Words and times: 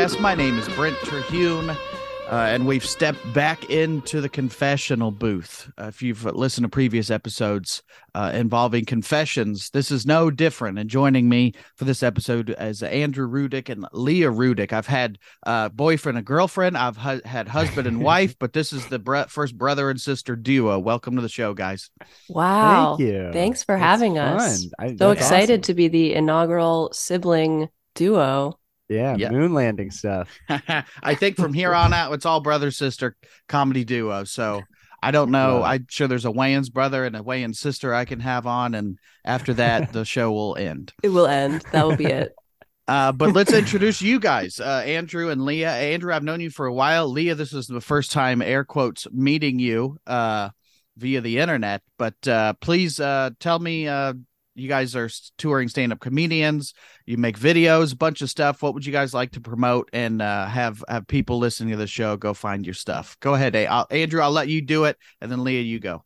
Podcast. 0.00 0.18
My 0.20 0.34
name 0.34 0.58
is 0.58 0.66
Brent 0.70 0.96
Terhune, 1.04 1.68
uh, 1.68 1.76
and 2.30 2.66
we've 2.66 2.84
stepped 2.86 3.20
back 3.34 3.68
into 3.68 4.22
the 4.22 4.30
confessional 4.30 5.10
booth. 5.10 5.70
Uh, 5.78 5.88
if 5.88 6.00
you've 6.00 6.24
listened 6.24 6.64
to 6.64 6.70
previous 6.70 7.10
episodes 7.10 7.82
uh, 8.14 8.30
involving 8.34 8.86
confessions, 8.86 9.68
this 9.70 9.90
is 9.90 10.06
no 10.06 10.30
different. 10.30 10.78
And 10.78 10.88
joining 10.88 11.28
me 11.28 11.52
for 11.76 11.84
this 11.84 12.02
episode 12.02 12.54
is 12.58 12.82
Andrew 12.82 13.28
Rudick 13.28 13.68
and 13.68 13.86
Leah 13.92 14.30
Rudick. 14.30 14.72
I've 14.72 14.86
had 14.86 15.18
uh, 15.46 15.68
boyfriend 15.68 16.16
and 16.16 16.26
girlfriend, 16.26 16.78
I've 16.78 16.96
hu- 16.96 17.20
had 17.26 17.46
husband 17.48 17.86
and 17.86 18.00
wife, 18.02 18.36
but 18.38 18.54
this 18.54 18.72
is 18.72 18.86
the 18.86 18.98
br- 18.98 19.24
first 19.28 19.58
brother 19.58 19.90
and 19.90 20.00
sister 20.00 20.34
duo. 20.34 20.78
Welcome 20.78 21.16
to 21.16 21.22
the 21.22 21.28
show, 21.28 21.52
guys. 21.52 21.90
Wow. 22.30 22.96
Thank 22.96 23.06
you. 23.10 23.30
Thanks 23.34 23.62
for 23.64 23.74
That's 23.76 23.84
having 23.84 24.14
fun. 24.14 24.36
us. 24.40 24.66
I- 24.78 24.96
So 24.96 25.10
excited 25.10 25.60
awesome. 25.60 25.62
to 25.62 25.74
be 25.74 25.88
the 25.88 26.14
inaugural 26.14 26.90
sibling 26.94 27.68
duo. 27.94 28.56
Yeah, 28.90 29.14
Yeah. 29.16 29.30
moon 29.30 29.54
landing 29.54 29.90
stuff. 29.90 30.36
I 30.48 31.14
think 31.14 31.36
from 31.36 31.54
here 31.54 31.72
on 31.74 31.94
out, 31.94 32.12
it's 32.12 32.26
all 32.26 32.40
brother 32.40 32.70
sister 32.70 33.16
comedy 33.48 33.84
duo. 33.84 34.24
So 34.24 34.62
I 35.02 35.12
don't 35.12 35.30
know. 35.30 35.60
Love. 35.60 35.64
I'm 35.64 35.86
sure 35.88 36.08
there's 36.08 36.26
a 36.26 36.30
Wayans 36.30 36.70
brother 36.70 37.04
and 37.06 37.16
a 37.16 37.20
Wayans 37.20 37.56
sister 37.56 37.94
I 37.94 38.04
can 38.04 38.20
have 38.20 38.46
on, 38.46 38.74
and 38.74 38.98
after 39.24 39.54
that, 39.54 39.92
the 39.94 40.04
show 40.04 40.30
will 40.32 40.56
end. 40.56 40.92
It 41.02 41.08
will 41.08 41.26
end. 41.26 41.62
That 41.72 41.86
will 41.86 41.96
be 41.96 42.06
it. 42.06 42.32
Uh, 42.88 43.12
but 43.12 43.32
let's 43.36 43.52
introduce 43.52 44.02
you 44.02 44.18
guys, 44.18 44.58
uh, 44.58 44.82
Andrew 44.84 45.28
and 45.30 45.44
Leah. 45.44 45.70
Andrew, 45.70 46.12
I've 46.12 46.24
known 46.24 46.40
you 46.40 46.50
for 46.50 46.66
a 46.66 46.74
while. 46.74 47.08
Leah, 47.08 47.36
this 47.36 47.52
is 47.52 47.68
the 47.68 47.80
first 47.80 48.10
time, 48.10 48.42
air 48.42 48.64
quotes, 48.64 49.06
meeting 49.12 49.60
you 49.60 49.96
uh, 50.08 50.48
via 50.96 51.20
the 51.20 51.38
internet. 51.38 51.82
But 51.98 52.26
uh, 52.26 52.54
please 52.54 52.98
uh, 52.98 53.30
tell 53.38 53.60
me, 53.60 53.86
uh, 53.86 54.14
you 54.60 54.68
guys 54.68 54.94
are 54.94 55.08
touring 55.38 55.68
stand-up 55.68 56.00
comedians. 56.00 56.74
You 57.06 57.16
make 57.16 57.38
videos, 57.38 57.92
a 57.92 57.96
bunch 57.96 58.22
of 58.22 58.30
stuff. 58.30 58.62
What 58.62 58.74
would 58.74 58.86
you 58.86 58.92
guys 58.92 59.14
like 59.14 59.32
to 59.32 59.40
promote 59.40 59.88
and 59.92 60.22
uh, 60.22 60.46
have 60.46 60.84
have 60.88 61.06
people 61.06 61.38
listening 61.38 61.70
to 61.70 61.76
the 61.76 61.86
show 61.86 62.16
go 62.16 62.34
find 62.34 62.66
your 62.66 62.74
stuff? 62.74 63.16
Go 63.20 63.34
ahead, 63.34 63.56
A- 63.56 63.66
I'll, 63.66 63.86
Andrew. 63.90 64.20
I'll 64.20 64.30
let 64.30 64.48
you 64.48 64.62
do 64.62 64.84
it, 64.84 64.96
and 65.20 65.30
then 65.30 65.42
Leah, 65.42 65.62
you 65.62 65.80
go. 65.80 66.04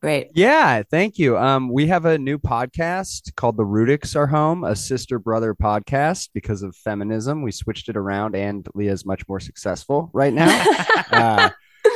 Great. 0.00 0.28
Yeah, 0.32 0.84
thank 0.88 1.18
you. 1.18 1.36
Um, 1.36 1.72
we 1.72 1.88
have 1.88 2.04
a 2.04 2.16
new 2.18 2.38
podcast 2.38 3.34
called 3.34 3.56
The 3.56 3.64
Rudicks 3.64 4.14
Are 4.14 4.28
Home, 4.28 4.62
a 4.62 4.76
sister 4.76 5.18
brother 5.18 5.56
podcast 5.56 6.28
because 6.32 6.62
of 6.62 6.76
feminism. 6.76 7.42
We 7.42 7.50
switched 7.50 7.88
it 7.88 7.96
around, 7.96 8.36
and 8.36 8.64
Leah 8.74 8.92
is 8.92 9.04
much 9.04 9.26
more 9.28 9.40
successful 9.40 10.10
right 10.12 10.32
now. 10.32 10.64
Uh, 11.10 11.48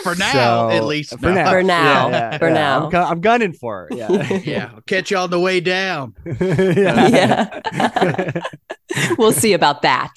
For 0.02 0.14
now, 0.16 0.70
at 0.70 0.84
least. 0.84 1.18
For 1.18 1.30
now. 1.32 1.50
For 1.50 1.62
now. 1.62 2.08
Yeah, 2.08 2.30
yeah, 2.32 2.38
For 2.38 2.48
yeah. 2.48 2.54
now. 2.54 2.84
I'm, 2.84 2.90
gu- 2.90 2.96
I'm 2.98 3.20
gunning 3.20 3.52
for 3.52 3.88
her. 3.90 3.96
Yeah. 3.96 4.38
yeah, 4.44 4.70
I'll 4.74 4.80
catch 4.82 5.10
you 5.10 5.16
on 5.16 5.30
the 5.30 5.40
way 5.40 5.60
down. 5.60 6.14
yeah. 6.40 7.60
Yeah. 7.72 8.42
we'll 9.16 9.32
see 9.32 9.52
about 9.54 9.82
that. 9.82 10.12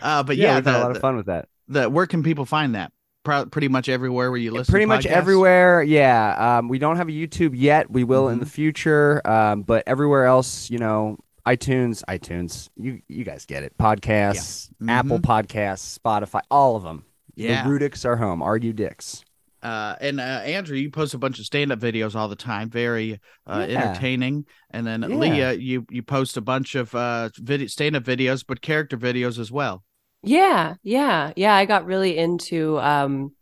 Uh, 0.00 0.22
but 0.24 0.36
yeah, 0.36 0.46
yeah, 0.48 0.54
we've 0.56 0.64
had 0.64 0.74
a 0.74 0.80
lot 0.80 0.90
of 0.90 0.98
fun 1.00 1.16
with 1.16 1.26
that. 1.26 1.48
the 1.68 1.88
where 1.88 2.06
can 2.06 2.22
people 2.22 2.44
find 2.44 2.74
that? 2.74 2.92
Pro- 3.24 3.46
pretty 3.46 3.68
much 3.68 3.88
everywhere 3.88 4.30
where 4.32 4.40
you 4.40 4.50
listen. 4.50 4.72
pretty 4.72 4.82
to 4.84 4.88
much 4.88 5.04
podcasts? 5.04 5.10
everywhere 5.12 5.80
yeah 5.84 6.58
um 6.58 6.68
we 6.68 6.80
don't 6.80 6.96
have 6.96 7.06
a 7.08 7.12
youtube 7.12 7.52
yet 7.54 7.88
we 7.88 8.02
will 8.02 8.28
in 8.30 8.38
Mhm. 8.38 8.40
the 8.40 8.46
future 8.46 9.24
um 9.24 9.62
but 9.62 9.84
everywhere 9.86 10.24
else 10.26 10.68
you 10.70 10.78
know 10.78 11.18
itunes 11.46 12.02
itunes 12.08 12.68
you 12.76 13.00
you 13.08 13.24
guys 13.24 13.46
get 13.46 13.62
it 13.64 13.76
podcasts 13.78 14.70
Yeah. 14.80 15.00
apple 15.00 15.18
podcasts 15.18 15.98
spotify 15.98 16.40
all 16.50 16.76
of 16.76 16.82
them 16.82 17.04
Yeah. 17.34 17.64
the 17.64 17.70
rudicks 17.70 18.04
are 18.04 18.16
home 18.16 18.42
argue 18.42 18.72
dicks 18.72 19.24
Uh, 19.62 19.94
and 20.00 20.18
uh, 20.18 20.42
Andrew, 20.42 20.76
you 20.76 20.90
post 20.90 21.14
a 21.14 21.18
bunch 21.18 21.38
of 21.38 21.44
stand-up 21.46 21.78
videos 21.78 22.16
all 22.16 22.26
the 22.26 22.34
time, 22.34 22.68
very 22.68 23.20
uh, 23.46 23.64
Yeah. 23.68 23.78
entertaining. 23.78 24.44
And 24.72 24.84
then 24.84 25.02
Yeah. 25.02 25.16
Leah, 25.16 25.52
you 25.52 25.86
you 25.88 26.02
post 26.02 26.36
a 26.36 26.40
bunch 26.40 26.74
of 26.74 26.92
uh 26.96 27.28
video 27.38 27.68
stand-up 27.68 28.02
videos, 28.02 28.44
but 28.44 28.60
character 28.60 28.96
videos 28.98 29.38
as 29.38 29.52
well. 29.52 29.84
Yeah, 30.24 30.74
yeah, 30.82 31.32
yeah. 31.36 31.54
I 31.54 31.64
got 31.64 31.86
really 31.86 32.18
into 32.18 32.80
um 32.80 33.34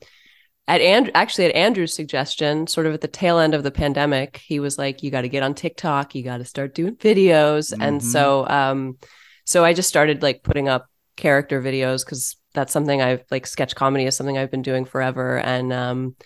at 0.74 0.80
and 0.80 1.10
actually 1.14 1.46
at 1.46 1.54
Andrew's 1.54 1.94
suggestion, 1.94 2.66
sort 2.66 2.86
of 2.86 2.94
at 2.94 3.00
the 3.02 3.08
tail 3.08 3.38
end 3.38 3.54
of 3.54 3.62
the 3.62 3.70
pandemic, 3.70 4.38
he 4.38 4.60
was 4.60 4.78
like, 4.78 5.02
"You 5.02 5.10
got 5.10 5.22
to 5.22 5.28
get 5.28 5.42
on 5.42 5.54
TikTok. 5.54 6.14
You 6.14 6.22
got 6.22 6.38
to 6.38 6.44
start 6.44 6.74
doing 6.74 6.96
videos." 6.96 7.72
And 7.80 8.00
Mhm. 8.00 8.04
so, 8.04 8.48
um, 8.48 8.98
so 9.44 9.64
I 9.64 9.72
just 9.74 9.88
started 9.88 10.22
like 10.22 10.42
putting 10.42 10.68
up 10.68 10.86
character 11.16 11.60
videos 11.62 12.04
because 12.04 12.36
that's 12.54 12.72
something 12.72 13.00
I've 13.02 13.24
like 13.30 13.46
sketch 13.46 13.74
comedy 13.74 14.04
is 14.06 14.16
something 14.16 14.38
I've 14.38 14.50
been 14.50 14.62
doing 14.62 14.84
forever, 14.84 15.38
and 15.38 15.72
um, 15.72 16.16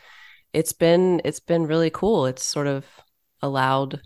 it's 0.53 0.73
been 0.73 1.21
it's 1.25 1.41
been 1.41 1.67
really 1.67 1.91
cool. 1.91 2.27
It's 2.27 2.45
sort 2.45 2.67
of 2.67 2.85
allowed 3.43 4.01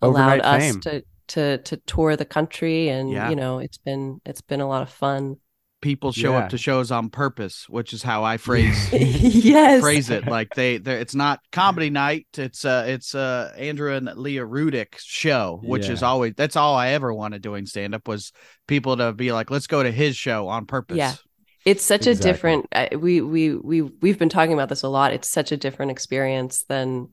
allowed 0.00 0.40
Overnight 0.40 0.44
us 0.44 0.62
fame. 0.72 0.80
to 0.82 1.02
to 1.28 1.58
to 1.58 1.76
tour 1.86 2.16
the 2.16 2.24
country, 2.24 2.88
and 2.88 3.10
Yeah. 3.10 3.30
you 3.30 3.36
know, 3.36 3.58
it's 3.58 3.78
been 3.78 4.20
it's 4.26 4.42
been 4.42 4.60
a 4.60 4.68
lot 4.68 4.82
of 4.82 4.90
fun. 4.90 5.36
People 5.82 6.12
show 6.12 6.32
Yeah. 6.32 6.38
up 6.44 6.50
to 6.50 6.58
shows 6.58 6.90
on 6.90 7.10
purpose, 7.10 7.68
which 7.68 7.92
is 7.92 8.02
how 8.02 8.24
I 8.24 8.36
phrase 8.38 8.90
yes. 8.92 9.82
phrase 9.82 10.08
it. 10.08 10.26
Like 10.26 10.54
they, 10.54 10.78
they, 10.78 10.94
it's 11.00 11.14
not 11.14 11.40
comedy 11.52 11.90
night. 11.90 12.26
It's 12.38 12.64
uh, 12.64 12.84
it's 12.86 13.14
uh, 13.14 13.52
Andrew 13.58 13.92
and 13.92 14.08
Leah 14.16 14.46
Rudick 14.46 14.94
show, 14.98 15.60
which 15.62 15.88
is 15.88 16.02
always 16.02 16.34
that's 16.36 16.56
all 16.56 16.74
I 16.76 16.90
ever 16.90 17.12
wanted 17.12 17.42
doing 17.42 17.66
stand-up 17.66 18.08
was 18.08 18.32
people 18.66 18.96
to 18.96 19.12
be 19.12 19.32
like, 19.32 19.50
let's 19.50 19.66
go 19.66 19.82
to 19.82 19.90
his 19.90 20.16
show 20.16 20.48
on 20.48 20.64
purpose. 20.66 20.96
Yeah. 20.96 21.14
It's 21.64 21.84
such 21.84 22.06
Exactly. 22.06 22.30
a 22.30 22.32
different 22.32 22.66
uh, 22.72 22.86
we 22.98 23.20
we 23.20 23.54
we 23.54 23.82
we've 23.82 24.18
been 24.18 24.28
talking 24.28 24.52
about 24.54 24.68
this 24.68 24.82
a 24.82 24.88
lot. 24.88 25.12
It's 25.12 25.28
such 25.28 25.52
a 25.52 25.56
different 25.56 25.92
experience 25.92 26.64
than 26.68 27.08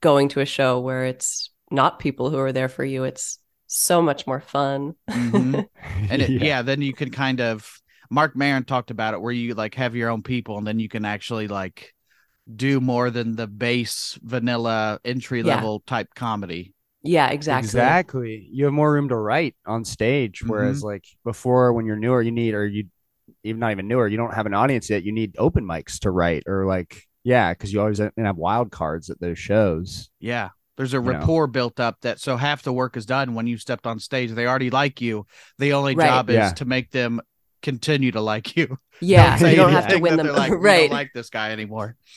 going 0.00 0.28
to 0.30 0.40
a 0.40 0.44
show 0.46 0.80
where 0.80 1.04
it's 1.04 1.50
not 1.70 1.98
people 1.98 2.30
who 2.30 2.38
are 2.38 2.52
there 2.52 2.68
for 2.68 2.84
you. 2.84 3.04
It's 3.04 3.38
so 3.66 4.00
much 4.00 4.26
more 4.26 4.40
fun. 4.40 4.94
Mhm. 5.10 5.66
and 6.10 6.22
it, 6.22 6.30
yeah. 6.30 6.62
then 6.62 6.80
you 6.82 6.92
can 6.94 7.10
kind 7.10 7.40
of 7.40 7.70
Marc 8.10 8.34
Maron 8.36 8.64
talked 8.64 8.90
about 8.90 9.14
it 9.14 9.20
where 9.20 9.32
you 9.32 9.54
like 9.54 9.74
have 9.74 9.94
your 9.94 10.10
own 10.10 10.22
people 10.22 10.58
and 10.58 10.66
then 10.66 10.78
you 10.78 10.88
can 10.88 11.04
actually 11.04 11.48
like 11.48 11.92
do 12.54 12.80
more 12.80 13.10
than 13.10 13.36
the 13.36 13.46
base 13.46 14.18
vanilla 14.22 14.98
entry 15.04 15.42
Yeah. 15.42 15.56
level 15.56 15.80
type 15.86 16.08
comedy 16.14 16.72
Yeah, 17.02 17.28
exactly. 17.28 17.66
Exactly. 17.66 18.48
You 18.50 18.64
have 18.64 18.74
more 18.74 18.92
room 18.92 19.08
to 19.10 19.16
write 19.16 19.54
on 19.66 19.84
stage. 19.84 20.40
Mm-hmm. 20.40 20.50
Whereas 20.50 20.82
like 20.82 21.04
before 21.24 21.72
when 21.72 21.86
you're 21.86 21.96
newer, 21.96 22.22
you 22.22 22.32
need 22.32 22.54
or 22.54 22.66
you 22.66 22.86
even 23.44 23.60
not 23.60 23.70
even 23.72 23.86
newer, 23.86 24.08
you 24.08 24.16
don't 24.16 24.34
have 24.34 24.46
an 24.46 24.54
audience 24.54 24.90
yet. 24.90 25.04
You 25.04 25.12
need 25.12 25.34
open 25.38 25.64
mics 25.64 26.00
to 26.00 26.10
write 26.10 26.44
or 26.46 26.66
like 26.66 27.02
yeah, 27.24 27.52
because 27.52 27.72
you 27.72 27.80
always 27.80 27.98
have 27.98 28.36
wild 28.36 28.70
cards 28.70 29.10
at 29.10 29.20
those 29.20 29.38
shows. 29.38 30.10
yeah 30.20 30.48
there's 30.76 30.94
a 30.94 30.96
You 30.96 31.02
know. 31.02 31.10
rapport 31.18 31.46
built 31.48 31.80
up 31.80 31.96
that 32.02 32.20
so 32.20 32.36
half 32.36 32.62
the 32.62 32.72
work 32.72 32.96
is 32.96 33.04
done 33.04 33.34
when 33.34 33.46
you 33.48 33.58
stepped 33.58 33.86
on 33.86 33.98
stage 33.98 34.30
they 34.30 34.46
already 34.46 34.70
like 34.70 35.00
you 35.00 35.26
the 35.58 35.72
only 35.74 35.94
Right. 35.94 36.06
job 36.06 36.30
is 36.30 36.36
Yeah. 36.36 36.50
to 36.52 36.64
make 36.64 36.90
them 36.92 37.20
continue 37.62 38.12
to 38.12 38.20
like 38.20 38.56
you 38.56 38.78
Yeah, 39.00 39.36
say 39.36 39.50
you 39.50 39.56
don't 39.56 39.72
have 39.72 39.88
to 39.88 39.98
win 39.98 40.16
them. 40.16 40.28
like, 40.28 40.52
right. 40.56 40.88
don't 40.88 40.96
like 40.96 41.12
this 41.14 41.30
guy 41.30 41.50
anymore 41.52 41.96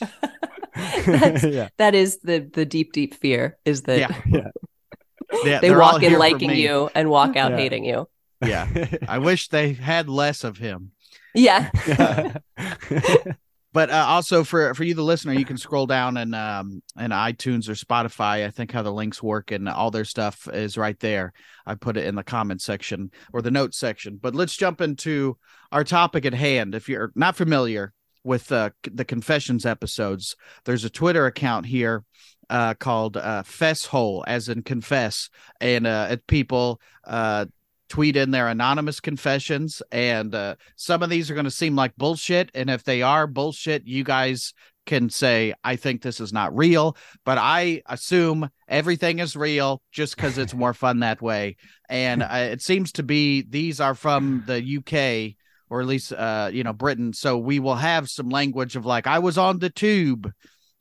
That's- 0.74 1.44
yeah. 1.44 1.68
that 1.78 1.94
is 1.94 2.18
the 2.20 2.40
the 2.52 2.64
deep 2.64 2.92
deep 2.92 3.14
fear 3.14 3.58
is 3.64 3.82
that 3.82 3.98
Yeah. 3.98 4.22
Yeah. 4.26 4.48
Yeah, 5.44 5.60
they 5.60 5.74
walk 5.74 6.02
in 6.02 6.18
liking 6.18 6.50
you 6.50 6.90
and 6.94 7.08
walk 7.08 7.36
out 7.36 7.52
Yeah. 7.52 7.56
hating 7.56 7.84
you. 7.86 8.06
yeah 8.44 8.68
i 9.08 9.18
wish 9.18 9.48
they 9.48 9.72
had 9.72 10.08
less 10.08 10.44
of 10.44 10.58
him 10.58 10.92
Yeah. 11.34 11.70
But 13.72 13.90
uh, 13.90 14.04
also 14.08 14.44
for 14.44 14.74
for 14.74 14.84
you 14.84 14.94
the 14.94 15.02
listener 15.02 15.32
you 15.32 15.44
can 15.44 15.56
scroll 15.56 15.86
down 15.86 16.16
and 16.16 16.34
um 16.34 16.82
and 16.96 17.12
itunes 17.12 17.68
or 17.68 17.72
spotify 17.72 18.44
i 18.44 18.50
think 18.50 18.70
how 18.70 18.82
the 18.82 18.92
links 18.92 19.22
work 19.22 19.50
and 19.50 19.68
all 19.68 19.90
their 19.90 20.04
stuff 20.04 20.48
is 20.52 20.76
right 20.76 20.98
there. 21.00 21.32
I 21.66 21.74
put 21.74 21.96
it 21.96 22.06
in 22.06 22.14
the 22.14 22.24
comment 22.24 22.60
section 22.60 23.10
or 23.32 23.42
the 23.42 23.50
notes 23.50 23.78
section. 23.78 24.18
But 24.20 24.34
let's 24.34 24.56
jump 24.56 24.80
into 24.80 25.38
our 25.70 25.84
topic 25.84 26.24
at 26.24 26.34
hand. 26.34 26.74
If 26.74 26.88
you're 26.88 27.12
not 27.14 27.36
familiar 27.36 27.92
with 28.24 28.50
uh, 28.52 28.70
the 28.84 29.04
confessions 29.04 29.66
episodes 29.66 30.36
there's 30.64 30.84
a 30.84 30.90
twitter 30.90 31.26
account 31.26 31.66
here 31.66 32.04
uh 32.50 32.72
called 32.74 33.16
uh 33.16 33.42
fesshole 33.42 34.22
as 34.28 34.48
in 34.48 34.62
confess 34.62 35.28
and 35.60 35.88
uh 35.88 36.16
people 36.28 36.80
uh 37.04 37.44
tweet 37.92 38.16
in 38.16 38.30
their 38.30 38.48
anonymous 38.48 39.00
confessions 39.00 39.82
and 39.92 40.34
uh, 40.34 40.54
some 40.76 41.02
of 41.02 41.10
these 41.10 41.30
are 41.30 41.34
going 41.34 41.44
to 41.44 41.50
seem 41.50 41.76
like 41.76 41.94
bullshit 41.98 42.50
and 42.54 42.70
if 42.70 42.82
they 42.84 43.02
are 43.02 43.26
bullshit 43.26 43.86
you 43.86 44.02
guys 44.02 44.54
can 44.86 45.10
say 45.10 45.52
i 45.62 45.76
think 45.76 46.00
this 46.00 46.18
is 46.18 46.32
not 46.32 46.56
real 46.56 46.96
but 47.26 47.36
i 47.36 47.82
assume 47.84 48.48
everything 48.66 49.18
is 49.18 49.36
real 49.36 49.82
just 49.92 50.16
because 50.16 50.38
it's 50.38 50.54
more 50.54 50.72
fun 50.72 51.00
that 51.00 51.20
way. 51.20 51.56
And 51.90 52.22
uh, 52.22 52.48
it 52.50 52.62
seems 52.62 52.90
to 52.92 53.02
be 53.02 53.42
these 53.42 53.78
are 53.78 53.94
from 53.94 54.42
the 54.46 54.78
uk 54.78 55.36
or 55.68 55.82
at 55.82 55.86
least 55.86 56.14
uh 56.14 56.48
you 56.50 56.64
know 56.64 56.72
britain 56.72 57.12
so 57.12 57.36
we 57.36 57.60
will 57.60 57.74
have 57.74 58.08
some 58.08 58.30
language 58.30 58.74
of 58.74 58.86
like 58.86 59.06
i 59.06 59.18
was 59.18 59.36
on 59.36 59.58
the 59.58 59.68
tube 59.68 60.32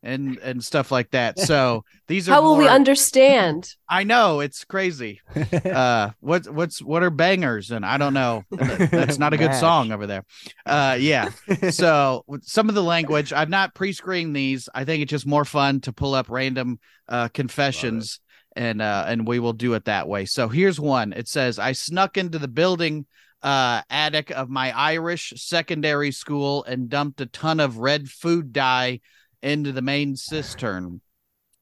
and 0.04 0.38
and 0.40 0.64
stuff 0.64 0.92
like 0.92 1.12
that 1.12 1.38
so 1.40 1.84
these 2.08 2.28
are 2.28 2.34
How 2.34 2.42
will 2.42 2.58
we 2.58 2.68
understand? 2.68 3.76
i 3.88 4.04
know 4.04 4.40
it's 4.40 4.64
crazy 4.64 5.22
uh 5.66 6.12
what 6.20 6.48
what's 6.48 6.82
what 6.82 7.04
are 7.04 7.10
bangers 7.10 7.72
and 7.72 7.86
i 7.86 7.98
don't 7.98 8.14
know 8.14 8.44
that's 8.50 9.20
not 9.20 9.34
a 9.34 9.38
good 9.38 9.52
Mash. 9.52 9.60
song 9.60 9.92
over 9.92 10.08
there 10.08 10.26
uh 10.66 10.98
yeah 11.00 11.30
so 11.70 12.24
with 12.28 12.44
some 12.44 12.70
of 12.70 12.76
the 12.76 12.84
language 12.84 13.32
i've 13.32 13.50
not 13.50 13.76
pre-screened 13.76 14.36
these 14.36 14.70
i 14.74 14.84
think 14.86 15.04
it's 15.04 15.12
just 15.12 15.28
more 15.28 15.46
fun 15.46 15.82
to 15.82 15.94
pull 15.94 16.16
up 16.16 16.30
random 16.30 16.80
uh 17.08 17.28
confessions 17.30 18.20
and 18.56 18.82
uh 18.82 19.06
and 19.08 19.28
we 19.28 19.40
will 19.40 19.54
do 19.54 19.74
it 19.74 19.86
that 19.86 20.08
way. 20.08 20.26
So 20.26 20.50
here's 20.50 20.80
one. 20.80 21.14
It 21.14 21.28
says 21.28 21.60
I 21.60 21.72
snuck 21.72 22.18
into 22.18 22.40
the 22.40 22.48
building 22.48 23.06
uh 23.42 23.82
attic 23.90 24.30
of 24.32 24.50
my 24.50 24.78
Irish 24.78 25.34
secondary 25.38 26.12
school 26.12 26.64
and 26.66 26.90
dumped 26.90 27.22
a 27.22 27.26
ton 27.26 27.60
of 27.60 27.78
red 27.78 28.10
food 28.10 28.54
dye 28.54 29.00
into 29.42 29.72
the 29.72 29.82
main 29.82 30.16
cistern. 30.16 31.02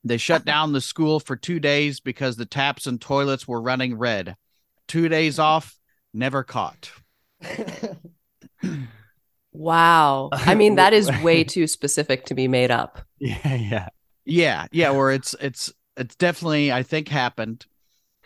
They 0.04 0.18
shut 0.18 0.46
down 0.46 0.74
the 0.74 0.82
school 0.82 1.20
for 1.20 1.36
2 1.36 1.60
days 1.60 2.00
because 2.00 2.36
the 2.36 2.46
taps 2.46 2.88
and 2.88 3.00
toilets 3.00 3.48
were 3.48 3.62
running 3.62 3.98
red. 3.98 4.36
2 4.88 5.10
days 5.10 5.40
off, 5.40 5.78
never 6.14 6.44
caught. 6.44 6.92
Wow. 9.52 10.30
I 10.32 10.56
mean, 10.56 10.76
that 10.76 10.94
is 10.94 11.10
way 11.22 11.44
too 11.44 11.68
specific 11.68 12.26
to 12.26 12.34
be 12.34 12.48
made 12.48 12.72
up. 12.72 13.00
Yeah, 13.20 13.56
yeah. 13.56 13.90
Yeah, 14.26 14.68
yeah, 14.72 14.92
where 14.92 15.12
it's 15.12 15.36
it's 15.42 15.74
it's 15.98 16.16
definitely 16.16 16.72
I 16.72 16.84
think 16.84 17.08
happened. 17.08 17.66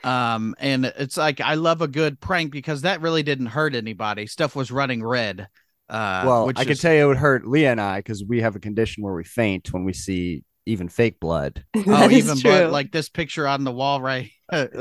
Um 0.04 0.54
and 0.60 0.86
it's 0.86 1.16
like 1.16 1.40
I 1.40 1.56
love 1.56 1.82
a 1.82 1.88
good 1.88 2.20
prank 2.20 2.52
because 2.52 2.82
that 2.82 3.02
really 3.02 3.24
didn't 3.24 3.48
hurt 3.48 3.74
anybody. 3.74 4.28
Stuff 4.28 4.56
was 4.56 4.70
running 4.70 5.04
red. 5.04 5.48
Uh 5.90 6.24
well, 6.26 6.48
which 6.48 6.58
I 6.60 6.66
can 6.66 6.76
tell 6.78 6.94
you 6.94 7.04
it 7.04 7.08
would 7.08 7.18
hurt 7.18 7.46
Leah 7.48 7.72
and 7.72 7.82
I 7.82 8.00
because 8.00 8.24
we 8.24 8.42
have 8.42 8.56
a 8.56 8.60
condition 8.60 9.04
where 9.04 9.14
we 9.14 9.24
faint 9.24 9.72
when 9.74 9.84
we 9.84 9.94
see 9.94 10.44
even 10.66 10.88
fake 10.88 11.20
blood. 11.20 11.64
Oh, 11.88 12.10
even 12.10 12.38
true. 12.38 12.50
blood 12.50 12.72
like 12.72 12.92
this 12.92 13.10
picture 13.10 13.46
on 13.48 13.64
the 13.66 13.72
wall 13.72 14.02
right. 14.02 14.32
uh, 14.54 14.68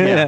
yeah. 0.00 0.26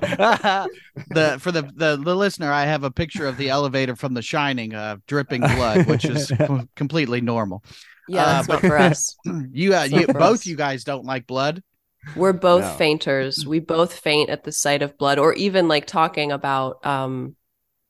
the 1.11 1.39
for 1.41 1.51
the, 1.53 1.63
the 1.75 1.97
the 2.03 2.15
listener, 2.15 2.53
I 2.53 2.65
have 2.65 2.85
a 2.85 2.91
picture 2.91 3.27
of 3.27 3.37
the 3.37 3.49
elevator 3.51 3.97
from 3.97 4.15
The 4.15 4.23
Shining, 4.23 4.75
uh, 4.75 4.97
dripping 5.07 5.41
blood, 5.41 5.87
which 5.87 6.05
is 6.05 6.31
com- 6.37 6.69
completely 6.77 7.21
normal. 7.21 7.65
yeah, 8.09 8.25
that's 8.27 8.49
Uh, 8.49 8.53
not 8.55 8.61
for 8.63 8.79
us. 8.79 9.17
You, 9.53 9.75
uh, 9.75 9.85
you 9.85 10.07
for 10.07 10.13
both 10.15 10.41
us. 10.41 10.47
you 10.47 10.57
guys 10.57 10.85
don't 10.85 11.05
like 11.05 11.27
blood. 11.27 11.63
We're 12.17 12.33
both 12.35 12.63
No. 12.63 12.75
fainters. 12.77 13.47
We 13.47 13.61
both 13.61 13.95
faint 13.99 14.29
at 14.31 14.45
the 14.45 14.53
sight 14.53 14.83
of 14.83 14.99
blood 14.99 15.19
or 15.19 15.33
even 15.35 15.69
like 15.69 15.87
talking 15.87 16.31
about 16.33 16.85
um 16.87 17.35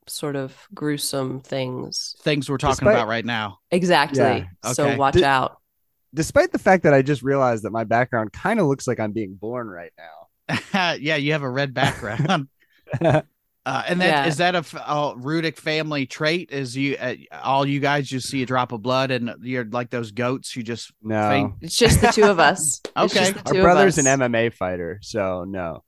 sort 0.07 0.37
of 0.37 0.57
gruesome 0.75 1.41
things. 1.41 2.15
Things 2.21 2.49
we're 2.51 2.59
talking 2.59 2.73
Despite- 2.85 2.95
about 2.95 3.09
right 3.09 3.25
now. 3.25 3.59
Exactly. 3.71 4.19
Yeah, 4.21 4.73
So 4.73 4.87
okay. 4.87 4.97
watch 4.97 5.15
Did- 5.15 5.23
out. 5.25 5.59
Despite 6.15 6.53
the 6.53 6.59
fact 6.61 6.85
that 6.85 6.95
I 6.95 7.03
just 7.03 7.23
realized 7.23 7.65
that 7.65 7.73
my 7.73 7.83
background 7.85 8.33
kind 8.33 8.61
of 8.61 8.67
looks 8.67 8.87
like 8.87 9.01
I'm 9.01 9.11
being 9.13 9.35
born 9.35 9.67
right 9.67 9.91
now. 9.99 10.95
yeah, 11.01 11.17
you 11.17 11.33
have 11.33 11.43
a 11.43 11.51
red 11.51 11.75
background. 11.75 12.49
Uh, 13.67 13.83
and 13.89 13.99
that 14.03 14.29
is 14.29 14.39
Yeah. 14.39 14.53
that 14.53 14.55
a, 14.57 14.59
f- 14.59 14.75
a 14.75 15.15
Rudick 15.17 15.57
family 15.57 16.05
trait? 16.05 16.51
Is 16.53 16.77
you 16.77 16.97
uh, 17.01 17.15
all 17.43 17.65
you 17.67 17.81
guys 17.81 18.07
just 18.07 18.29
see 18.29 18.43
a 18.43 18.47
drop 18.47 18.73
of 18.73 18.83
blood 18.83 19.11
and 19.11 19.35
you're 19.41 19.65
like 19.65 19.89
those 19.89 20.11
goats? 20.11 20.55
You 20.55 20.63
just 20.63 20.93
No. 21.03 21.31
Faint. 21.31 21.55
It's 21.63 21.75
just 21.75 22.03
the 22.03 22.09
two 22.09 22.25
of 22.25 22.39
us. 22.39 22.83
It's 22.85 22.91
Okay. 23.17 23.33
just 23.33 23.33
the 23.33 23.39
Our 23.49 23.53
two 23.55 23.59
of 23.61 23.63
brother's 23.65 23.97
an 23.97 24.07
us. 24.07 24.19
MMA 24.19 24.53
fighter, 24.53 24.99
so 25.01 25.45
no. 25.49 25.83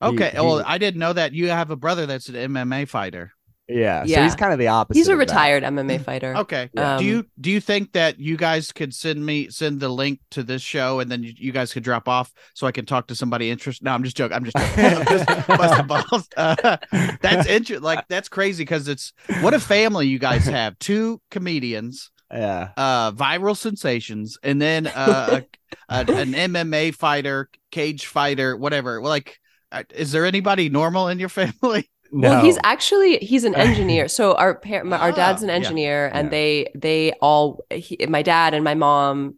He- 0.00 0.08
okay. 0.08 0.30
he- 0.30 0.40
well, 0.40 0.60
I 0.66 0.78
didn't 0.78 0.98
know 0.98 1.12
that 1.12 1.32
you 1.32 1.50
have 1.50 1.70
a 1.70 1.76
brother 1.76 2.04
that's 2.06 2.28
an 2.28 2.34
MMA 2.34 2.88
fighter. 2.88 3.30
Yeah, 3.72 4.02
so 4.04 4.08
Yeah. 4.10 4.24
he's 4.24 4.34
kind 4.34 4.52
of 4.52 4.58
the 4.58 4.68
opposite. 4.68 4.98
He's 4.98 5.08
a 5.08 5.12
of 5.12 5.18
that. 5.18 5.26
retired 5.28 5.62
MMA 5.62 6.02
fighter. 6.04 6.36
Okay. 6.36 6.68
Yeah. 6.72 6.98
do 6.98 7.02
Um, 7.02 7.04
you 7.06 7.26
do 7.40 7.50
you 7.50 7.60
think 7.60 7.92
that 7.92 8.18
you 8.18 8.36
guys 8.36 8.72
could 8.72 8.94
send 8.94 9.24
me 9.24 9.48
send 9.50 9.80
the 9.80 9.88
link 9.88 10.20
to 10.32 10.42
this 10.42 10.62
show 10.62 11.00
and 11.00 11.10
then 11.10 11.22
you, 11.22 11.32
you 11.36 11.52
guys 11.52 11.72
could 11.72 11.82
drop 11.82 12.08
off 12.08 12.32
so 12.54 12.66
I 12.66 12.72
can 12.72 12.86
talk 12.86 13.06
to 13.08 13.14
somebody 13.14 13.50
interested? 13.50 13.84
No, 13.84 13.92
I'm 13.92 14.02
just 14.04 14.16
joking. 14.16 14.36
I'm 14.36 14.44
just 14.44 14.56
joking. 14.56 14.84
I'm 14.96 15.06
just 15.06 15.46
busting 15.48 15.86
balls. 15.92 16.28
Uh, 16.36 16.76
that's 17.20 17.46
interesting. 17.48 17.82
Like 17.82 18.06
that's 18.08 18.28
crazy 18.28 18.62
because 18.64 18.88
it's 18.88 19.12
what 19.40 19.54
a 19.54 19.60
family 19.60 20.06
you 20.08 20.18
guys 20.18 20.44
have. 20.46 20.78
Two 20.78 21.20
comedians, 21.30 22.10
Yeah. 22.32 22.70
uh, 22.76 23.12
viral 23.12 23.56
sensations, 23.56 24.38
and 24.42 24.60
then 24.60 24.86
uh, 24.88 25.40
a, 25.88 25.94
a, 25.94 25.98
an 26.00 26.32
MMA 26.32 26.94
fighter, 26.94 27.48
cage 27.70 28.06
fighter, 28.06 28.56
whatever. 28.56 29.00
Well, 29.00 29.10
like, 29.10 29.38
uh, 29.72 29.84
is 29.94 30.10
there 30.12 30.26
anybody 30.26 30.68
normal 30.68 31.08
in 31.08 31.18
your 31.18 31.28
family? 31.28 31.88
No. 32.12 32.30
Well, 32.30 32.44
he's 32.44 32.58
actually 32.64 33.18
he's 33.18 33.44
an 33.44 33.54
engineer. 33.68 34.08
So 34.08 34.34
our 34.34 34.54
par- 34.54 34.84
my, 34.84 34.98
our 34.98 35.12
dad's 35.12 35.42
Ah, 35.42 35.44
an 35.44 35.48
yeah. 35.48 35.54
engineer, 35.54 36.10
and 36.12 36.26
Yeah. 36.26 36.30
they 36.30 36.72
they 36.74 37.12
all 37.20 37.64
he, 37.70 37.98
my 38.08 38.22
dad 38.22 38.54
and 38.54 38.64
my 38.64 38.74
mom 38.74 39.36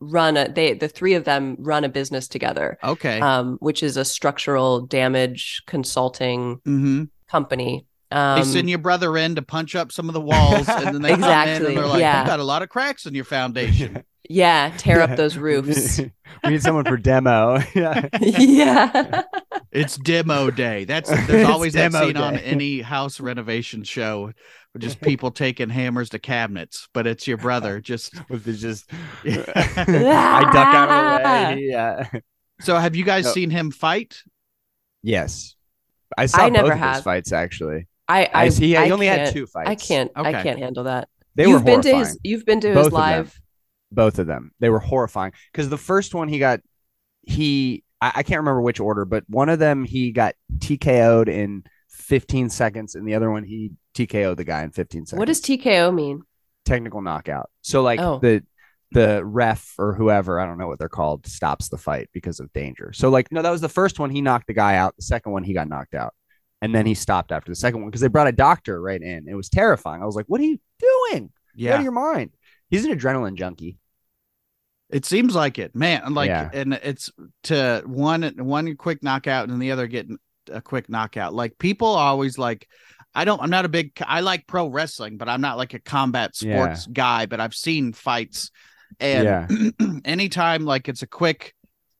run 0.00 0.36
a 0.36 0.52
they 0.52 0.74
the 0.74 0.88
three 0.88 1.14
of 1.14 1.24
them 1.24 1.56
run 1.58 1.84
a 1.84 1.88
business 1.88 2.28
together, 2.28 2.78
Okay. 2.84 3.20
um, 3.20 3.56
which 3.60 3.82
is 3.82 3.96
a 3.96 4.04
structural 4.04 4.80
damage 4.80 5.62
consulting 5.66 6.56
mm-hmm. 6.66 7.04
company. 7.28 7.86
Um, 8.10 8.38
They 8.38 8.44
send 8.44 8.68
your 8.68 8.78
brother 8.78 9.16
in 9.16 9.34
to 9.36 9.42
punch 9.42 9.74
up 9.74 9.90
some 9.90 10.08
of 10.08 10.14
the 10.14 10.20
walls, 10.20 10.68
and 10.68 10.94
then 10.94 11.02
they 11.02 11.10
come 11.10 11.24
in 11.24 11.66
and 11.66 11.76
they're 11.76 11.86
like, 11.86 12.00
yeah. 12.00 12.20
"You 12.22 12.26
got 12.26 12.40
a 12.40 12.44
lot 12.44 12.62
of 12.62 12.68
cracks 12.68 13.06
in 13.06 13.14
your 13.14 13.24
foundation." 13.24 14.02
yeah, 14.28 14.72
tear 14.76 15.00
up 15.00 15.16
those 15.16 15.36
roofs. 15.36 15.98
we 16.44 16.50
need 16.50 16.62
someone 16.62 16.84
for 16.84 16.96
demo. 16.96 17.58
yeah. 17.74 18.08
yeah, 18.20 19.22
it's 19.72 19.96
demo 19.98 20.50
day. 20.50 20.84
That's 20.84 21.10
there's 21.26 21.48
always 21.48 21.72
that 21.74 21.92
demo 21.92 22.06
scene 22.06 22.16
on 22.16 22.36
any 22.38 22.80
house 22.80 23.20
renovation 23.20 23.82
show, 23.84 24.32
just 24.78 25.00
people 25.00 25.30
taking 25.30 25.68
hammers 25.68 26.10
to 26.10 26.18
cabinets, 26.18 26.88
but 26.94 27.06
it's 27.06 27.26
your 27.26 27.36
brother. 27.36 27.80
Just 27.80 28.14
With 28.30 28.44
the 28.44 28.52
just 28.54 28.90
I 29.24 30.40
duck 30.52 30.74
out 30.74 30.88
of 30.88 31.20
the 31.20 31.24
way. 31.56 31.62
Yeah. 31.70 32.08
so, 32.60 32.76
have 32.76 32.96
you 32.96 33.04
guys 33.04 33.24
No. 33.24 33.32
seen 33.32 33.50
him 33.50 33.70
fight? 33.70 34.22
Yes. 35.02 35.54
I 36.16 36.26
saw 36.26 36.42
I 36.44 36.48
never 36.48 36.70
both 36.70 36.80
of 36.82 36.94
his 36.94 37.02
fights 37.04 37.32
actually. 37.32 37.88
I 38.08 38.24
I, 38.24 38.30
I, 38.34 38.48
see. 38.50 38.68
He 38.68 38.76
I 38.76 38.90
only 38.90 39.06
had 39.06 39.18
can't- 39.24 39.32
two 39.34 39.46
fights. 39.46 39.68
I 39.70 39.74
can't 39.74 40.10
I 40.14 40.32
can't 40.42 40.58
handle 40.58 40.84
that. 40.84 41.08
They 41.34 41.44
you've 41.48 41.60
were 41.62 41.66
been 41.66 41.80
to 41.82 41.96
his 41.96 42.18
you've 42.22 42.46
been 42.46 42.60
to 42.60 42.68
Both 42.68 42.76
his 42.76 42.86
of 42.86 42.92
them. 42.92 43.00
live. 43.00 43.40
Both 43.94 44.18
of 44.18 44.26
them. 44.26 44.52
They 44.60 44.70
were 44.70 44.80
horrifying 44.80 45.32
because 45.52 45.68
the 45.68 45.78
first 45.78 46.14
one 46.14 46.28
he 46.28 46.38
got 46.38 46.60
he 47.22 47.84
I, 48.00 48.12
I 48.16 48.22
can't 48.22 48.40
remember 48.40 48.60
which 48.62 48.80
order, 48.80 49.04
but 49.04 49.24
one 49.28 49.48
of 49.48 49.58
them 49.58 49.84
he 49.84 50.12
got 50.12 50.34
TKO'd 50.58 51.28
in 51.28 51.64
15 51.90 52.50
seconds, 52.50 52.94
and 52.94 53.06
the 53.06 53.14
other 53.14 53.30
one 53.30 53.44
he 53.44 53.72
TKO'd 53.94 54.36
the 54.36 54.44
guy 54.44 54.62
in 54.62 54.70
15 54.72 55.06
seconds. 55.06 55.18
What 55.18 55.26
does 55.26 55.40
TKO 55.40 55.94
mean? 55.94 56.22
technical 56.64 57.02
knockout? 57.02 57.50
So 57.60 57.82
like 57.82 58.00
Oh. 58.00 58.18
the 58.20 58.42
the 58.92 59.24
ref 59.24 59.74
or 59.78 59.92
whoever 59.94 60.38
I 60.40 60.46
don't 60.46 60.56
know 60.56 60.66
what 60.68 60.78
they're 60.78 60.88
called 60.88 61.26
stops 61.26 61.68
the 61.68 61.76
fight 61.76 62.08
because 62.14 62.40
of 62.40 62.52
danger. 62.52 62.92
So 62.94 63.10
like 63.10 63.30
no, 63.32 63.42
that 63.42 63.50
was 63.50 63.60
the 63.60 63.68
first 63.68 63.98
one. 63.98 64.08
He 64.10 64.22
knocked 64.22 64.46
the 64.46 64.54
guy 64.54 64.76
out. 64.76 64.94
The 64.96 65.02
second 65.02 65.32
one 65.32 65.42
he 65.44 65.52
got 65.52 65.68
knocked 65.68 65.94
out, 65.94 66.14
and 66.62 66.74
then 66.74 66.86
he 66.86 66.94
stopped 66.94 67.32
after 67.32 67.50
the 67.50 67.56
second 67.56 67.80
one 67.82 67.90
because 67.90 68.00
they 68.00 68.08
brought 68.08 68.28
a 68.28 68.32
doctor 68.32 68.80
right 68.80 69.00
in. 69.02 69.28
It 69.28 69.34
was 69.34 69.48
terrifying. 69.50 70.02
I 70.02 70.06
was 70.06 70.14
like, 70.16 70.26
"What 70.26 70.40
are 70.40 70.44
you 70.44 70.58
doing? 70.78 71.32
Get 71.56 71.72
out 71.74 71.78
of 71.80 71.82
your 71.82 71.92
mind." 71.92 72.30
He's 72.70 72.84
an 72.86 72.96
adrenaline 72.96 73.34
junkie. 73.34 73.76
It 74.90 75.04
seems 75.04 75.34
like 75.34 75.58
it, 75.58 75.74
man. 75.74 76.14
Like, 76.14 76.28
Yeah. 76.28 76.50
and 76.52 76.74
it's 76.74 77.10
to 77.44 77.82
one 77.86 78.22
one 78.38 78.76
quick 78.76 79.02
knockout 79.02 79.48
and 79.48 79.60
the 79.60 79.72
other 79.72 79.86
getting 79.86 80.18
a 80.50 80.60
quick 80.60 80.88
knockout. 80.88 81.34
Like 81.34 81.58
people 81.58 81.88
always 81.88 82.38
like. 82.38 82.68
I 83.16 83.24
don't. 83.24 83.40
I'm 83.40 83.50
not 83.50 83.64
a 83.64 83.68
big. 83.68 83.92
I 84.04 84.20
like 84.22 84.44
pro 84.48 84.66
wrestling, 84.66 85.18
but 85.18 85.28
I'm 85.28 85.40
not 85.40 85.56
like 85.56 85.72
a 85.72 85.78
combat 85.78 86.34
sports 86.34 86.86
guy. 86.88 87.26
But 87.26 87.38
I've 87.40 87.54
seen 87.54 87.92
fights, 87.92 88.50
and 88.98 89.24
Yeah. 89.24 89.98
anytime 90.04 90.64
like 90.64 90.88
it's 90.88 91.02
a 91.02 91.06
quick 91.06 91.54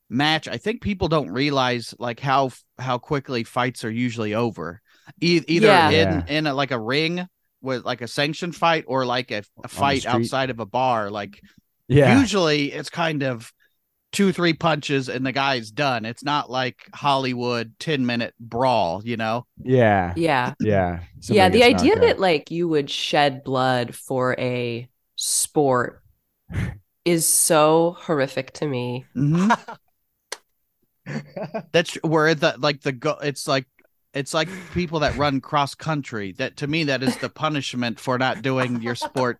match, 0.09 0.49
I 0.49 0.57
think 0.57 0.81
people 0.81 1.07
don't 1.07 1.31
realize 1.31 1.95
like 1.99 2.19
how 2.19 2.51
how 2.77 2.97
quickly 2.97 3.45
fights 3.45 3.85
are 3.85 3.89
usually 3.91 4.33
over. 4.33 4.81
E- 5.21 5.41
either 5.47 5.67
Yeah. 5.67 5.89
in 5.89 5.93
Yeah. 6.09 6.23
in 6.27 6.47
a, 6.47 6.53
like 6.53 6.71
a 6.71 6.79
ring 6.79 7.25
with 7.61 7.85
like 7.85 8.01
a 8.01 8.07
sanctioned 8.09 8.55
fight 8.55 8.83
or 8.87 9.05
like 9.05 9.31
a, 9.31 9.43
a 9.63 9.69
fight 9.69 10.05
outside 10.05 10.49
of 10.49 10.59
a 10.59 10.65
bar. 10.65 11.09
Like 11.09 11.39
Yeah. 11.87 12.19
usually 12.19 12.71
it's 12.71 12.89
kind 12.89 13.23
of 13.23 13.51
two 14.11 14.31
three 14.31 14.53
punches 14.53 15.09
and 15.09 15.25
the 15.25 15.31
guy's 15.31 15.71
done. 15.71 16.05
It's 16.05 16.23
not 16.23 16.49
like 16.49 16.87
Hollywood 16.93 17.73
ten 17.79 18.05
minute 18.05 18.33
brawl. 18.39 19.01
You 19.03 19.17
know. 19.17 19.45
Yeah. 19.61 20.13
Yeah. 20.15 20.53
Yeah. 20.59 21.01
yeah, 21.21 21.49
the 21.49 21.63
idea 21.63 21.95
knocked 21.95 22.07
that 22.07 22.19
like 22.19 22.51
you 22.51 22.67
would 22.67 22.89
shed 22.89 23.43
blood 23.43 23.93
for 23.95 24.35
a 24.39 24.87
sport 25.15 26.01
is 27.05 27.27
so 27.27 27.97
horrific 27.99 28.51
to 28.53 28.67
me. 28.67 29.05
Mm-hmm. 29.15 29.51
That's 31.71 31.95
where 32.03 32.33
the 32.33 32.55
like 32.57 32.81
the 32.81 32.91
go. 32.91 33.17
It's 33.21 33.47
like 33.47 33.65
it's 34.13 34.33
like 34.33 34.49
people 34.73 35.01
that 35.01 35.17
run 35.17 35.41
cross 35.41 35.75
country. 35.75 36.31
That 36.33 36.57
to 36.57 36.67
me, 36.67 36.85
that 36.85 37.03
is 37.03 37.17
the 37.17 37.29
punishment 37.29 37.99
for 37.99 38.17
not 38.17 38.41
doing 38.41 38.81
your 38.81 38.95
sport 38.95 39.39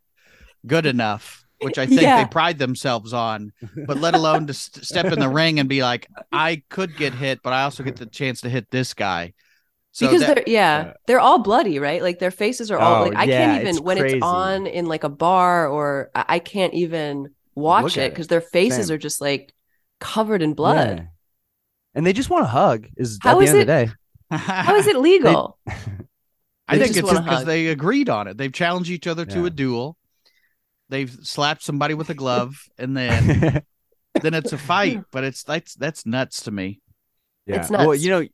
good 0.68 0.86
enough, 0.86 1.45
which 1.66 1.78
I 1.78 1.86
think 1.88 2.02
Yeah. 2.02 2.24
they 2.24 2.30
pride 2.30 2.58
themselves 2.60 3.14
on. 3.14 3.52
But 3.88 3.98
let 3.98 4.16
alone 4.16 4.48
to 4.48 4.54
st- 4.54 4.86
step 4.86 5.06
in 5.12 5.20
the 5.20 5.30
ring 5.30 5.60
and 5.60 5.68
be 5.68 5.82
like, 5.84 6.08
I 6.32 6.64
could 6.70 6.96
get 6.98 7.14
hit, 7.14 7.42
but 7.44 7.54
I 7.54 7.64
also 7.64 7.84
get 7.84 7.98
the 7.98 8.06
chance 8.06 8.42
to 8.42 8.50
hit 8.50 8.72
this 8.72 8.94
guy. 8.94 9.34
So 9.92 10.08
because 10.08 10.22
that, 10.22 10.36
they're 10.36 10.44
yeah, 10.48 10.86
Yeah. 10.86 10.94
they're 11.08 11.20
all 11.22 11.40
bloody, 11.40 11.80
right? 11.80 12.02
Like 12.02 12.20
their 12.20 12.32
faces 12.32 12.72
are 12.72 12.78
all 12.80 13.04
Oh, 13.04 13.08
like 13.10 13.18
I 13.18 13.24
yeah, 13.26 13.46
can't 13.46 13.68
it's 13.68 13.78
even 13.78 13.84
when 13.86 13.98
crazy. 13.98 14.18
it's 14.18 14.24
on 14.26 14.68
in 14.68 14.86
like 14.88 15.04
a 15.06 15.10
bar 15.10 15.68
or 15.68 16.12
I 16.16 16.26
I 16.36 16.40
can't 16.40 16.74
even 16.74 17.30
watch 17.56 17.96
Look 17.96 17.98
it 17.98 18.12
because 18.12 18.28
their 18.28 18.42
faces 18.42 18.88
Same. 18.88 18.96
are 18.96 18.98
just 18.98 19.22
like 19.22 19.54
covered 20.02 20.42
in 20.42 20.54
blood. 20.54 20.98
Yeah. 21.00 21.06
And 21.96 22.06
they 22.06 22.12
just 22.14 22.30
want 22.30 22.44
to 22.44 22.50
hug. 22.50 22.88
Is 22.98 23.20
How 23.22 23.32
at 23.32 23.38
the 23.40 23.44
is 23.46 23.50
end 23.52 23.60
of 23.62 23.68
the 23.68 23.74
day. 23.86 23.92
How 24.38 24.76
is 24.76 24.88
it 24.88 24.98
legal? 24.98 25.58
I 26.68 26.78
They 26.78 26.86
think 26.88 26.98
it's 26.98 27.10
because 27.10 27.46
they 27.46 27.68
agreed 27.68 28.10
on 28.10 28.28
it. 28.28 28.38
They've 28.38 28.52
challenged 28.52 28.90
each 28.90 29.08
other 29.08 29.26
to 29.26 29.46
a 29.46 29.50
duel. 29.50 29.98
They've 30.90 31.12
slapped 31.24 31.64
somebody 31.64 31.94
with 31.94 32.10
a 32.10 32.14
glove, 32.14 32.56
and 32.78 32.96
then 32.96 33.64
then 34.22 34.34
it's 34.34 34.54
a 34.54 34.58
fight. 34.58 35.04
But 35.12 35.24
it's 35.24 35.44
that's 35.44 35.76
that's 35.76 36.06
nuts 36.06 36.44
to 36.44 36.52
me. 36.52 36.82
Yeah. 37.46 37.58
It's 37.58 37.70
Well, 37.70 37.96
you 37.96 38.10
know, 38.10 38.28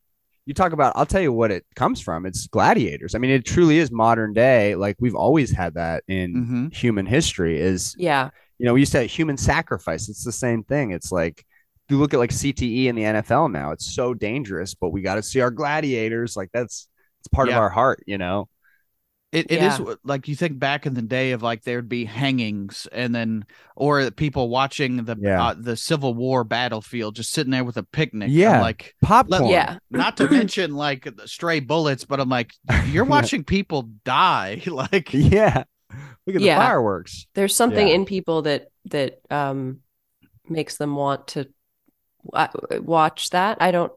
you 0.46 0.53
talk 0.53 0.74
about. 0.74 0.93
I'll 0.96 1.05
tell 1.05 1.22
you 1.22 1.31
what 1.31 1.51
it 1.51 1.65
comes 1.75 2.01
from. 2.01 2.25
It's 2.25 2.48
gladiators. 2.48 3.15
I 3.15 3.20
mean, 3.20 3.31
it 3.31 3.46
truly 3.46 3.77
is 3.77 3.91
modern 3.91 4.34
day. 4.34 4.75
Like 4.75 4.98
we've 5.00 5.15
always 5.15 5.51
had 5.51 5.75
that 5.75 6.03
in 6.08 6.34
hmm 6.34 6.67
human 6.74 7.05
history. 7.05 7.60
Is 7.60 7.96
yeah. 7.98 8.29
you 8.58 8.65
know 8.65 8.74
we 8.74 8.81
used 8.81 8.91
to 8.93 9.01
have 9.01 9.12
human 9.12 9.38
sacrifice. 9.38 10.10
It's 10.10 10.24
the 10.24 10.31
same 10.31 10.63
thing. 10.63 10.91
It's 10.91 11.12
like 11.12 11.46
you 11.89 11.98
look 11.98 12.13
at 12.13 12.20
like 12.20 12.31
CTE 12.31 12.86
in 12.86 12.96
the 12.96 13.03
NFL 13.03 13.51
now. 13.51 13.72
It's 13.72 13.93
so 13.93 14.13
dangerous, 14.13 14.74
but 14.74 14.89
we 14.89 15.01
got 15.01 15.15
to 15.15 15.24
see 15.24 15.41
our 15.41 15.51
gladiators. 15.51 16.36
Like 16.36 16.50
that's 16.53 16.88
it's 17.20 17.27
part 17.27 17.50
of 17.50 17.55
our 17.55 17.70
heart. 17.70 18.03
You 18.08 18.17
know. 18.17 18.48
It, 19.31 19.50
it 19.50 19.61
Yeah. 19.61 19.73
is 19.73 19.97
like 20.03 20.27
you 20.27 20.35
think 20.35 20.59
back 20.59 20.85
in 20.85 20.93
the 20.93 21.01
day 21.01 21.31
of 21.31 21.41
like 21.41 21.63
there'd 21.63 21.88
be 21.88 22.03
hangings 22.03 22.85
and 22.91 23.15
then 23.15 23.45
or 23.77 24.11
people 24.11 24.50
watching 24.50 25.05
the 25.05 25.15
Yeah. 25.19 25.41
uh, 25.43 25.53
the 25.57 25.77
Civil 25.77 26.13
War 26.13 26.43
battlefield 26.43 27.15
just 27.15 27.31
sitting 27.31 27.51
there 27.51 27.63
with 27.63 27.77
a 27.77 27.83
picnic. 27.83 28.27
I'm 28.27 28.33
Yeah. 28.35 28.61
like 28.61 28.93
Popcorn. 29.01 29.45
Yeah. 29.47 29.77
not 29.89 30.17
to 30.17 30.29
mention 30.29 30.75
like 30.75 31.15
the 31.15 31.27
stray 31.29 31.61
bullets, 31.61 32.03
but 32.03 32.19
I'm 32.19 32.27
like 32.29 32.51
you're 32.88 33.05
watching 33.17 33.45
people 33.45 33.89
die. 34.03 34.61
like 34.67 35.13
Yeah. 35.13 35.63
Look 36.27 36.35
at 36.35 36.39
the 36.39 36.45
Yeah. 36.47 36.57
fireworks. 36.57 37.25
There's 37.33 37.55
something 37.55 37.88
Yeah. 37.88 37.95
in 37.95 38.05
people 38.05 38.41
that 38.41 38.67
that 38.91 39.19
um 39.29 39.79
makes 40.50 40.75
them 40.75 40.95
want 40.97 41.27
to 41.27 41.47
watch 42.23 43.29
that. 43.29 43.57
I 43.61 43.71
don't. 43.71 43.91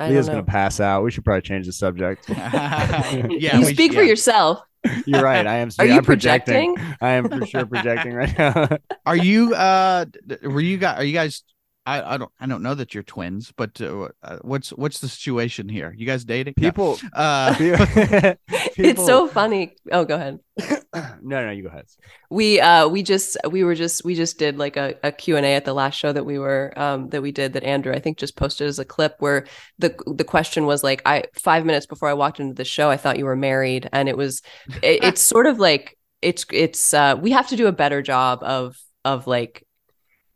I 0.00 0.08
Leah's 0.08 0.28
gonna 0.28 0.42
pass 0.42 0.80
out. 0.80 1.04
We 1.04 1.10
should 1.10 1.24
probably 1.24 1.42
change 1.42 1.66
the 1.66 1.72
subject. 1.72 2.26
yeah, 2.28 3.20
you 3.58 3.66
we- 3.66 3.74
speak 3.74 3.92
for 3.92 4.02
yeah. 4.02 4.08
yourself. 4.08 4.60
You're 5.06 5.22
right. 5.22 5.46
I 5.46 5.56
am. 5.56 5.68
Are 5.78 5.84
I'm 5.84 5.92
you 5.92 6.00
projecting? 6.00 6.74
I 7.02 7.10
am 7.10 7.28
for 7.28 7.44
sure 7.44 7.66
projecting 7.66 8.14
right 8.14 8.36
now. 8.38 8.68
Are 9.04 9.16
you 9.16 9.54
uh 9.54 10.06
were 10.42 10.62
you 10.62 10.78
guys 10.78 10.98
are 10.98 11.04
you 11.04 11.12
guys 11.12 11.44
I, 11.86 12.14
I 12.14 12.16
don't 12.18 12.30
I 12.38 12.46
don't 12.46 12.62
know 12.62 12.74
that 12.74 12.92
you're 12.94 13.02
twins, 13.02 13.52
but 13.56 13.80
uh, 13.80 14.08
uh, 14.22 14.38
what's 14.42 14.70
what's 14.70 15.00
the 15.00 15.08
situation 15.08 15.68
here? 15.68 15.94
You 15.96 16.06
guys 16.06 16.24
dating? 16.24 16.54
No. 16.58 16.68
People. 16.68 16.98
uh 17.14 17.54
It's 18.76 19.04
so 19.04 19.26
funny. 19.28 19.76
Oh, 19.90 20.04
go 20.04 20.14
ahead. 20.16 20.40
no, 21.22 21.46
no, 21.46 21.50
you 21.50 21.62
go 21.62 21.68
ahead. 21.68 21.86
we 22.30 22.60
uh 22.60 22.86
we 22.86 23.02
just 23.02 23.36
we 23.48 23.64
were 23.64 23.74
just 23.74 24.04
we 24.04 24.14
just 24.14 24.38
did 24.38 24.58
like 24.58 24.76
a, 24.76 24.94
a 25.02 25.10
q&a 25.10 25.40
at 25.54 25.64
the 25.64 25.72
last 25.72 25.94
show 25.94 26.12
that 26.12 26.24
we 26.24 26.38
were 26.38 26.72
um 26.76 27.08
that 27.10 27.22
we 27.22 27.32
did 27.32 27.54
that 27.54 27.64
andrew 27.64 27.92
i 27.94 27.98
think 27.98 28.18
just 28.18 28.36
posted 28.36 28.68
as 28.68 28.78
a 28.78 28.84
clip 28.84 29.16
where 29.20 29.46
the 29.78 29.94
the 30.06 30.24
question 30.24 30.66
was 30.66 30.84
like 30.84 31.00
i 31.06 31.22
five 31.34 31.64
minutes 31.64 31.86
before 31.86 32.08
i 32.08 32.12
walked 32.12 32.40
into 32.40 32.54
the 32.54 32.64
show 32.64 32.90
i 32.90 32.96
thought 32.96 33.18
you 33.18 33.24
were 33.24 33.36
married 33.36 33.88
and 33.92 34.08
it 34.08 34.16
was 34.16 34.42
it, 34.82 35.02
it's 35.02 35.20
sort 35.22 35.46
of 35.46 35.58
like 35.58 35.96
it's 36.20 36.44
it's 36.52 36.92
uh 36.92 37.16
we 37.18 37.30
have 37.30 37.48
to 37.48 37.56
do 37.56 37.66
a 37.66 37.72
better 37.72 38.02
job 38.02 38.40
of 38.42 38.76
of 39.04 39.26
like 39.26 39.64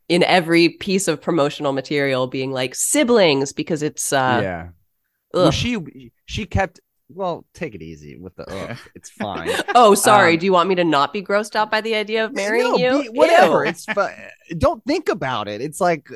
in 0.07 0.23
every 0.23 0.69
piece 0.69 1.07
of 1.07 1.21
promotional 1.21 1.73
material 1.73 2.27
being 2.27 2.51
like 2.51 2.75
siblings 2.75 3.53
because 3.53 3.81
it's 3.83 4.13
uh 4.13 4.39
yeah. 4.41 4.67
Well, 5.33 5.51
she 5.51 6.11
she 6.25 6.45
kept. 6.45 6.79
Well, 7.09 7.45
take 7.53 7.75
it 7.75 7.81
easy 7.81 8.15
with 8.17 8.35
the. 8.35 8.49
Ugh, 8.49 8.77
it's 8.95 9.09
fine. 9.09 9.49
oh 9.75 9.93
sorry 9.95 10.33
um, 10.33 10.39
do 10.39 10.45
you 10.45 10.53
want 10.53 10.69
me 10.69 10.75
to 10.75 10.83
not 10.83 11.11
be 11.13 11.21
grossed 11.21 11.55
out 11.55 11.69
by 11.69 11.81
the 11.81 11.95
idea 11.95 12.25
of 12.25 12.33
marrying 12.33 12.71
No, 12.71 12.77
you 12.77 13.03
be- 13.03 13.09
whatever. 13.09 13.63
Ew. 13.65 13.69
It's 13.69 13.85
fun. 13.85 14.11
Don't 14.57 14.83
think 14.85 15.09
about 15.09 15.47
it. 15.47 15.61
It's 15.61 15.81
like. 15.81 16.07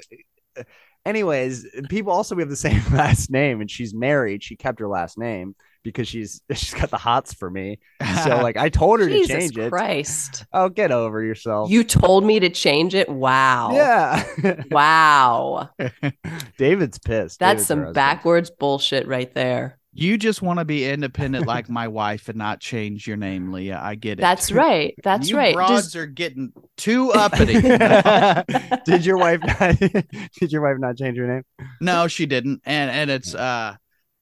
Anyways, 1.05 1.65
people 1.89 2.11
also 2.11 2.35
we 2.35 2.41
have 2.41 2.49
the 2.49 2.55
same 2.69 2.81
last 2.91 3.29
name, 3.29 3.61
and 3.61 3.69
she's 3.69 3.93
married. 3.93 4.43
She 4.43 4.55
kept 4.55 4.79
her 4.79 4.87
last 4.87 5.17
name 5.17 5.55
because 5.83 6.07
she's 6.07 6.41
she's 6.53 6.73
got 6.73 6.89
the 6.89 6.97
hots 6.97 7.33
for 7.33 7.49
me. 7.49 7.79
So 8.23 8.37
like 8.41 8.57
I 8.57 8.69
told 8.69 8.99
her 8.99 9.07
to 9.07 9.25
change 9.25 9.57
it. 9.57 9.71
christ 9.71 10.45
Oh, 10.53 10.69
get 10.69 10.91
over 10.91 11.23
yourself. 11.23 11.69
You 11.69 11.83
told 11.83 12.23
me 12.23 12.39
to 12.41 12.49
change 12.49 12.95
it. 12.95 13.09
Wow. 13.09 13.71
yeah. 13.73 14.63
Wow. 14.71 15.69
David's 16.57 16.99
pissed. 16.99 17.39
That's 17.39 17.65
David's 17.65 17.67
some 17.67 17.93
backwards 17.93 18.51
bullshit 18.51 19.07
right 19.07 19.33
there. 19.33 19.78
You 19.91 20.17
just 20.17 20.41
want 20.41 20.59
to 20.59 20.65
be 20.65 20.85
independent 20.87 21.47
like 21.47 21.67
my 21.69 21.87
wife 21.87 22.29
and 22.29 22.37
not 22.37 22.59
change 22.59 23.07
your 23.07 23.17
name, 23.17 23.51
Leah. 23.51 23.79
I 23.81 23.95
get 23.95 24.19
it. 24.19 24.21
That's 24.21 24.51
right. 24.51 24.93
That's 25.03 25.29
you 25.29 25.37
right. 25.37 25.55
Broads 25.55 25.71
Just- 25.85 25.95
are 25.95 26.05
getting 26.05 26.53
too 26.77 27.11
uppity. 27.11 27.53
did 28.85 29.05
your 29.05 29.17
wife 29.17 29.39
not 29.59 29.79
did 30.39 30.51
your 30.51 30.61
wife 30.61 30.77
not 30.79 30.97
change 30.97 31.17
her 31.17 31.27
name? 31.27 31.43
no, 31.81 32.07
she 32.07 32.25
didn't. 32.25 32.61
And 32.65 32.91
and 32.91 33.09
it's 33.09 33.33
uh 33.33 33.75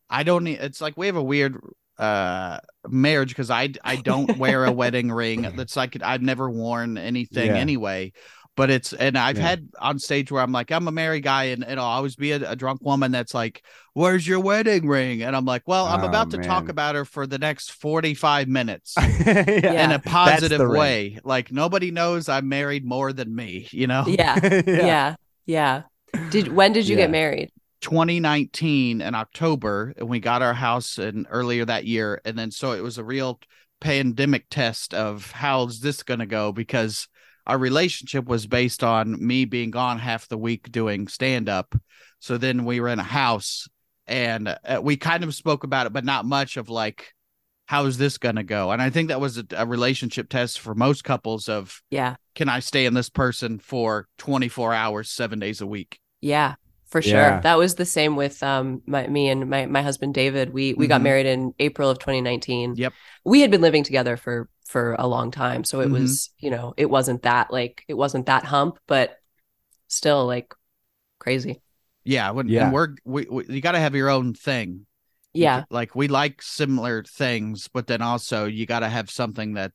I 0.10 0.24
don't 0.24 0.46
need 0.46 0.60
it's 0.60 0.82
like 0.82 0.96
we 0.98 1.08
have 1.08 1.18
a 1.18 1.24
weird 1.24 1.60
uh 1.98 2.60
marriage 2.88 3.30
because 3.30 3.50
I 3.50 3.70
I 3.84 3.98
don't 3.98 4.38
wear 4.38 4.66
a 4.66 4.72
wedding 4.72 5.12
ring. 5.12 5.42
That's 5.56 5.76
like 5.76 5.98
I've 6.02 6.22
never 6.22 6.50
worn 6.50 6.98
anything 6.98 7.48
Yeah. 7.48 7.58
anyway. 7.58 8.14
But 8.58 8.70
it's 8.72 8.92
and 8.92 9.18
I've 9.18 9.38
Yeah. 9.38 9.48
had 9.50 9.70
on 9.80 10.00
stage 10.00 10.32
where 10.32 10.44
I'm 10.44 10.52
like 10.52 10.72
I'm 10.72 10.88
a 10.90 10.92
married 10.92 11.24
guy 11.24 11.46
and 11.46 11.64
it'll 11.64 11.86
always 11.86 12.18
be 12.18 12.32
a, 12.34 12.52
a 12.52 12.56
drunk 12.58 12.82
woman 12.82 13.12
that's 13.14 13.34
like, 13.34 13.64
"Where's 13.94 14.28
your 14.28 14.42
wedding 14.42 14.88
ring?" 14.88 15.22
And 15.24 15.34
I'm 15.36 15.46
like, 15.46 15.62
"Well, 15.68 15.86
I'm 15.86 16.04
Oh, 16.04 16.08
about 16.08 16.32
to 16.32 16.40
talk 16.40 16.68
about 16.68 16.96
her 16.96 17.06
for 17.06 17.26
the 17.26 17.38
next 17.38 17.72
45 17.72 18.50
minutes." 18.50 18.96
yeah. 19.26 19.86
in 19.86 19.92
a 19.94 20.00
positive 20.00 20.60
ring. 20.60 20.80
way. 20.80 21.20
Like 21.24 21.52
nobody 21.54 21.92
knows 21.92 22.28
I'm 22.28 22.50
married 22.50 22.84
more 22.84 23.14
than 23.14 23.34
me, 23.34 23.68
you 23.72 23.88
know? 23.88 24.04
yeah. 24.08 24.62
Yeah. 24.68 25.16
Yeah. 25.46 25.84
Did 26.32 26.50
when 26.50 26.74
did 26.74 26.88
you 26.88 26.98
Yeah. 26.98 27.04
get 27.04 27.12
married? 27.12 27.52
2019 27.82 29.02
in 29.02 29.14
October, 29.16 29.94
and 29.98 30.10
we 30.10 30.20
got 30.20 30.42
our 30.42 30.54
house 30.56 30.98
in 30.98 31.28
earlier 31.30 31.64
that 31.66 31.86
year. 31.86 32.20
And 32.26 32.38
then 32.38 32.50
so 32.50 32.72
it 32.72 32.82
was 32.82 32.98
a 32.98 33.04
real 33.04 33.40
pandemic 33.80 34.46
test 34.50 34.96
of 34.96 35.30
how's 35.32 35.80
this 35.82 36.02
gonna 36.02 36.26
go 36.26 36.52
because 36.52 37.08
our 37.48 37.58
relationship 37.58 38.26
was 38.26 38.46
based 38.46 38.84
on 38.84 39.26
me 39.26 39.46
being 39.46 39.72
gone 39.72 39.98
half 39.98 40.28
the 40.28 40.38
week 40.38 40.72
doing 40.72 41.08
stand 41.08 41.50
up. 41.50 41.74
So 42.20 42.38
then 42.38 42.66
we 42.66 42.80
were 42.80 42.90
in 42.90 43.00
a 43.00 43.04
house 43.04 43.68
and 44.06 44.48
uh, 44.66 44.80
we 44.84 44.98
kind 44.98 45.24
of 45.24 45.34
spoke 45.34 45.64
about 45.64 45.88
it, 45.88 45.94
but 45.94 46.06
not 46.06 46.26
much 46.26 46.58
of 46.58 46.70
like, 46.70 47.14
how's 47.66 47.98
this 47.98 48.18
going 48.18 48.36
to 48.36 48.44
go? 48.44 48.72
And 48.72 48.82
I 48.82 48.90
think 48.90 49.08
that 49.10 49.20
was 49.22 49.38
a, 49.38 49.46
a 49.56 49.66
relationship 49.66 50.30
test 50.30 50.60
for 50.60 50.76
most 50.76 51.04
couples 51.04 51.50
of, 51.50 51.82
Yeah. 51.90 52.16
can 52.36 52.50
I 52.50 52.60
stay 52.60 52.86
in 52.86 52.94
this 52.94 53.10
person 53.10 53.60
for 53.60 54.08
24 54.20 54.74
hours, 54.74 55.10
seven 55.10 55.40
days 55.40 55.62
a 55.62 55.68
week? 55.68 56.00
Yeah. 56.22 56.56
For 56.86 57.02
sure. 57.02 57.14
Yeah. 57.20 57.40
That 57.42 57.58
was 57.58 57.76
the 57.76 57.86
same 57.86 58.16
with 58.16 58.42
um 58.42 58.82
my 58.86 59.08
me 59.08 59.28
and 59.28 59.50
my 59.50 59.66
my 59.66 59.82
husband 59.82 60.14
David. 60.14 60.54
We 60.54 60.74
we 60.74 60.88
got 60.88 61.02
Mhm. 61.02 61.04
married 61.04 61.26
in 61.26 61.54
April 61.60 61.90
of 61.90 62.00
2019. 62.00 62.76
Yep. 62.78 62.94
We 63.26 63.42
had 63.42 63.52
been 63.52 63.60
living 63.60 63.84
together 63.84 64.16
for 64.16 64.48
for 64.68 64.94
a 65.00 65.08
long 65.08 65.32
time, 65.32 65.64
so 65.64 65.80
it 65.82 65.88
Mhm. 65.88 65.92
was, 65.94 66.30
you 66.40 66.50
know, 66.50 66.74
it 66.78 66.90
wasn't 66.90 67.22
that 67.24 67.52
like 67.52 67.84
it 67.88 67.94
wasn't 67.96 68.26
that 68.28 68.44
hump, 68.44 68.78
but 68.88 69.18
still 69.88 70.26
like 70.26 70.54
crazy. 71.20 71.62
Yeah. 72.04 72.32
When, 72.32 72.48
Yeah. 72.48 72.66
And 72.66 72.74
we're, 72.74 72.96
we, 73.06 73.26
we 73.30 73.46
you 73.48 73.62
got 73.62 73.72
to 73.74 73.80
have 73.80 73.96
your 73.96 74.10
own 74.10 74.34
thing. 74.34 74.86
Yeah. 75.34 75.66
like 75.70 75.94
we 75.96 76.08
like 76.08 76.42
similar 76.42 77.04
things, 77.04 77.68
but 77.72 77.86
then 77.86 78.02
also 78.02 78.46
you 78.46 78.66
got 78.66 78.80
to 78.80 78.90
have 78.90 79.12
something 79.12 79.54
that 79.54 79.72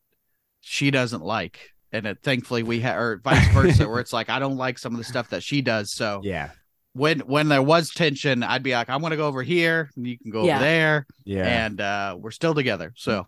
she 0.60 0.90
doesn't 0.90 1.22
like. 1.22 1.70
And 1.92 2.04
it, 2.06 2.18
thankfully 2.22 2.62
we 2.64 2.80
have, 2.80 2.98
or 2.98 3.20
vice 3.22 3.46
versa, 3.52 3.88
where 3.88 4.00
it's 4.00 4.12
like, 4.12 4.28
I 4.28 4.38
don't 4.40 4.56
like 4.56 4.78
some 4.78 4.92
of 4.92 4.98
the 4.98 5.04
stuff 5.04 5.28
that 5.30 5.42
she 5.42 5.60
does. 5.62 5.92
So 5.92 6.20
Yeah. 6.24 6.50
when, 6.94 7.20
when 7.20 7.48
there 7.48 7.62
was 7.62 7.90
tension, 7.90 8.42
I'd 8.42 8.62
be 8.64 8.72
like, 8.72 8.88
I'm 8.90 9.00
going 9.00 9.12
to 9.12 9.16
go 9.16 9.28
over 9.28 9.42
here 9.42 9.90
and 9.94 10.06
you 10.06 10.18
can 10.18 10.30
go 10.32 10.44
Yeah. 10.44 10.56
over 10.56 10.64
there. 10.64 11.06
Yeah. 11.24 11.64
And, 11.66 11.80
uh, 11.80 12.16
we're 12.18 12.30
still 12.32 12.54
together. 12.54 12.92
So 12.96 13.26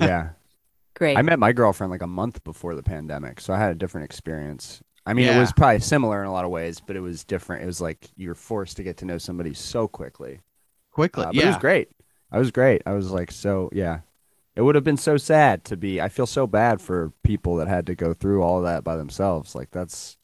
yeah. 0.00 0.30
Great. 0.96 1.16
I 1.16 1.22
met 1.22 1.38
my 1.38 1.52
girlfriend 1.52 1.90
like 1.90 2.02
a 2.02 2.06
month 2.06 2.42
before 2.42 2.74
the 2.74 2.82
pandemic, 2.82 3.40
so 3.40 3.52
I 3.52 3.58
had 3.58 3.70
a 3.70 3.74
different 3.74 4.06
experience. 4.06 4.82
I 5.04 5.12
mean, 5.12 5.28
it 5.28 5.38
was 5.38 5.52
probably 5.52 5.78
similar 5.80 6.20
in 6.22 6.26
a 6.26 6.32
lot 6.32 6.44
of 6.44 6.50
ways, 6.50 6.80
but 6.80 6.96
it 6.96 7.00
was 7.00 7.22
different. 7.22 7.62
It 7.62 7.66
was 7.66 7.80
like 7.80 8.08
you're 8.16 8.34
forced 8.34 8.76
to 8.78 8.82
get 8.82 8.96
to 8.98 9.04
know 9.04 9.18
somebody 9.18 9.54
so 9.54 9.86
quickly. 9.86 10.40
quickly. 10.90 11.22
Uh, 11.24 11.32
but 11.32 11.36
it 11.36 11.46
was 11.46 11.58
great. 11.58 11.90
I 12.32 12.38
was 12.38 12.50
great. 12.50 12.82
I 12.86 12.92
was 12.92 13.10
like, 13.10 13.30
so 13.30 13.70
yeah. 13.72 14.00
It 14.56 14.62
would 14.62 14.74
have 14.74 14.84
been 14.84 14.96
so 14.96 15.18
sad 15.18 15.64
to 15.66 15.76
be. 15.76 16.00
I 16.00 16.08
feel 16.08 16.26
so 16.26 16.46
bad 16.46 16.80
for 16.80 17.12
people 17.22 17.56
that 17.56 17.68
had 17.68 17.86
to 17.88 17.94
go 17.94 18.14
through 18.14 18.42
all 18.42 18.56
of 18.56 18.64
that 18.64 18.82
by 18.84 18.96
themselves. 18.96 19.54
Like 19.54 19.70
that's, 19.70 20.16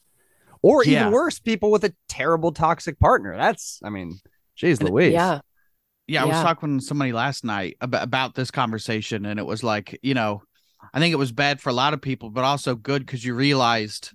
or 0.63 0.83
Yeah. 0.83 1.01
even 1.01 1.13
worse, 1.13 1.39
people 1.39 1.69
with 1.69 1.83
a 1.85 1.93
terrible 2.09 2.51
toxic 2.51 2.99
partner. 2.99 3.37
That's, 3.37 3.79
I 3.83 3.89
mean, 3.89 4.19
geez, 4.55 4.81
Louise. 4.81 5.13
yeah. 5.13 5.41
Yeah, 6.07 6.23
I 6.23 6.25
was 6.25 6.35
talking 6.41 6.79
to 6.79 6.83
somebody 6.83 7.13
last 7.13 7.45
night 7.45 7.77
about, 7.79 8.03
about 8.03 8.35
this 8.35 8.51
conversation, 8.51 9.25
and 9.25 9.39
it 9.39 9.45
was 9.45 9.63
like, 9.63 9.97
you 10.01 10.13
know, 10.13 10.41
I 10.93 10.99
think 10.99 11.13
it 11.13 11.17
was 11.17 11.31
bad 11.31 11.61
for 11.61 11.69
a 11.69 11.73
lot 11.73 11.93
of 11.93 12.01
people, 12.01 12.29
but 12.29 12.43
also 12.43 12.75
good 12.75 13.05
because 13.05 13.23
you 13.23 13.35
realized 13.35 14.11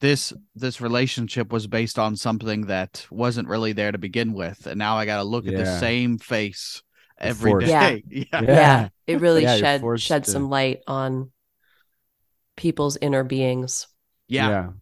this 0.00 0.32
this 0.54 0.80
relationship 0.80 1.52
was 1.52 1.66
based 1.66 1.98
on 1.98 2.16
something 2.16 2.66
that 2.66 3.06
wasn't 3.10 3.48
really 3.48 3.72
there 3.72 3.92
to 3.92 3.98
begin 3.98 4.32
with, 4.32 4.66
and 4.66 4.78
now 4.78 4.96
I 4.98 5.06
got 5.06 5.18
to 5.18 5.24
look 5.24 5.46
at 5.46 5.54
the 5.56 5.78
same 5.78 6.18
face 6.18 6.82
You're 7.20 7.28
every 7.30 7.50
forced. 7.52 7.66
day. 7.68 8.02
Yeah. 8.10 8.24
Yeah. 8.32 8.40
Yeah. 8.42 8.88
It 9.06 9.20
really 9.20 9.42
Yeah, 9.42 9.56
shed 9.58 10.00
shed 10.00 10.24
to- 10.24 10.30
some 10.30 10.48
light 10.50 10.80
on 10.86 11.30
people's 12.56 12.96
inner 13.00 13.24
beings. 13.24 13.86
yeah. 14.28 14.66
for 14.68 14.74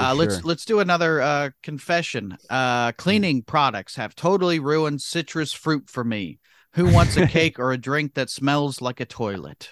Uh, 0.00 0.14
let's 0.14 0.44
let's 0.44 0.64
do 0.64 0.78
another 0.80 1.20
uh, 1.20 1.50
confession. 1.62 2.36
Uh, 2.48 2.92
cleaning 2.92 3.42
products 3.42 3.96
have 3.96 4.14
totally 4.14 4.60
ruined 4.60 5.00
citrus 5.02 5.52
fruit 5.52 5.88
for 5.90 6.04
me. 6.04 6.38
Who 6.74 6.92
wants 6.92 7.16
a 7.16 7.26
cake 7.38 7.58
or 7.58 7.72
a 7.72 7.76
drink 7.78 8.14
that 8.14 8.30
smells 8.30 8.80
like 8.80 9.00
a 9.00 9.04
toilet? 9.06 9.70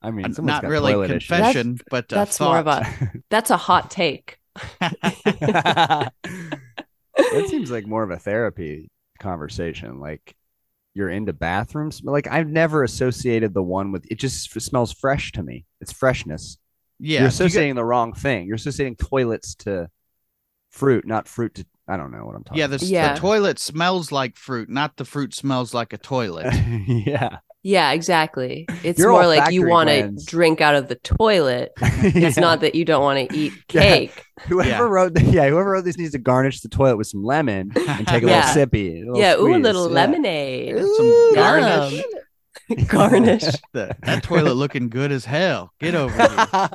I 0.00 0.10
mean, 0.10 0.26
Uh, 0.26 0.42
Not 0.42 0.62
got 0.62 0.68
really 0.70 0.92
toilet 0.92 1.10
issues. 1.12 1.28
confession, 1.28 1.78
but 1.90 2.12
uh, 2.12 2.16
That's 2.16 2.40
more 2.40 2.58
of 2.58 2.66
a 2.66 2.86
that's 3.30 3.50
a 3.50 3.56
hot 3.56 3.90
take. 3.90 4.38
that 4.80 6.12
seems 7.48 7.70
like 7.70 7.86
more 7.86 8.02
of 8.02 8.10
a 8.10 8.18
therapy 8.18 8.90
conversation. 9.20 10.00
Like 10.00 10.34
you're 10.94 11.08
into 11.08 11.32
bathrooms. 11.32 12.02
Like 12.04 12.26
I've 12.28 12.48
never 12.48 12.82
associated 12.84 13.54
the 13.54 13.62
one 13.62 13.92
with 13.92 14.04
it. 14.10 14.18
Just 14.18 14.54
f- 14.54 14.62
smells 14.62 14.92
fresh 14.92 15.32
to 15.32 15.42
me. 15.42 15.64
It's 15.80 15.92
freshness. 15.92 16.58
Yeah, 16.98 17.20
you're 17.20 17.28
if 17.28 17.38
you 17.38 17.46
associating 17.46 17.74
the 17.74 17.84
wrong 17.84 18.12
thing. 18.12 18.46
You're 18.46 18.56
associating 18.56 18.96
toilets 18.96 19.54
to 19.56 19.88
fruit, 20.70 21.06
not 21.06 21.28
fruit 21.28 21.54
to. 21.56 21.66
I 21.88 21.96
don't 21.96 22.12
know 22.12 22.24
what 22.24 22.36
I'm 22.36 22.44
talking. 22.44 22.60
yeah, 22.60 22.68
the, 22.68 22.76
s- 22.76 22.84
Yeah. 22.88 23.14
the 23.14 23.20
toilet 23.20 23.58
smells 23.58 24.12
like 24.12 24.36
fruit, 24.36 24.68
not 24.70 24.96
the 24.96 25.04
fruit 25.04 25.34
smells 25.34 25.74
like 25.74 25.92
a 25.92 25.98
toilet. 25.98 26.54
yeah. 26.86 27.38
Yeah, 27.64 27.92
exactly. 27.92 28.66
It's 28.82 28.98
Your 28.98 29.12
more 29.12 29.24
like 29.26 29.52
you 29.52 29.68
want 29.68 29.88
to 29.88 30.10
drink 30.26 30.60
out 30.60 30.74
of 30.74 30.88
the 30.88 30.96
toilet. 30.96 31.70
It's 31.80 32.36
Yeah. 32.36 32.40
not 32.40 32.60
that 32.62 32.74
you 32.74 32.84
don't 32.84 33.02
want 33.02 33.30
to 33.30 33.36
eat 33.36 33.52
Yeah. 33.72 33.80
cake. 33.82 34.24
Whoever 34.48 34.68
Yeah. 34.68 34.78
wrote, 34.80 35.14
the, 35.14 35.22
yeah, 35.22 35.48
whoever 35.48 35.70
wrote 35.70 35.84
this 35.84 35.96
needs 35.96 36.10
to 36.12 36.18
garnish 36.18 36.60
the 36.60 36.68
toilet 36.68 36.96
with 36.96 37.06
some 37.06 37.22
lemon 37.22 37.70
and 37.76 38.06
take 38.08 38.24
a 38.24 38.26
Yeah. 38.28 38.52
little 38.52 38.66
sippy. 38.66 38.96
a 38.96 38.98
little 39.04 39.18
yeah, 39.18 39.36
ooh, 39.36 39.54
a 39.54 39.58
little 39.58 39.86
Yeah. 39.88 39.94
lemonade. 39.94 40.78
Some 40.80 41.34
garnish. 41.36 42.02
Yum. 42.68 42.84
Garnish. 42.86 43.44
The- 43.72 43.96
that 44.02 44.22
toilet 44.24 44.54
looking 44.54 44.88
good 44.88 45.12
as 45.12 45.24
hell. 45.24 45.72
Get 45.78 45.94
over 45.94 46.12
here. 46.28 46.68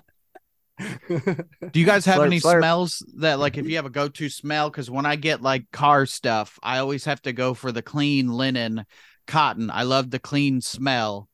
Do 0.80 1.80
you 1.80 1.86
guys 1.86 2.06
have 2.06 2.20
Slurp, 2.20 2.26
any 2.28 2.40
slurp. 2.40 2.60
smells 2.60 3.04
that 3.18 3.40
like 3.40 3.58
if 3.58 3.68
you 3.68 3.78
have 3.78 3.86
a 3.88 3.90
go-to 3.90 4.30
smell? 4.30 4.70
Because 4.70 4.90
when 4.92 5.06
I 5.08 5.16
get 5.16 5.42
like 5.42 5.70
car 5.72 6.06
stuff, 6.06 6.60
I 6.62 6.78
always 6.78 7.06
have 7.06 7.22
to 7.24 7.34
go 7.34 7.54
for 7.56 7.72
the 7.72 7.82
clean 7.82 8.28
linen 8.32 8.86
cotton. 9.28 9.70
I 9.70 9.84
love 9.84 10.10
the 10.10 10.20
clean 10.20 10.62
smell 10.62 11.28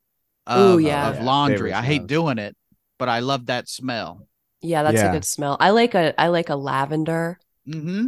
of, 0.48 0.76
Ooh, 0.76 0.80
yeah. 0.80 1.10
of 1.12 1.22
laundry. 1.24 1.58
favorite 1.70 1.74
I 1.76 1.82
hate 1.84 1.96
smells. 1.98 2.08
doing 2.10 2.38
it, 2.40 2.56
but 3.00 3.08
I 3.10 3.20
love 3.20 3.46
that 3.48 3.70
smell. 3.70 4.28
Yeah, 4.62 4.84
that's 4.84 4.96
Yeah. 4.98 5.10
a 5.10 5.14
good 5.14 5.26
smell. 5.26 5.56
I 5.60 5.70
like 5.72 5.94
a 5.96 6.20
I 6.20 6.28
like 6.28 6.50
a 6.50 6.56
lavender. 6.56 7.40
Mm-hmm. 7.68 8.08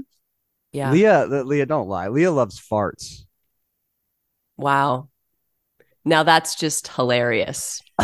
Yeah. 0.72 0.92
Leah, 0.92 1.27
the- 1.27 1.44
Leah, 1.44 1.65
don't 1.65 1.88
lie. 1.88 2.08
Leah 2.10 2.32
loves 2.32 2.60
farts. 2.60 3.22
Wow. 4.58 5.10
Now 6.04 6.24
that's 6.24 6.56
just 6.56 6.88
hilarious. 6.89 7.82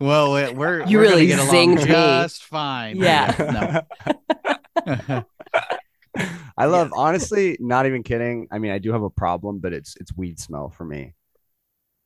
well, 0.00 0.32
we- 0.34 0.52
we're 0.52 0.84
You 0.86 0.98
we're 0.98 1.04
gonna 1.04 1.16
really 1.16 1.26
get 1.26 1.38
along 1.38 1.54
zinged 1.54 1.80
me. 1.80 1.86
just 1.86 2.42
fine. 2.44 2.96
Yeah. 2.96 3.82
no. 4.86 5.24
I 6.56 6.66
love 6.66 6.92
honestly, 6.94 7.56
not 7.60 7.86
even 7.86 8.02
kidding. 8.02 8.48
I 8.52 8.58
mean, 8.58 8.70
I 8.72 8.78
do 8.78 8.92
have 8.92 9.02
a 9.02 9.10
problem, 9.10 9.58
but 9.58 9.72
it's 9.72 9.96
it's 10.00 10.16
weed 10.16 10.38
smell 10.38 10.70
for 10.70 10.84
me. 10.84 11.14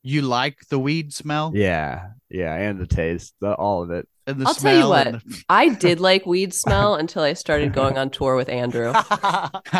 you 0.01 0.21
like 0.23 0.57
the 0.69 0.79
weed 0.79 1.13
smell 1.13 1.51
Yeah, 1.53 2.09
yeah, 2.29 2.53
and 2.55 2.79
the 2.79 2.87
taste, 2.87 3.35
the, 3.41 3.53
all 3.53 3.83
of 3.83 3.91
it. 3.91 4.07
and 4.25 4.39
the 4.41 4.47
I'll 4.47 4.53
tell 4.55 4.77
you 4.77 4.87
what. 4.89 5.11
the- 5.11 5.43
I 5.49 5.69
did 5.69 5.99
like 5.99 6.25
weed 6.25 6.53
smell 6.53 6.95
until 6.95 7.21
I 7.21 7.33
started 7.33 7.73
going 7.73 7.97
on 7.97 8.09
tour 8.09 8.35
with 8.35 8.49
Andrew. 8.49 8.91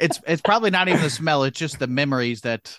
it's 0.00 0.20
it's 0.26 0.42
probably 0.42 0.70
not 0.70 0.88
even 0.88 1.02
the 1.02 1.10
smell; 1.10 1.44
it's 1.44 1.58
just 1.58 1.78
the 1.78 1.86
memories 1.86 2.42
that 2.42 2.78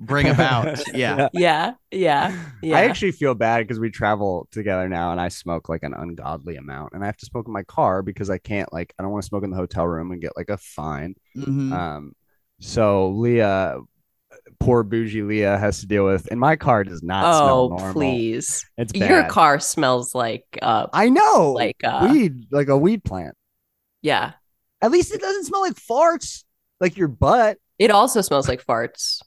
bring 0.00 0.26
about. 0.28 0.80
Yeah, 0.94 1.28
Yeah. 1.32 1.74
Yeah. 1.90 2.36
Yeah. 2.62 2.76
I 2.76 2.84
actually 2.84 3.12
feel 3.12 3.34
bad 3.34 3.58
because 3.60 3.78
we 3.78 3.90
travel 3.90 4.48
together 4.50 4.88
now, 4.88 5.12
and 5.12 5.20
I 5.20 5.28
smoke 5.28 5.68
like 5.68 5.82
an 5.82 5.94
ungodly 5.94 6.56
amount, 6.56 6.94
and 6.94 7.02
I 7.02 7.06
have 7.06 7.16
to 7.18 7.26
smoke 7.26 7.46
in 7.46 7.52
my 7.52 7.62
car 7.62 8.02
because 8.02 8.30
I 8.30 8.38
can't 8.38 8.72
like 8.72 8.94
I 8.98 9.02
don't 9.02 9.12
want 9.12 9.22
to 9.22 9.28
smoke 9.28 9.44
in 9.44 9.50
the 9.50 9.56
hotel 9.56 9.86
room 9.86 10.10
and 10.10 10.20
get 10.20 10.36
like 10.36 10.48
a 10.48 10.56
fine. 10.56 11.14
Mhm. 11.36 11.72
Um, 11.72 12.12
so 12.60 13.10
Leah, 13.10 13.78
poor 14.58 14.82
bougie 14.82 15.22
Leah, 15.22 15.58
has 15.58 15.80
to 15.80 15.86
deal 15.86 16.04
with, 16.04 16.26
and 16.30 16.40
my 16.40 16.56
car 16.56 16.82
does 16.84 17.02
not 17.02 17.22
smell 17.22 17.60
oh, 17.60 17.68
normal. 17.68 17.92
please. 17.92 18.64
It's 18.76 18.94
Your 18.94 19.24
car 19.28 19.60
smells 19.60 20.14
like 20.14 20.44
uh 20.62 20.86
I 20.92 21.10
know, 21.10 21.52
like 21.52 21.82
uh 21.84 22.08
weed, 22.10 22.46
like 22.50 22.68
a 22.68 22.76
weed 22.76 23.04
plant. 23.04 23.36
yeah. 24.02 24.32
At 24.82 24.90
least 24.92 25.12
it 25.12 25.20
doesn't 25.20 25.44
smell 25.44 25.60
like 25.60 25.74
farts, 25.74 26.44
like 26.80 26.96
your 26.96 27.08
butt. 27.08 27.58
It 27.78 27.90
also 27.90 28.22
smells 28.22 28.48
like 28.48 28.64
farts. 28.64 29.20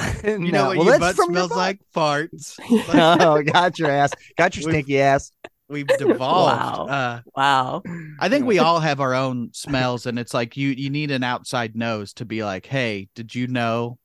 You 0.24 0.38
No, 0.38 0.50
know 0.50 0.66
what 0.68 0.76
well, 0.78 0.86
your 0.86 0.98
that's 0.98 1.16
butt 1.16 1.16
from 1.16 1.34
your 1.34 1.46
smells 1.46 1.48
butt. 1.50 1.58
like? 1.58 1.80
Farts. 1.94 2.58
oh, 3.20 3.42
got 3.42 3.78
your 3.78 3.90
ass, 3.90 4.12
got 4.36 4.56
your 4.56 4.66
We've- 4.66 4.78
stinky 4.78 5.00
ass. 5.00 5.32
We've 5.68 5.86
devolved. 5.98 6.18
Wow. 6.20 6.86
Uh, 6.88 7.20
Wow. 7.36 7.82
I 8.18 8.28
think 8.28 8.44
we 8.44 8.58
all 8.58 8.80
have 8.80 9.00
our 9.00 9.14
own 9.14 9.50
smells, 9.52 10.06
and 10.06 10.18
it's 10.18 10.34
like 10.34 10.56
you 10.56 10.70
you 10.70 10.90
need 10.90 11.10
an 11.12 11.22
outside 11.22 11.76
nose 11.76 12.12
to 12.14 12.24
be 12.24 12.42
like, 12.42 12.66
"Hey, 12.66 13.08
did 13.14 13.34
you 13.36 13.46
know 13.46 13.98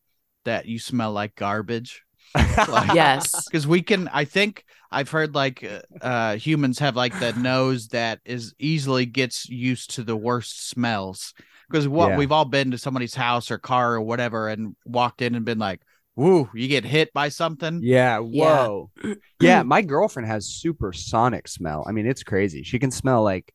that 0.43 0.67
you 0.67 0.77
smell 0.77 1.11
like 1.11 1.33
garbage?" 1.35 2.03
Like- 2.35 2.93
Yes. 2.93 3.45
because 3.45 3.65
we 3.65 3.81
can 3.81 4.09
i 4.09 4.25
think 4.25 4.65
i've 4.91 5.09
heard 5.09 5.33
like 5.33 5.63
uh, 5.63 6.03
uh 6.05 6.35
humans 6.35 6.79
have 6.79 6.93
like 6.97 7.17
the 7.17 7.31
nose 7.33 7.87
that 7.89 8.19
is 8.25 8.53
easily 8.59 9.05
gets 9.05 9.47
used 9.47 9.91
to 9.95 10.03
the 10.03 10.17
worst 10.17 10.67
smells 10.67 11.33
because 11.75 11.89
what 11.89 12.11
Yeah. 12.11 12.17
we've 12.17 12.31
all 12.31 12.45
been 12.45 12.71
to 12.71 12.77
somebody's 12.77 13.13
house 13.15 13.51
or 13.51 13.57
car 13.57 13.95
or 13.95 14.01
whatever 14.01 14.47
and 14.47 14.77
walked 14.85 15.21
in 15.21 15.35
and 15.35 15.43
been 15.43 15.59
like 15.59 15.81
woo 16.15 16.49
you 16.53 16.69
get 16.69 16.85
hit 16.85 17.11
by 17.11 17.27
something 17.27 17.81
Yeah. 17.83 18.19
Yeah. 18.31 18.67
Whoa. 18.67 18.91
Yeah. 19.41 19.63
My 19.63 19.81
girlfriend 19.81 20.27
has 20.29 20.47
supersonic 20.47 21.49
smell. 21.49 21.83
I 21.85 21.91
mean, 21.91 22.07
it's 22.07 22.23
crazy. 22.23 22.63
She 22.63 22.79
can 22.79 22.91
smell 22.91 23.21
like 23.23 23.53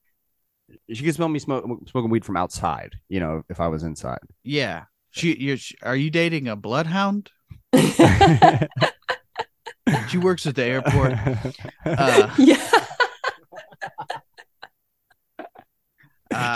she 0.92 1.02
can 1.02 1.14
smell 1.14 1.28
me 1.28 1.38
smoke, 1.38 1.64
smoking 1.88 2.10
weed 2.10 2.24
from 2.26 2.36
outside. 2.36 2.94
You 3.08 3.20
know, 3.20 3.42
if 3.48 3.58
I 3.58 3.68
was 3.68 3.82
inside. 3.84 4.20
yeah 4.44 4.84
she 5.12 5.34
you 5.36 5.56
are 5.82 5.96
you 5.96 6.10
dating 6.10 6.46
a 6.48 6.54
bloodhound 6.56 7.30
she 10.08 10.18
works 10.18 10.46
at 10.46 10.54
the 10.54 10.62
airport 10.64 11.14
uh, 11.86 12.30
yeah. 12.38 12.70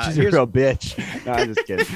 She's 0.07 0.19
a 0.19 0.23
real 0.31 0.47
bitch. 0.47 0.95
No, 1.27 1.33
I'm 1.33 1.55
just 1.55 1.67
kidding. 1.67 1.87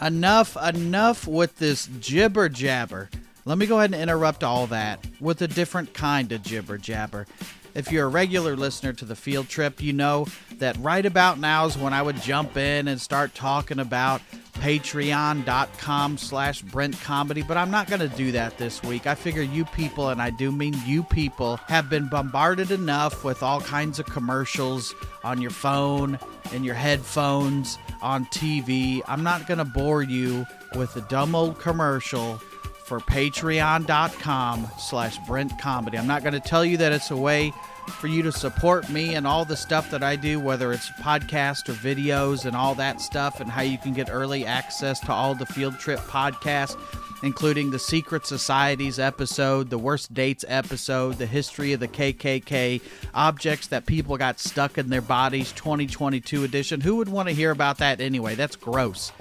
enough 0.00 0.56
enough 0.56 1.26
with 1.26 1.58
this 1.58 1.88
jibber 2.00 2.48
jabber 2.48 3.08
let 3.44 3.56
me 3.56 3.66
go 3.66 3.78
ahead 3.78 3.92
and 3.92 4.02
interrupt 4.02 4.42
all 4.44 4.66
that 4.66 5.04
with 5.20 5.40
a 5.42 5.48
different 5.48 5.94
kind 5.94 6.32
of 6.32 6.42
jibber 6.42 6.76
jabber 6.76 7.26
if 7.74 7.90
you're 7.92 8.06
a 8.06 8.10
regular 8.10 8.56
listener 8.56 8.92
to 8.92 9.04
the 9.04 9.14
field 9.16 9.48
trip 9.48 9.80
you 9.80 9.92
know 9.92 10.26
that 10.58 10.76
right 10.78 11.06
about 11.06 11.38
now 11.38 11.66
is 11.66 11.78
when 11.78 11.92
i 11.92 12.02
would 12.02 12.16
jump 12.20 12.56
in 12.56 12.88
and 12.88 13.00
start 13.00 13.34
talking 13.34 13.78
about 13.78 14.20
patreon.com 14.62 16.16
slash 16.16 16.62
brent 16.62 16.98
comedy 17.00 17.42
but 17.42 17.56
i'm 17.56 17.70
not 17.70 17.88
going 17.88 17.98
to 17.98 18.16
do 18.16 18.30
that 18.30 18.56
this 18.58 18.80
week. 18.84 19.08
I 19.08 19.16
figure 19.16 19.42
you 19.42 19.64
people 19.64 20.10
and 20.10 20.22
i 20.22 20.30
do 20.30 20.52
mean 20.52 20.76
you 20.86 21.02
people 21.02 21.56
have 21.66 21.90
been 21.90 22.08
bombarded 22.08 22.70
enough 22.70 23.24
with 23.24 23.42
all 23.42 23.60
kinds 23.60 23.98
of 23.98 24.06
commercials 24.06 24.94
on 25.24 25.42
your 25.42 25.50
phone 25.50 26.16
in 26.52 26.62
your 26.62 26.76
headphones 26.76 27.76
on 28.02 28.24
tv 28.26 29.02
i'm 29.08 29.24
not 29.24 29.48
going 29.48 29.58
to 29.58 29.64
bore 29.64 30.02
you 30.04 30.46
with 30.76 30.94
a 30.96 31.00
dumb 31.02 31.34
old 31.34 31.58
commercial 31.58 32.40
for 32.84 33.00
patreon.com 33.00 34.68
slash 34.78 35.16
brent 35.26 35.58
comedy. 35.58 35.96
I'm 35.96 36.06
not 36.06 36.22
going 36.22 36.34
to 36.34 36.40
tell 36.40 36.62
you 36.64 36.76
that 36.76 36.92
it's 36.92 37.10
a 37.10 37.16
way 37.16 37.52
for 37.88 38.06
you 38.06 38.22
to 38.22 38.32
support 38.32 38.88
me 38.90 39.14
and 39.14 39.26
all 39.26 39.44
the 39.44 39.56
stuff 39.56 39.90
that 39.90 40.02
i 40.02 40.16
do 40.16 40.40
whether 40.40 40.72
it's 40.72 40.90
podcast 40.92 41.68
or 41.68 41.74
videos 41.74 42.44
and 42.44 42.56
all 42.56 42.74
that 42.74 43.00
stuff 43.00 43.40
and 43.40 43.50
how 43.50 43.62
you 43.62 43.78
can 43.78 43.92
get 43.92 44.08
early 44.10 44.44
access 44.46 45.00
to 45.00 45.12
all 45.12 45.34
the 45.34 45.46
field 45.46 45.78
trip 45.78 46.00
podcasts 46.00 46.76
including 47.22 47.70
the 47.70 47.78
secret 47.78 48.26
societies 48.26 48.98
episode 48.98 49.70
the 49.70 49.78
worst 49.78 50.12
dates 50.14 50.44
episode 50.48 51.18
the 51.18 51.26
history 51.26 51.72
of 51.72 51.80
the 51.80 51.88
kkk 51.88 52.80
objects 53.14 53.66
that 53.68 53.86
people 53.86 54.16
got 54.16 54.38
stuck 54.38 54.78
in 54.78 54.88
their 54.88 55.00
bodies 55.00 55.52
2022 55.52 56.44
edition. 56.44 56.80
Who 56.80 56.96
would 56.96 57.08
want 57.08 57.28
to 57.28 57.34
hear 57.34 57.50
about 57.50 57.78
that 57.78 58.00
anyway? 58.00 58.34
That's 58.34 58.56
gross 58.56 59.12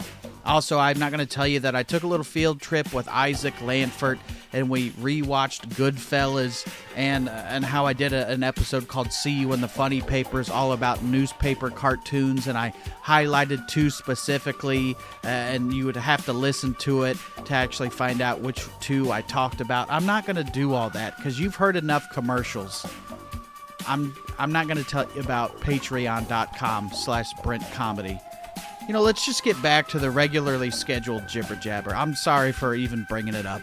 also, 0.45 0.79
I'm 0.79 0.97
not 0.99 1.11
going 1.11 1.25
to 1.25 1.31
tell 1.31 1.47
you 1.47 1.59
that 1.61 1.75
I 1.75 1.83
took 1.83 2.03
a 2.03 2.07
little 2.07 2.23
field 2.23 2.61
trip 2.61 2.93
with 2.93 3.07
Isaac 3.07 3.53
Lanfert 3.55 4.19
and 4.53 4.69
we 4.69 4.91
rewatched 4.91 5.67
Goodfellas 5.75 6.67
and 6.95 7.29
uh, 7.29 7.31
and 7.31 7.63
how 7.63 7.85
I 7.85 7.93
did 7.93 8.13
a, 8.13 8.27
an 8.29 8.43
episode 8.43 8.87
called 8.87 9.11
"See 9.13 9.31
You 9.31 9.53
in 9.53 9.61
the 9.61 9.67
Funny 9.67 10.01
Papers," 10.01 10.49
all 10.49 10.73
about 10.73 11.03
newspaper 11.03 11.69
cartoons, 11.69 12.47
and 12.47 12.57
I 12.57 12.73
highlighted 13.03 13.67
two 13.67 13.89
specifically, 13.89 14.95
uh, 15.23 15.27
and 15.27 15.73
you 15.73 15.85
would 15.85 15.95
have 15.95 16.25
to 16.25 16.33
listen 16.33 16.73
to 16.75 17.03
it 17.03 17.17
to 17.45 17.53
actually 17.53 17.89
find 17.89 18.21
out 18.21 18.41
which 18.41 18.65
two 18.79 19.11
I 19.11 19.21
talked 19.21 19.61
about. 19.61 19.89
I'm 19.89 20.05
not 20.05 20.25
going 20.25 20.37
to 20.37 20.43
do 20.43 20.73
all 20.73 20.89
that 20.91 21.17
because 21.17 21.39
you've 21.39 21.55
heard 21.55 21.75
enough 21.75 22.09
commercials. 22.11 22.85
I'm 23.87 24.15
I'm 24.37 24.51
not 24.51 24.67
going 24.67 24.77
to 24.77 24.83
tell 24.83 25.07
you 25.15 25.21
about 25.21 25.59
Patreon.com/slash 25.61 27.33
Brent 27.43 27.71
Comedy. 27.71 28.19
You 28.87 28.93
know, 28.93 29.01
let's 29.01 29.25
just 29.25 29.43
get 29.43 29.61
back 29.61 29.87
to 29.89 29.99
the 29.99 30.09
regularly 30.09 30.71
scheduled 30.71 31.27
jibber 31.27 31.55
jabber. 31.55 31.95
I'm 31.95 32.15
sorry 32.15 32.51
for 32.51 32.73
even 32.73 33.05
bringing 33.07 33.35
it 33.35 33.45
up. 33.45 33.61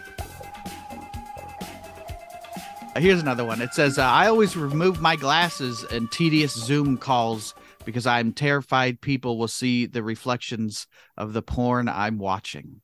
Uh, 2.95 2.99
Here's 2.99 3.21
another 3.21 3.45
one. 3.45 3.61
It 3.61 3.73
says, 3.73 3.97
uh, 3.97 4.03
I 4.03 4.27
always 4.27 4.55
remove 4.55 5.01
my 5.01 5.15
glasses 5.15 5.83
in 5.91 6.07
tedious 6.07 6.53
Zoom 6.53 6.97
calls 6.97 7.53
because 7.85 8.07
I'm 8.07 8.33
terrified 8.33 9.01
people 9.01 9.37
will 9.37 9.47
see 9.47 9.85
the 9.85 10.03
reflections 10.03 10.87
of 11.17 11.33
the 11.33 11.41
porn 11.41 11.87
I'm 11.87 12.17
watching. 12.17 12.81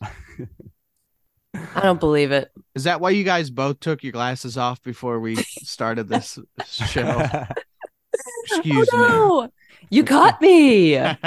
I 0.00 1.80
don't 1.82 2.00
believe 2.00 2.32
it. 2.32 2.50
Is 2.74 2.84
that 2.84 3.00
why 3.00 3.10
you 3.10 3.24
guys 3.24 3.50
both 3.50 3.80
took 3.80 4.02
your 4.02 4.12
glasses 4.12 4.56
off 4.56 4.82
before 4.82 5.18
we 5.20 5.36
started 5.36 6.08
this 6.08 6.38
show? 6.66 7.28
Excuse 8.44 8.88
oh, 8.92 9.48
no. 9.48 9.52
You 9.88 10.04
caught 10.04 10.40
me. 10.40 10.96
me. 10.96 11.16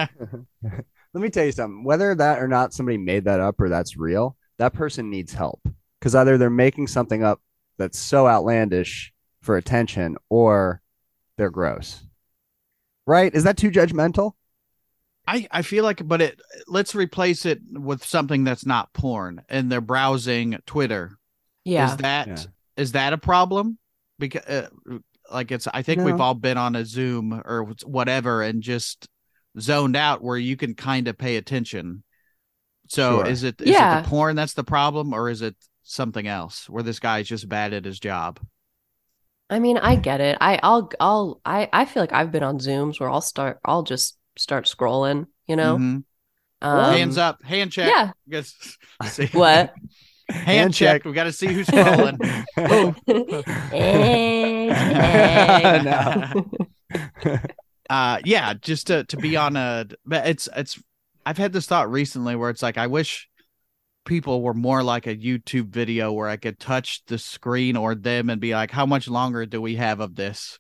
Let 1.13 1.21
me 1.21 1.29
tell 1.29 1.45
you 1.45 1.51
something. 1.51 1.83
Whether 1.83 2.15
that 2.15 2.39
or 2.39 2.47
not 2.47 2.73
somebody 2.73 2.97
made 2.97 3.25
that 3.25 3.39
up 3.39 3.59
or 3.59 3.69
that's 3.69 3.97
real, 3.97 4.35
that 4.57 4.73
person 4.73 5.09
needs 5.09 5.33
help 5.33 5.61
because 5.99 6.15
either 6.15 6.37
they're 6.37 6.49
making 6.49 6.87
something 6.87 7.23
up 7.23 7.41
that's 7.77 7.97
so 7.99 8.27
outlandish 8.27 9.13
for 9.41 9.57
attention 9.57 10.17
or 10.29 10.81
they're 11.37 11.49
gross. 11.49 12.03
Right? 13.05 13.33
Is 13.33 13.43
that 13.43 13.57
too 13.57 13.71
judgmental? 13.71 14.33
I, 15.27 15.47
I 15.51 15.61
feel 15.61 15.83
like, 15.83 16.05
but 16.07 16.21
it 16.21 16.39
let's 16.67 16.95
replace 16.95 17.45
it 17.45 17.59
with 17.71 18.03
something 18.05 18.43
that's 18.43 18.65
not 18.65 18.91
porn, 18.93 19.41
and 19.49 19.71
they're 19.71 19.81
browsing 19.81 20.57
Twitter. 20.65 21.17
Yeah. 21.63 21.91
Is 21.91 21.97
that 21.97 22.27
is 22.27 22.91
Yeah. 22.91 22.91
that 22.93 23.13
a 23.13 23.17
problem? 23.17 23.77
Because 24.19 24.43
uh, 24.45 24.67
like 25.31 25.51
it's, 25.51 25.67
I 25.73 25.81
think 25.81 26.01
we've 26.01 26.19
all 26.21 26.33
been 26.35 26.57
on 26.57 26.75
a 26.75 26.85
Zoom 26.85 27.41
or 27.45 27.63
whatever 27.85 28.41
and 28.41 28.61
just 28.61 29.07
zoned 29.59 29.95
out 29.95 30.23
where 30.23 30.37
you 30.37 30.57
can 30.57 30.75
kind 30.75 31.07
of 31.07 31.17
pay 31.17 31.37
attention. 31.37 32.03
So 32.89 33.19
Sure. 33.19 33.27
is 33.27 33.43
it 33.43 33.61
is 33.61 33.69
Yeah. 33.69 33.99
it 33.99 34.03
the 34.03 34.09
porn 34.09 34.35
that's 34.35 34.53
the 34.53 34.63
problem, 34.63 35.13
or 35.13 35.29
is 35.29 35.41
it 35.41 35.55
something 35.83 36.27
else 36.27 36.69
where 36.69 36.83
this 36.83 36.99
guy's 36.99 37.27
just 37.27 37.47
bad 37.49 37.73
at 37.73 37.85
his 37.85 37.99
job? 37.99 38.39
I 39.49 39.59
mean, 39.59 39.77
I 39.77 39.95
get 39.95 40.21
it. 40.21 40.37
I 40.41 40.59
I'll 40.63 40.89
I'll 40.99 41.41
I 41.45 41.69
I 41.71 41.85
feel 41.85 42.03
like 42.03 42.13
I've 42.13 42.31
been 42.31 42.43
on 42.43 42.59
Zooms 42.59 42.99
where 42.99 43.09
I'll 43.09 43.21
start 43.21 43.59
I'll 43.63 43.83
just 43.83 44.17
start 44.37 44.65
scrolling, 44.65 45.27
you 45.47 45.55
know. 45.55 45.77
Mhm. 45.77 46.03
Um, 46.61 46.93
Hands 46.93 47.17
up, 47.17 47.43
hand 47.43 47.71
check. 47.71 47.89
Yeah. 47.89 48.11
Guess, 48.29 48.77
see. 49.05 49.27
What? 49.27 49.73
Hand, 50.29 50.73
check. 50.73 51.05
We 51.05 51.13
got 51.13 51.25
to 51.25 51.33
see 51.33 51.47
who's 51.47 51.67
scrolling. 51.67 52.17
no. 55.83 56.45
uh 57.89 58.19
yeah 58.23 58.53
just 58.53 58.87
to 58.87 59.03
to 59.05 59.17
be 59.17 59.35
on 59.35 59.55
a 59.55 59.85
but 60.05 60.27
it's 60.27 60.47
it's 60.55 60.81
i've 61.25 61.37
had 61.37 61.51
this 61.51 61.65
thought 61.65 61.91
recently 61.91 62.35
where 62.35 62.49
it's 62.49 62.61
like 62.61 62.77
i 62.77 62.87
wish 62.87 63.27
people 64.05 64.41
were 64.41 64.53
more 64.53 64.83
like 64.83 65.07
a 65.07 65.15
youtube 65.15 65.69
video 65.69 66.11
where 66.11 66.29
i 66.29 66.37
could 66.37 66.59
touch 66.59 67.03
the 67.07 67.17
screen 67.17 67.75
or 67.75 67.95
them 67.95 68.29
and 68.29 68.39
be 68.39 68.53
like 68.53 68.71
how 68.71 68.85
much 68.85 69.07
longer 69.07 69.45
do 69.45 69.61
we 69.61 69.75
have 69.75 69.99
of 69.99 70.15
this 70.15 70.59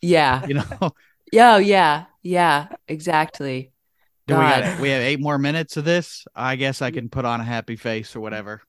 yeah. 0.00 0.46
you 0.46 0.54
know 0.54 0.92
Yeah, 1.32 1.56
yeah. 1.58 2.04
Yeah, 2.22 2.68
exactly. 2.86 3.72
do 4.26 4.34
we 4.34 4.40
got 4.40 4.80
we 4.80 4.90
have 4.90 5.02
eight 5.02 5.20
more 5.20 5.38
minutes 5.38 5.76
of 5.76 5.84
this 5.84 6.26
i 6.34 6.56
guess 6.56 6.82
i 6.82 6.90
can 6.90 7.08
put 7.08 7.24
on 7.24 7.40
a 7.40 7.44
happy 7.44 7.76
face 7.76 8.14
or 8.14 8.20
whatever 8.20 8.62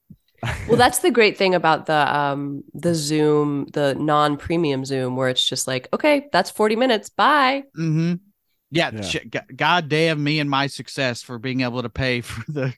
Well, 0.68 0.78
that's 0.78 1.00
the 1.00 1.12
great 1.12 1.38
thing 1.38 1.54
about 1.56 1.86
the 1.86 2.18
um 2.18 2.64
the 2.74 2.96
Zoom, 2.96 3.68
the 3.74 3.96
non-premium 3.96 4.86
Zoom 4.86 5.16
where 5.16 5.30
it's 5.30 5.44
just 5.48 5.68
like, 5.68 5.88
okay, 5.94 6.28
that's 6.32 6.50
40 6.50 6.76
minutes. 6.76 7.10
Bye. 7.10 7.64
mm-hmm 7.78 8.16
yeah, 8.74 8.90
Yeah. 8.94 9.02
sh- 9.02 9.18
god 9.56 9.90
damn 9.90 10.24
me 10.24 10.40
and 10.40 10.50
my 10.50 10.68
success 10.68 11.22
for 11.22 11.38
being 11.38 11.60
able 11.62 11.82
to 11.82 11.90
pay 11.90 12.22
for 12.30 12.44
the 12.52 12.74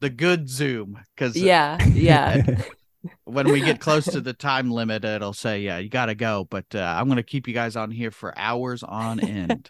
the 0.00 0.08
good 0.10 0.48
zoom 0.48 0.98
because 1.14 1.36
Yeah. 1.36 1.82
Yeah. 1.84 2.60
when 3.24 3.52
we 3.52 3.60
get 3.60 3.78
close 3.80 4.06
to 4.06 4.20
the 4.22 4.32
time 4.32 4.70
limit, 4.70 5.04
it'll 5.04 5.34
say, 5.34 5.60
"Yeah, 5.60 5.76
you 5.78 5.90
got 5.90 6.06
to 6.06 6.14
go." 6.14 6.46
But 6.50 6.74
uh, 6.74 6.78
I'm 6.98 7.04
going 7.06 7.16
to 7.16 7.22
keep 7.22 7.46
you 7.46 7.52
guys 7.52 7.76
on 7.76 7.90
here 7.90 8.10
for 8.10 8.32
hours 8.38 8.82
on 8.82 9.20
end. 9.20 9.68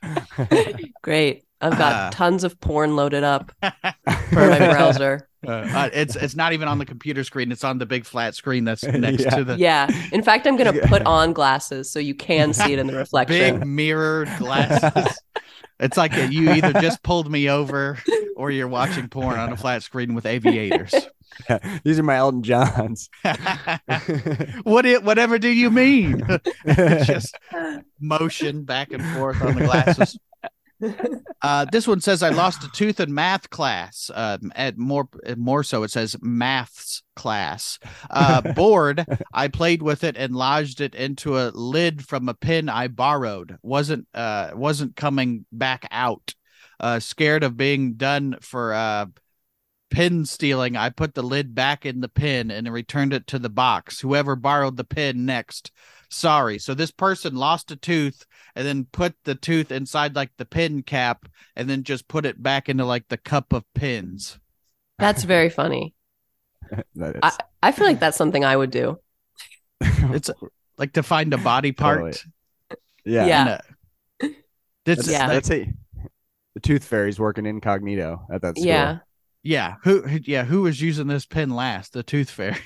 Great. 1.03 1.43
I've 1.61 1.77
got 1.77 1.93
Uh. 1.93 2.11
tons 2.13 2.45
of 2.45 2.61
porn 2.61 2.95
loaded 2.95 3.25
up 3.25 3.51
for 3.61 4.49
my 4.49 4.59
browser. 4.59 5.29
Uh, 5.47 5.91
it's 5.93 6.17
it's 6.17 6.35
not 6.37 6.53
even 6.53 6.69
on 6.69 6.79
the 6.79 6.85
computer 6.87 7.25
screen; 7.25 7.51
it's 7.53 7.65
on 7.65 7.79
the 7.79 7.87
big 7.87 8.05
flat 8.05 8.35
screen 8.35 8.65
that's 8.65 8.83
next 8.85 9.23
Yeah. 9.25 9.31
to 9.31 9.45
the 9.45 9.57
Yeah. 9.59 9.89
In 10.13 10.23
fact, 10.23 10.47
I'm 10.47 10.57
going 10.57 10.73
to 10.75 10.87
put 10.89 11.03
on 11.03 11.33
glasses 11.33 11.91
so 11.91 11.99
you 11.99 12.15
can 12.15 12.53
see 12.53 12.73
it 12.73 12.79
in 12.79 12.87
the 12.87 12.95
reflection. 12.97 13.59
big 13.61 13.67
mirrored 13.67 14.29
glasses. 14.39 15.19
it's 15.81 15.97
like 15.97 16.13
you 16.33 16.51
either 16.53 16.73
just 16.81 17.03
pulled 17.03 17.31
me 17.31 17.49
over 17.51 17.99
or 18.37 18.51
you're 18.51 18.69
watching 18.69 19.09
porn 19.09 19.39
on 19.39 19.53
a 19.53 19.57
flat 19.57 19.83
screen 19.83 20.15
with 20.15 20.27
aviators. 20.27 20.95
These 21.85 21.99
are 21.99 22.05
my 22.05 22.15
Elton 22.17 22.43
Johns. 22.45 23.11
what 24.63 24.87
it 24.87 25.03
whatever 25.03 25.39
do 25.39 25.49
you 25.49 25.71
mean? 25.71 26.23
It's 26.65 27.07
just 27.07 27.37
motion 28.01 28.63
back 28.65 28.93
and 28.93 29.05
forth 29.17 29.43
on 29.43 29.55
the 29.57 29.65
glasses. 29.65 30.19
Uh, 31.43 31.67
this 31.71 31.87
one 31.87 32.01
says 32.01 32.23
I 32.23 32.31
lost 32.31 32.65
a 32.65 32.71
tooth 32.71 33.01
in 33.01 33.13
math 33.13 33.51
class. 33.51 34.11
Uh, 34.15 34.39
at 34.55 34.79
more 34.79 35.09
more 35.37 35.63
so, 35.63 35.83
it 35.83 35.91
says 35.91 36.17
maths 36.23 37.03
class. 37.17 37.79
Uh, 38.09 38.41
bored, 38.55 39.05
I 39.33 39.49
played 39.49 39.83
with 39.83 40.05
it 40.05 40.17
and 40.17 40.35
lodged 40.35 40.81
it 40.81 40.95
into 40.95 41.39
a 41.39 41.51
lid 41.51 42.07
from 42.07 42.31
a 42.31 42.35
pin 42.35 42.71
I 42.71 42.89
borrowed. 42.89 43.59
wasn't 43.63 44.09
uh 44.15 44.53
wasn't 44.55 44.97
coming 44.97 45.45
back 45.53 45.87
out. 45.91 46.35
Uh, 46.81 46.99
scared 46.99 47.45
of 47.45 47.59
being 47.59 47.95
done 47.95 48.37
for 48.41 48.73
uh 48.73 49.07
pin 49.91 50.25
stealing, 50.25 50.77
I 50.77 50.91
put 50.91 51.15
the 51.15 51.23
lid 51.23 51.55
back 51.55 51.87
in 51.87 52.01
the 52.01 52.09
pin 52.09 52.51
and 52.51 52.73
returned 52.73 53.13
it 53.13 53.27
to 53.29 53.39
the 53.39 53.51
box. 53.51 54.01
Whoever 54.01 54.35
borrowed 54.35 54.77
the 54.77 54.85
pin 54.85 55.25
next, 55.25 55.71
sorry. 56.15 56.59
So 56.59 56.75
this 56.75 56.91
person 56.91 57.35
lost 57.37 57.71
a 57.71 57.77
tooth 57.77 58.25
and 58.55 58.67
then 58.67 58.87
put 58.93 59.15
the 59.25 59.35
tooth 59.35 59.71
inside 59.73 60.15
like 60.17 60.31
the 60.39 60.45
pin 60.45 60.83
cap 60.83 61.27
and 61.57 61.69
then 61.69 61.83
just 61.83 62.09
put 62.09 62.25
it 62.27 62.43
back 62.43 62.69
into 62.69 62.85
like 62.85 63.09
the 63.09 63.17
cup 63.17 63.53
of 63.53 63.65
pins. 63.75 64.39
That's 64.99 65.25
very 65.25 65.51
funny. 65.51 65.95
That 66.97 67.17
is- 67.17 67.21
I- 67.23 67.39
I 67.63 67.73
feel 67.73 67.87
like 67.87 68.01
that's 68.01 68.17
something 68.17 68.45
I 68.45 68.57
would 68.57 68.71
do. 68.71 68.99
It's 69.81 70.31
like 70.79 70.93
to 70.95 71.03
find 71.03 71.33
a 71.35 71.39
body 71.39 71.73
part. 71.85 71.99
Totally. 71.99 72.15
yeah. 73.05 73.27
Yeah. 73.27 73.61
And, 74.21 74.35
this 74.85 74.97
That's, 74.99 75.09
Yeah. 75.11 75.27
that's 75.29 75.51
it. 75.51 75.69
The 76.55 76.61
tooth 76.61 76.85
fairy's 76.85 77.19
working 77.19 77.47
incognito 77.47 78.27
at 78.31 78.43
that 78.43 78.57
school. 78.57 78.67
Yeah. 78.69 78.99
yeah. 79.43 79.75
Who 79.85 80.03
who- 80.03 80.21
yeah, 80.25 80.45
who 80.45 80.63
was 80.63 80.81
using 80.81 81.07
this 81.07 81.27
pin 81.27 81.51
last? 81.51 81.93
The 81.95 82.03
tooth 82.03 82.31
fairy. 82.31 82.57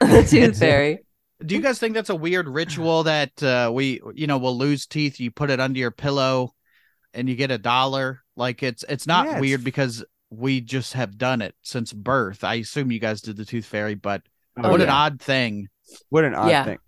the 0.00 0.26
tooth 0.28 0.58
fairy. 0.58 1.00
Do 1.44 1.54
you 1.54 1.60
guys 1.60 1.78
think 1.78 1.94
that's 1.94 2.10
a 2.10 2.14
weird 2.14 2.48
ritual 2.48 3.02
that 3.04 3.42
uh, 3.42 3.70
we, 3.72 4.00
you 4.14 4.26
know, 4.26 4.38
will 4.38 4.56
lose 4.56 4.86
teeth? 4.86 5.20
You 5.20 5.30
put 5.30 5.50
it 5.50 5.60
under 5.60 5.78
your 5.78 5.90
pillow, 5.90 6.54
and 7.12 7.28
you 7.28 7.34
get 7.36 7.50
a 7.50 7.58
dollar. 7.58 8.22
Like 8.36 8.62
it's 8.62 8.84
it's 8.88 9.06
not 9.06 9.26
Yeah, 9.26 9.38
weird 9.40 9.60
f- 9.60 9.64
because 9.64 10.04
we 10.30 10.60
just 10.60 10.94
have 10.94 11.18
done 11.18 11.42
it 11.42 11.54
since 11.62 11.92
birth. 11.92 12.44
I 12.44 12.54
assume 12.54 12.90
you 12.90 12.98
guys 12.98 13.20
did 13.20 13.36
the 13.36 13.44
tooth 13.44 13.66
fairy, 13.66 13.94
but 13.94 14.22
Oh, 14.56 14.70
what 14.70 14.80
an 14.80 14.88
odd 14.88 15.20
thing. 15.20 15.68
What 16.10 16.24
an 16.24 16.34
odd 16.34 16.50
Yeah. 16.50 16.64
thing. 16.64 16.78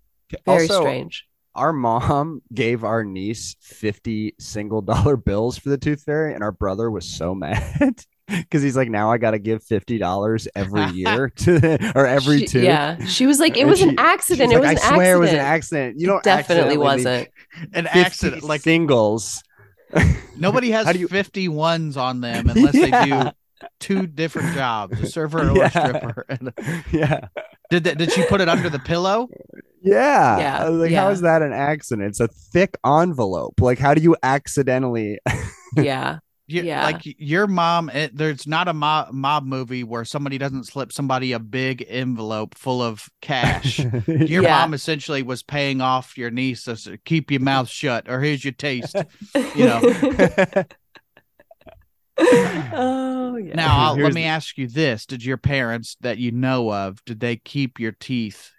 Very 0.45 0.67
also, 0.67 0.81
strange. 0.81 1.25
Our 1.55 1.73
mom 1.73 2.41
gave 2.53 2.83
our 2.83 3.03
niece 3.03 3.55
50 3.61 4.35
single 4.39 4.81
dollar 4.81 5.17
bills 5.17 5.57
for 5.57 5.69
the 5.69 5.77
tooth 5.77 6.03
fairy, 6.03 6.33
and 6.33 6.43
our 6.43 6.51
brother 6.51 6.89
was 6.89 7.05
so 7.05 7.35
mad 7.35 8.03
because 8.41 8.61
he's 8.61 8.75
like, 8.75 8.89
now 8.89 9.11
I 9.11 9.17
got 9.17 9.31
to 9.31 9.39
give 9.39 9.63
$50 9.63 10.47
every 10.55 10.85
year 10.93 11.29
to 11.29 11.91
or 11.95 12.05
every 12.05 12.39
She- 12.39 12.45
two. 12.47 12.61
Yeah. 12.61 13.03
She 13.05 13.25
was 13.25 13.39
like, 13.39 13.55
it 13.57 13.61
And 13.61 13.69
was 13.69 13.81
an 13.81 13.97
accident. 13.99 14.49
She's 14.51 14.57
It 14.57 14.59
was 14.59 14.67
like, 14.67 14.77
an 14.83 14.91
I 14.91 14.95
swear 14.95 15.15
it 15.15 15.19
was 15.19 15.29
an 15.31 15.35
accident. 15.37 15.55
accident. 15.55 15.99
You 15.99 16.07
don't 16.07 16.23
Definitely 16.23 16.77
wasn't. 16.77 17.29
An 17.73 17.87
accident. 17.87 18.43
Like 18.43 18.61
singles. 18.61 19.43
nobody 20.35 20.71
has 20.71 20.85
How 20.85 20.93
do 20.93 20.99
you- 20.99 21.07
50 21.07 21.47
ones 21.49 21.95
on 21.97 22.21
them 22.21 22.49
unless 22.49 22.73
they 22.73 22.91
do 22.91 23.31
two 23.79 24.05
different 24.05 24.53
jobs, 24.53 24.99
a 25.01 25.07
server 25.07 25.49
or 25.49 25.55
Yeah. 25.57 25.65
a 25.65 25.69
stripper. 25.71 26.25
And 26.29 26.53
yeah. 26.91 27.27
did 27.69 27.85
that, 27.85 27.97
did 27.97 28.11
she 28.11 28.23
put 28.25 28.41
it 28.41 28.49
under 28.49 28.69
the 28.69 28.79
pillow? 28.79 29.29
Yeah. 29.81 30.37
Yeah, 30.39 30.63
like, 30.67 30.91
how 30.91 31.07
yeah. 31.07 31.11
is 31.11 31.21
that 31.21 31.41
an 31.41 31.53
accident? 31.53 32.09
It's 32.09 32.19
a 32.19 32.27
thick 32.27 32.77
envelope. 32.85 33.61
Like, 33.61 33.79
how 33.79 33.93
do 33.93 34.01
you 34.01 34.15
accidentally? 34.21 35.19
Yeah. 35.75 36.19
You, 36.47 36.63
Yeah. 36.63 36.83
Like 36.85 37.01
your 37.03 37.45
mom, 37.45 37.89
it, 37.89 38.15
there's 38.15 38.47
not 38.47 38.67
a 38.69 38.73
mob, 38.73 39.11
mob 39.11 39.45
movie 39.45 39.83
where 39.83 40.05
somebody 40.05 40.37
doesn't 40.37 40.63
slip 40.63 40.93
somebody 40.93 41.33
a 41.33 41.39
big 41.39 41.85
envelope 41.87 42.55
full 42.55 42.81
of 42.81 43.09
cash. 43.21 43.79
Your 44.07 44.43
Yeah. 44.43 44.61
mom 44.61 44.73
essentially 44.73 45.23
was 45.23 45.43
paying 45.43 45.81
off 45.81 46.17
your 46.17 46.31
niece 46.31 46.67
as 46.69 46.87
a, 46.87 46.97
keep 46.97 47.31
your 47.31 47.41
mouth 47.41 47.67
shut 47.69 48.09
or 48.09 48.21
here's 48.21 48.45
your 48.45 48.53
taste. 48.53 48.95
You 49.55 49.65
know. 49.65 49.81
oh 52.19 53.35
yeah. 53.37 53.53
Now, 53.55 53.77
I'll, 53.89 53.97
let 53.97 54.13
me 54.13 54.23
ask 54.23 54.57
you 54.57 54.67
this: 54.67 55.05
Did 55.05 55.23
your 55.23 55.37
parents 55.37 55.97
that 56.01 56.17
you 56.17 56.31
know 56.31 56.71
of 56.73 57.03
did 57.05 57.19
they 57.19 57.35
keep 57.35 57.79
your 57.79 57.91
teeth 57.91 58.51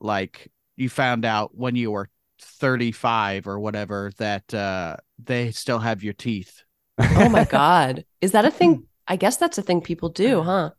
like 0.00 0.50
you 0.76 0.88
found 0.88 1.24
out 1.24 1.54
when 1.56 1.76
you 1.76 1.90
were 1.90 2.08
35 2.40 3.46
or 3.46 3.60
whatever 3.60 4.10
that 4.18 4.52
uh 4.52 4.96
they 5.22 5.52
still 5.52 5.78
have 5.78 6.02
your 6.02 6.12
teeth? 6.12 6.62
Oh 6.98 7.28
my 7.28 7.44
god. 7.50 8.04
Is 8.20 8.32
that 8.32 8.44
a 8.44 8.50
thing? 8.50 8.84
I 9.08 9.16
guess 9.16 9.36
that's 9.36 9.58
a 9.58 9.62
thing 9.62 9.80
people 9.80 10.08
do, 10.08 10.42
huh? 10.42 10.70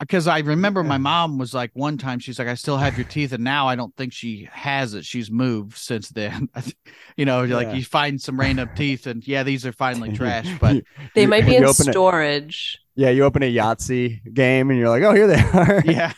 because 0.00 0.28
I 0.28 0.38
remember 0.38 0.84
my 0.84 0.96
mom 0.96 1.38
was 1.38 1.52
like 1.52 1.72
one 1.74 1.98
time 1.98 2.20
she's 2.20 2.38
like 2.38 2.46
I 2.46 2.54
still 2.54 2.76
have 2.76 2.96
your 2.96 3.06
teeth 3.08 3.32
and 3.32 3.42
now 3.42 3.66
I 3.66 3.74
don't 3.74 3.92
think 3.96 4.12
she 4.12 4.48
has 4.52 4.94
it. 4.94 5.04
She's 5.04 5.28
moved 5.28 5.76
since 5.76 6.08
then. 6.10 6.48
You 7.16 7.24
know 7.24 7.42
like 7.46 7.74
you 7.74 7.84
find 7.84 8.20
some 8.22 8.38
random 8.38 8.70
teeth 8.76 9.08
and 9.08 9.26
yeah 9.26 9.42
these 9.42 9.66
are 9.66 9.72
finally 9.72 10.12
trash 10.16 10.46
but 10.60 10.84
They 11.16 11.26
might 11.26 11.44
be 11.46 11.56
in 11.56 11.64
open 11.64 11.88
it- 11.88 11.92
storage. 11.92 12.78
yeah, 12.94 13.10
you 13.10 13.24
open 13.24 13.42
a 13.42 13.52
Yahtzee 13.52 14.32
game 14.32 14.70
and 14.70 14.78
you're 14.78 14.88
like, 14.88 15.02
oh, 15.02 15.12
here 15.14 15.26
they 15.26 15.40
are. 15.42 15.82
yeah. 15.84 16.12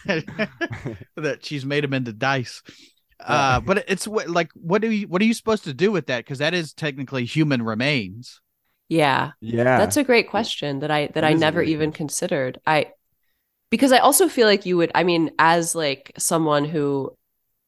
That 1.16 1.38
she's 1.44 1.64
made 1.64 1.82
them 1.84 1.94
into 1.94 2.12
dice. 2.12 2.62
Uh 3.18 3.60
but 3.60 3.84
it's 3.88 4.06
what 4.06 4.28
like 4.28 4.50
what 4.54 4.82
do 4.82 4.90
you 4.90 5.08
what 5.08 5.22
are 5.22 5.26
you 5.26 5.32
supposed 5.34 5.64
to 5.64 5.72
do 5.72 5.90
with 5.90 6.06
that? 6.08 6.18
Because 6.18 6.38
that 6.40 6.52
is 6.52 6.74
technically 6.74 7.24
human 7.24 7.62
remains 7.62 8.42
Yeah. 8.90 9.32
yeah. 9.40 9.78
That's 9.78 9.96
a 9.96 10.04
great 10.04 10.28
question 10.28 10.80
that 10.80 10.90
I 10.90 11.06
that, 11.06 11.14
That 11.14 11.24
I 11.24 11.32
never 11.32 11.62
even 11.62 11.90
question. 11.90 12.06
considered. 12.06 12.60
I 12.66 12.92
because 13.70 13.92
I 13.92 13.98
also 13.98 14.28
feel 14.28 14.46
like 14.46 14.66
you 14.66 14.76
would 14.76 14.90
I 14.94 15.04
mean 15.04 15.30
as 15.38 15.74
like 15.74 16.12
someone 16.18 16.66
who 16.66 17.16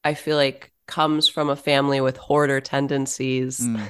I 0.04 0.14
feel 0.14 0.37
like 0.37 0.72
comes 0.87 1.28
from 1.28 1.48
a 1.48 1.56
family 1.56 2.00
with 2.00 2.16
hoarder 2.18 2.61
tendencies. 2.61 3.61
Mm. 3.61 3.88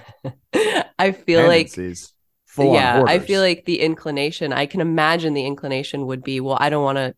I 0.99 1.13
feel 1.13 1.47
like 1.49 1.73
Tendencies. 1.73 2.13
Full 2.47 2.75
yeah, 2.75 3.03
I 3.07 3.19
feel 3.19 3.41
like 3.41 3.65
the 3.65 3.81
inclination, 3.81 4.53
I 4.53 4.67
can 4.67 4.83
imagine 4.83 5.33
the 5.33 5.47
inclination 5.47 6.07
would 6.07 6.23
be, 6.23 6.39
well, 6.39 6.59
I 6.61 6.69
don't 6.69 6.85
want 6.85 6.99
to 6.99 7.15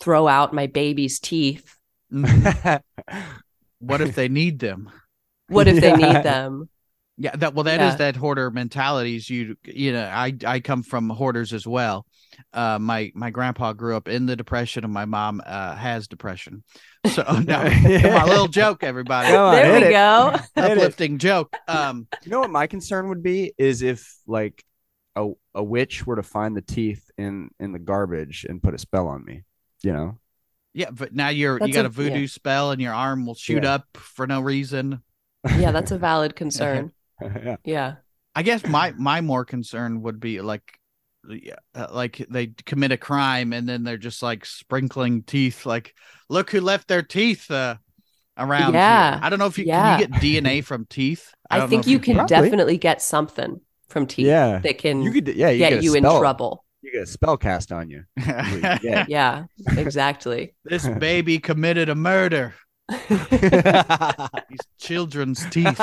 throw 0.00 0.28
out 0.28 0.54
my 0.54 0.68
baby's 0.68 1.18
teeth. 1.18 1.76
What 3.78 4.00
if 4.00 4.14
they 4.14 4.28
need 4.28 4.58
them 4.58 4.90
What 5.48 5.68
if 5.68 5.80
they 5.80 5.94
need 5.94 6.22
them? 6.22 6.68
Yeah, 7.18 7.34
that 7.36 7.54
well, 7.54 7.64
that 7.64 7.80
is 7.80 7.92
Yeah. 7.92 7.96
that 7.96 8.16
hoarder 8.16 8.50
mentalities. 8.50 9.30
You 9.30 9.56
you 9.64 9.92
know, 9.92 10.04
I 10.04 10.34
I 10.46 10.60
come 10.60 10.82
from 10.82 11.08
hoarders 11.08 11.52
as 11.54 11.66
well. 11.66 12.04
Uh, 12.52 12.78
my 12.78 13.10
my 13.14 13.30
grandpa 13.30 13.72
grew 13.72 13.96
up 13.96 14.06
in 14.06 14.26
the 14.26 14.36
depression, 14.36 14.84
and 14.84 14.92
my 14.92 15.06
mom 15.06 15.40
uh 15.46 15.74
has 15.76 16.08
depression. 16.08 16.62
So 17.10 17.22
no, 17.46 17.62
my 17.64 18.24
little 18.24 18.48
joke, 18.48 18.82
everybody, 18.84 19.28
Come 19.28 19.40
on, 19.40 19.54
there 19.54 19.80
we 19.80 19.86
it. 19.86 19.90
go. 19.90 20.34
Uplifting 20.56 21.16
joke. 21.18 21.56
Um, 21.66 22.06
You 22.24 22.30
know 22.32 22.40
what 22.40 22.50
my 22.50 22.66
concern 22.66 23.08
would 23.08 23.22
be 23.22 23.52
is 23.56 23.80
if 23.80 24.14
like 24.26 24.62
a 25.14 25.30
a 25.54 25.64
witch 25.64 26.06
were 26.06 26.16
to 26.16 26.22
find 26.22 26.54
the 26.54 26.60
teeth 26.60 27.10
in 27.16 27.48
in 27.58 27.72
the 27.72 27.78
garbage 27.78 28.44
and 28.46 28.62
put 28.62 28.74
a 28.74 28.78
spell 28.78 29.08
on 29.08 29.24
me. 29.24 29.42
You 29.82 29.92
know. 29.94 30.18
yeah, 30.74 30.90
but 30.90 31.14
now 31.14 31.28
you're 31.30 31.58
you 31.66 31.72
got 31.72 31.84
a- 31.86 31.88
a, 31.88 31.90
voodoo 31.90 32.20
yeah. 32.20 32.26
spell, 32.26 32.72
and 32.72 32.82
your 32.82 32.92
arm 32.92 33.24
will 33.24 33.34
shoot 33.34 33.62
Yeah. 33.62 33.74
up 33.76 33.84
for 33.96 34.26
no 34.26 34.42
reason. 34.42 35.00
Yeah, 35.58 35.70
that's 35.70 35.92
a 35.92 35.98
valid 35.98 36.36
concern. 36.36 36.92
yeah. 37.22 37.56
Yeah. 37.64 37.94
I 38.34 38.42
guess 38.42 38.66
my 38.66 38.92
my 38.92 39.20
more 39.20 39.44
concern 39.44 40.02
would 40.02 40.20
be 40.20 40.40
like. 40.40 40.62
yeah, 41.28 41.54
uh, 41.74 41.88
Like 41.90 42.24
they 42.28 42.48
commit 42.66 42.92
a 42.92 42.96
crime 42.96 43.52
and 43.52 43.68
then 43.68 43.82
they're 43.82 43.96
just 43.96 44.22
like 44.22 44.44
sprinkling 44.44 45.22
teeth. 45.22 45.64
Like, 45.66 45.94
look 46.28 46.50
who 46.50 46.60
left 46.60 46.86
their 46.88 47.02
teeth 47.02 47.50
uh, 47.50 47.76
around. 48.36 48.74
here." 48.74 48.82
Yeah, 48.82 49.18
I 49.22 49.30
don't 49.30 49.38
know 49.38 49.46
if 49.46 49.58
you 49.58 49.64
yeah. 49.64 49.98
can 49.98 50.12
you 50.12 50.20
get 50.20 50.22
DNA 50.22 50.64
from 50.70 50.84
teeth. 50.86 51.32
I, 51.50 51.58
don't 51.58 51.68
think 51.70 51.84
if 51.84 51.88
you 51.88 51.98
can 51.98 52.16
Probably. 52.16 52.36
definitely 52.36 52.78
get 52.78 53.00
something 53.02 53.60
from 53.88 54.06
teeth 54.06 54.26
Yeah. 54.26 54.58
that 54.58 54.78
can 54.78 55.02
You 55.02 55.12
could 55.12 55.28
yeah, 55.28 55.50
you 55.50 55.58
get 55.58 55.70
get 55.70 55.78
a 55.80 55.82
you 55.82 55.94
in 55.94 56.02
trouble. 56.02 56.64
You 56.82 56.92
get 56.92 57.02
a 57.02 57.06
spell 57.06 57.36
cast 57.36 57.72
on 57.72 57.88
you. 57.90 58.04
Yeah. 58.82 59.06
Yeah, 59.08 59.44
exactly. 59.76 60.54
this 60.64 60.86
baby 60.86 61.38
committed 61.38 61.88
a 61.88 61.94
murder. 61.94 62.54
These 63.08 64.60
children's 64.78 65.44
teeth. 65.50 65.80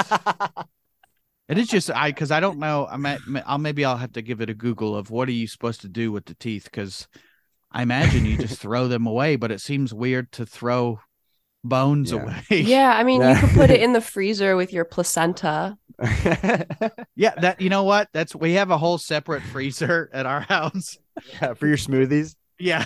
It 1.50 1.58
is 1.58 1.68
just 1.68 1.92
I 1.92 2.10
because 2.10 2.32
I 2.32 2.40
don't 2.40 2.58
know. 2.60 2.88
I 2.90 2.98
might, 2.98 3.20
I'll 3.46 3.58
maybe 3.58 3.84
I'll 3.86 3.98
have 3.98 4.14
to 4.14 4.22
give 4.22 4.40
it 4.42 4.50
a 4.50 4.54
Google 4.54 4.96
of 4.96 5.10
what 5.12 5.28
are 5.28 5.34
you 5.34 5.48
supposed 5.48 5.82
to 5.82 5.90
do 5.90 6.12
with 6.12 6.26
the 6.26 6.36
teeth 6.36 6.64
because 6.66 7.08
I 7.72 7.84
imagine 7.84 8.26
you 8.26 8.38
just 8.38 8.60
throw 8.62 8.88
them 8.88 9.06
away, 9.08 9.36
but 9.36 9.52
it 9.52 9.60
seems 9.62 9.94
weird 9.94 10.32
to 10.34 10.46
throw 10.46 11.00
bones 11.64 12.12
Yeah. 12.12 12.22
away. 12.24 12.42
Yeah, 12.62 12.94
I 12.96 13.04
mean, 13.04 13.22
Yeah. 13.22 13.34
you 13.36 13.40
could 13.48 13.56
put 13.56 13.70
it 13.72 13.82
in 13.82 13.94
the 13.94 14.02
freezer 14.02 14.56
with 14.56 14.72
your 14.74 14.86
placenta. 14.86 15.78
yeah. 17.16 17.34
That 17.40 17.58
you 17.60 17.70
know 17.70 17.84
what? 17.84 18.08
That's 18.14 18.34
we 18.36 18.54
have 18.54 18.72
a 18.72 18.78
whole 18.78 18.98
separate 18.98 19.44
freezer 19.44 20.10
at 20.14 20.26
our 20.26 20.42
house. 20.42 20.98
Yeah, 21.42 21.54
for 21.56 21.68
your 21.68 21.78
smoothies. 21.78 22.36
Yeah, 22.60 22.86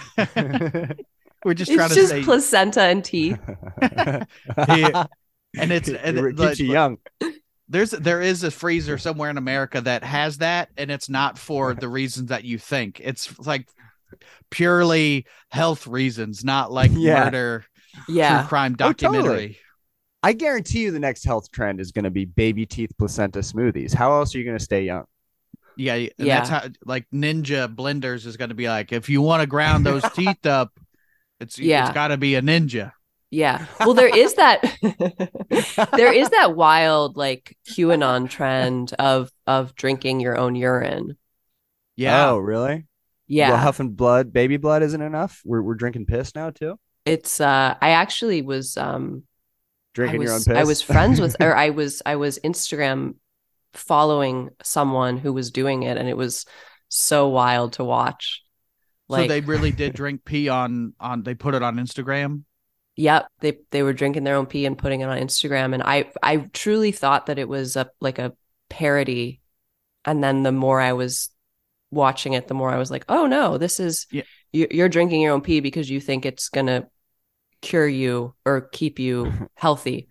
we're 1.45 1.53
just 1.53 1.71
trying 1.71 1.85
It's 1.91 1.95
to 1.95 2.07
say, 2.07 2.23
placenta 2.23 2.81
and 2.81 3.03
teeth. 3.05 3.37
and 3.81 4.27
it's 5.71 5.89
and 5.89 6.17
it 6.17 6.25
it- 6.25 6.29
keeps 6.29 6.39
like, 6.39 6.59
you 6.59 6.71
young. 6.71 6.97
There's 7.69 7.91
there 7.91 8.21
is 8.21 8.43
a 8.43 8.51
freezer 8.51 8.97
somewhere 8.97 9.29
in 9.29 9.37
America 9.37 9.81
that 9.81 10.03
has 10.03 10.37
that, 10.39 10.69
and 10.77 10.89
it's 10.89 11.09
not 11.09 11.37
for 11.37 11.73
the 11.73 11.89
reasons 11.89 12.29
that 12.29 12.43
you 12.43 12.57
think. 12.57 13.01
It's 13.03 13.37
like 13.39 13.67
purely 14.49 15.25
health 15.49 15.87
reasons, 15.87 16.43
not 16.43 16.71
like 16.71 16.91
Yeah. 16.93 17.25
murder, 17.25 17.65
Yeah. 18.07 18.39
true 18.39 18.47
crime 18.47 18.75
Oh, 18.79 18.93
totally. 18.93 19.17
documentary. 19.19 19.57
I 20.23 20.33
guarantee 20.33 20.83
you 20.83 20.91
the 20.91 20.99
next 20.99 21.23
health 21.25 21.51
trend 21.51 21.79
is 21.79 21.91
going 21.91 22.05
to 22.05 22.09
be 22.11 22.25
baby 22.25 22.65
teeth 22.65 22.91
placenta 22.97 23.39
smoothies. 23.39 23.93
How 23.93 24.11
else 24.13 24.33
are 24.33 24.39
you 24.39 24.45
going 24.45 24.57
to 24.57 24.63
stay 24.63 24.83
young? 24.83 25.03
Yeah, 25.75 25.93
and 25.95 26.11
Yeah. 26.17 26.37
that's 26.39 26.49
how 26.49 26.63
like 26.85 27.05
Ninja 27.13 27.73
Blenders 27.73 28.25
is 28.25 28.35
going 28.35 28.49
to 28.49 28.55
be 28.55 28.67
like 28.67 28.91
if 28.91 29.09
you 29.09 29.21
want 29.21 29.41
to 29.41 29.47
ground 29.47 29.85
those 29.85 30.03
teeth 30.15 30.45
up, 30.45 30.71
it's 31.39 31.59
Yeah. 31.59 31.85
it's 31.85 31.93
got 31.93 32.07
to 32.09 32.17
be 32.17 32.35
a 32.35 32.41
ninja. 32.41 32.91
Yeah. 33.29 33.65
Well, 33.79 33.93
there 33.93 34.15
is 34.15 34.35
that 34.35 34.61
there 35.95 36.13
is 36.13 36.29
that 36.29 36.55
wild 36.55 37.17
like 37.17 37.57
QAnon 37.69 38.29
trend 38.29 38.93
of 38.93 39.31
of 39.45 39.75
drinking 39.75 40.21
your 40.21 40.37
own 40.37 40.55
urine. 40.55 41.17
Yeah, 41.95 42.29
Oh, 42.29 42.37
really? 42.37 42.85
Yeah. 43.27 43.49
Well, 43.49 43.57
huffing 43.57 43.91
blood, 43.91 44.31
baby 44.31 44.57
blood 44.57 44.83
isn't 44.83 45.01
enough. 45.01 45.41
We're 45.43 45.61
we're 45.61 45.75
drinking 45.75 46.05
piss 46.05 46.33
now 46.35 46.51
too. 46.51 46.79
It's 47.05 47.41
uh 47.41 47.75
I 47.81 47.89
actually 47.91 48.41
was 48.41 48.77
um 48.77 49.23
Drinking 49.93 50.21
I 50.21 50.23
your 50.25 50.33
own 50.33 50.43
piss. 50.43 50.57
I 50.57 50.63
was 50.63 50.81
friends 50.81 51.19
with 51.19 51.35
or 51.41 51.55
I 51.65 51.71
was 51.71 52.01
I 52.05 52.15
was 52.15 52.39
Instagram 52.39 53.15
following 53.73 54.49
someone 54.63 55.17
who 55.17 55.33
was 55.33 55.51
doing 55.51 55.83
it 55.83 55.97
and 55.97 56.07
it 56.07 56.15
was 56.15 56.45
so 56.89 57.27
wild 57.27 57.73
to 57.73 57.83
watch. 57.83 58.43
Like 59.09 59.23
so 59.23 59.27
they 59.33 59.41
really 59.41 59.71
did 59.71 59.93
drink 59.93 60.23
pee 60.23 60.49
on 60.49 60.93
on. 60.99 61.23
They 61.23 61.33
put 61.33 61.55
it 61.55 61.63
on 61.63 61.77
Instagram. 61.77 62.43
Yep, 62.97 63.27
they 63.41 63.57
they 63.71 63.83
were 63.83 63.93
drinking 63.93 64.23
their 64.23 64.35
own 64.35 64.47
pee 64.47 64.65
and 64.65 64.77
putting 64.77 65.01
it 65.01 65.05
on 65.05 65.17
Instagram, 65.19 65.73
and 65.73 65.83
I 65.83 66.11
I 66.21 66.37
truly 66.37 66.91
thought 66.91 67.27
that 67.27 67.37
it 67.37 67.47
was 67.47 67.75
a 67.75 67.89
like 68.01 68.17
a 68.19 68.33
parody, 68.69 69.39
and 70.03 70.23
then 70.23 70.43
the 70.43 70.51
more 70.51 70.81
I 70.81 70.93
was 70.93 71.29
watching 71.91 72.33
it, 72.33 72.47
the 72.47 72.55
more 72.55 72.71
I 72.71 72.77
was 72.77 72.89
like, 72.91 73.05
oh 73.07 73.27
no, 73.27 73.57
this 73.57 73.79
is 73.79 74.07
Yeah. 74.11 74.23
you, 74.51 74.67
you're 74.71 74.89
drinking 74.89 75.21
your 75.21 75.33
own 75.33 75.41
pee 75.41 75.59
because 75.59 75.89
you 75.89 76.01
think 76.01 76.25
it's 76.25 76.49
gonna 76.49 76.87
cure 77.61 77.87
you 77.87 78.33
or 78.45 78.61
keep 78.61 78.99
you 78.99 79.31
healthy. 79.55 80.07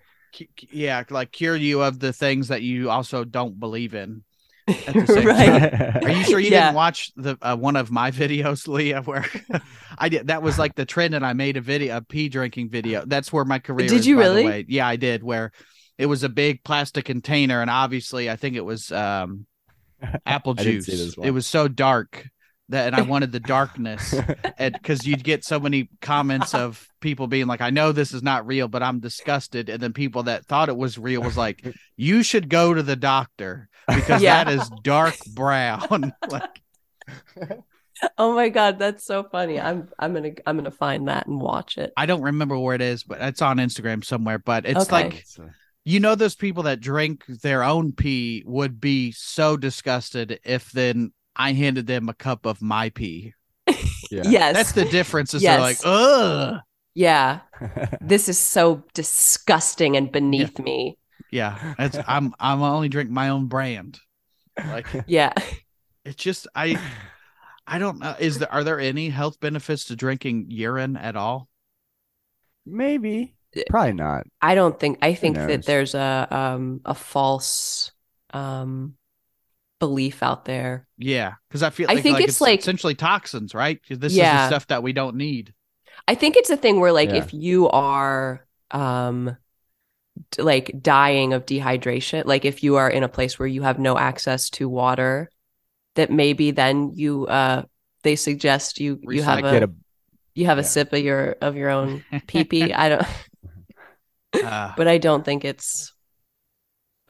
Yeah, 0.71 1.03
like 1.11 1.33
cure 1.33 1.57
you 1.57 1.83
of 1.83 1.99
the 1.99 2.13
things 2.13 2.49
that 2.49 2.63
you 2.63 2.91
also 2.91 3.25
don't 3.25 3.59
believe 3.59 3.95
in. 3.95 4.23
The 4.67 5.07
same 5.07 5.35
right? 5.37 5.65
Are 6.03 6.11
you 6.11 6.25
sure 6.25 6.39
you 6.41 6.51
Yeah. 6.51 6.71
didn't 6.71 6.75
watch 6.75 7.13
the 7.17 7.37
uh, 7.43 7.57
one 7.57 7.77
of 7.77 7.91
my 7.91 8.11
videos, 8.13 8.67
Leah? 8.69 9.03
Where 9.03 9.25
I 9.99 10.09
did 10.09 10.29
that 10.29 10.43
was 10.43 10.59
like 10.59 10.75
the 10.75 10.85
trend, 10.87 11.15
and 11.15 11.25
I 11.25 11.33
made 11.33 11.57
a 11.57 11.61
video, 11.61 11.97
a 11.97 12.01
pee 12.01 12.29
drinking 12.29 12.71
video. 12.71 13.05
That's 13.07 13.33
where 13.33 13.45
my 13.45 13.59
career. 13.59 13.89
Did 13.89 13.99
is, 14.01 14.07
you 14.07 14.17
by 14.17 14.23
the 14.25 14.29
really? 14.31 14.45
way. 14.45 14.65
Yeah, 14.69 14.87
I 14.87 14.97
did. 14.97 15.23
Where 15.23 15.53
it 15.99 16.07
was 16.07 16.23
a 16.23 16.29
big 16.29 16.63
plastic 16.65 17.05
container, 17.05 17.61
and 17.61 17.71
obviously, 17.71 18.29
I 18.31 18.37
think 18.37 18.57
it 18.57 18.65
was 18.65 18.93
um, 18.93 19.47
apple 20.25 20.55
juice. 20.55 21.17
It 21.19 21.31
was 21.31 21.47
so 21.47 21.69
dark 21.69 22.27
that, 22.69 22.87
and 22.87 22.97
I 22.97 23.03
wanted 23.03 23.33
the 23.33 23.41
darkness, 23.41 24.23
and 24.59 24.75
because 24.75 25.07
you'd 25.07 25.25
get 25.25 25.45
so 25.45 25.61
many 25.61 25.89
comments 26.01 26.55
of 26.55 26.87
people 27.01 27.27
being 27.27 27.47
like, 27.47 27.61
"I 27.61 27.71
know 27.71 27.93
this 27.93 28.13
is 28.13 28.23
not 28.23 28.47
real, 28.47 28.69
but 28.69 28.83
I'm 28.83 29.01
disgusted," 29.01 29.69
and 29.69 29.83
then 29.83 29.93
people 29.93 30.25
that 30.25 30.47
thought 30.47 30.69
it 30.69 30.77
was 30.77 30.99
real 30.99 31.23
was 31.23 31.37
like, 31.37 31.65
"You 31.97 32.23
should 32.23 32.49
go 32.49 32.75
to 32.75 32.83
the 32.83 32.97
doctor." 32.97 33.69
Because 33.95 34.21
Yeah. 34.23 34.45
that 34.45 34.53
is 34.53 34.69
dark 34.69 35.15
brown. 35.27 36.13
like, 36.29 36.43
Oh 38.19 38.35
my 38.35 38.49
god, 38.51 38.79
that's 38.79 39.05
so 39.07 39.25
funny. 39.25 39.61
I'm 39.61 39.89
I'm 39.99 40.13
gonna 40.13 40.33
I'm 40.47 40.57
gonna 40.57 40.71
find 40.71 41.09
that 41.09 41.27
and 41.27 41.41
watch 41.41 41.79
it. 41.79 41.93
I 41.97 42.07
don't 42.07 42.23
remember 42.23 42.59
where 42.59 42.75
it 42.75 42.83
is, 42.83 43.05
but 43.05 43.21
it's 43.23 43.41
on 43.43 43.57
Instagram 43.57 44.05
somewhere. 44.05 44.39
But 44.39 44.67
it's 44.67 44.91
Okay. 44.91 45.05
like 45.05 45.25
you 45.85 46.01
know 46.01 46.15
those 46.15 46.35
people 46.35 46.65
that 46.65 46.81
drink 46.81 47.25
their 47.27 47.63
own 47.63 47.93
pee 47.93 48.43
would 48.47 48.81
be 48.81 49.13
so 49.13 49.57
disgusted 49.57 50.41
if 50.45 50.71
then 50.73 51.13
I 51.37 51.53
handed 51.53 51.87
them 51.87 52.09
a 52.09 52.15
cup 52.15 52.47
of 52.47 52.61
my 52.63 52.91
pee. 52.91 53.35
yeah. 53.67 53.75
Yes, 54.11 54.55
That's 54.55 54.73
the 54.73 54.85
difference. 54.87 55.35
Is 55.35 55.43
they're 55.43 55.61
like, 55.61 55.77
Yes. 55.79 55.85
ugh. 55.85 56.61
yeah. 56.95 57.41
This 58.01 58.29
is 58.29 58.39
so 58.39 58.85
disgusting 58.95 59.97
and 59.97 60.11
beneath 60.13 60.59
me. 60.59 60.99
Yeah, 61.31 61.75
it's, 61.79 61.99
I'm 62.07 62.35
I'm 62.39 62.63
only 62.63 62.89
drink 62.89 63.11
my 63.11 63.31
own 63.31 63.47
brand. 63.47 63.99
Like 64.57 64.87
Yeah. 65.07 65.33
it's 66.05 66.17
just 66.23 66.47
I 66.55 66.79
I 67.67 67.79
don't 67.79 67.99
know. 67.99 68.15
Is 68.19 68.39
there 68.39 68.53
are 68.53 68.63
there 68.65 68.79
any 68.79 69.09
health 69.11 69.41
benefits 69.41 69.87
to 69.87 69.97
drinking 69.97 70.47
urine 70.51 70.97
at 70.97 71.17
all? 71.17 71.49
Maybe. 72.65 73.35
Probably 73.71 73.93
not. 73.95 74.27
I 74.43 74.55
don't 74.55 74.79
think 74.79 74.99
I 75.03 75.15
think 75.15 75.37
that 75.37 75.65
there's 75.65 75.95
a 75.95 76.29
um 76.31 76.81
a 76.85 76.95
false 76.95 77.91
um 78.33 78.95
belief 79.79 80.23
out 80.23 80.45
there. 80.47 80.87
Yeah, 80.99 81.35
because 81.49 81.63
I 81.63 81.71
feel 81.71 81.91
I 81.91 82.01
think 82.01 82.15
like 82.15 82.25
it's 82.25 82.41
like- 82.41 82.61
essentially 82.61 82.95
toxins, 82.95 83.55
right? 83.55 83.81
'Cause 83.87 83.99
This 83.99 84.13
is 84.13 84.19
Yeah. 84.19 84.43
the 84.43 84.47
stuff 84.49 84.67
that 84.69 84.83
we 84.83 84.93
don't 84.93 85.17
need. 85.17 85.53
I 86.09 86.15
think 86.15 86.37
it's 86.37 86.51
a 86.51 86.57
thing 86.57 86.81
where 86.81 86.93
like 86.93 87.11
Yeah. 87.11 87.17
if 87.17 87.33
you 87.35 87.69
are 87.69 88.47
um 88.71 89.37
d- 90.33 90.43
like 90.43 90.73
dying 90.83 91.33
of 91.33 91.47
dehydration, 91.47 92.25
like 92.25 92.45
if 92.45 92.63
you 92.63 92.77
are 92.77 92.89
in 92.91 93.03
a 93.03 93.09
place 93.09 93.39
where 93.39 93.49
you 93.49 93.63
have 93.63 93.79
no 93.79 93.97
access 93.99 94.51
to 94.51 94.69
water, 94.69 95.31
that 95.95 96.11
maybe 96.11 96.51
then 96.53 96.93
you 96.95 97.27
uh 97.27 97.63
they 98.03 98.17
suggest 98.17 98.81
you 98.81 98.99
you 99.03 99.23
have 99.23 99.45
a, 99.45 99.65
a 99.65 99.69
you 100.35 100.47
have 100.47 100.59
a 100.59 100.65
sip 100.65 100.93
of 100.93 101.01
your 101.01 101.37
of 101.41 101.57
your 101.57 101.71
own 101.71 102.05
pee 102.27 102.45
pee. 102.45 102.73
I 102.73 102.89
don't 102.91 103.07
Uh, 104.45 104.73
but 104.77 104.89
I 104.89 104.99
don't 104.99 105.25
think 105.25 105.45
it's 105.45 105.93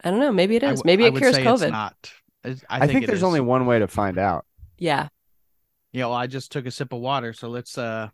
I 0.04 0.10
don't 0.10 0.20
know, 0.20 0.32
maybe 0.32 0.56
it 0.56 0.62
is. 0.62 0.80
W- 0.80 0.82
maybe 0.84 1.04
I 1.04 1.06
it 1.08 1.12
would 1.14 1.20
cures 1.22 1.34
say 1.36 1.42
it's 1.46 1.62
COVID. 1.62 1.70
not. 1.72 2.12
It's- 2.46 2.64
I, 2.68 2.76
I, 2.76 2.80
think, 2.80 2.92
think, 2.92 3.06
there's 3.06 3.18
is. 3.18 3.24
only 3.24 3.40
one 3.40 3.66
way 3.66 3.78
to 3.78 3.88
find 3.88 4.18
out. 4.18 4.46
Yeah. 4.78 5.08
Yeah, 5.92 6.06
well, 6.06 6.14
I 6.14 6.26
just 6.26 6.52
took 6.52 6.66
a 6.66 6.70
sip 6.70 6.92
of 6.92 7.00
water, 7.00 7.32
so 7.32 7.48
let's 7.48 7.78
uh, 7.78 8.08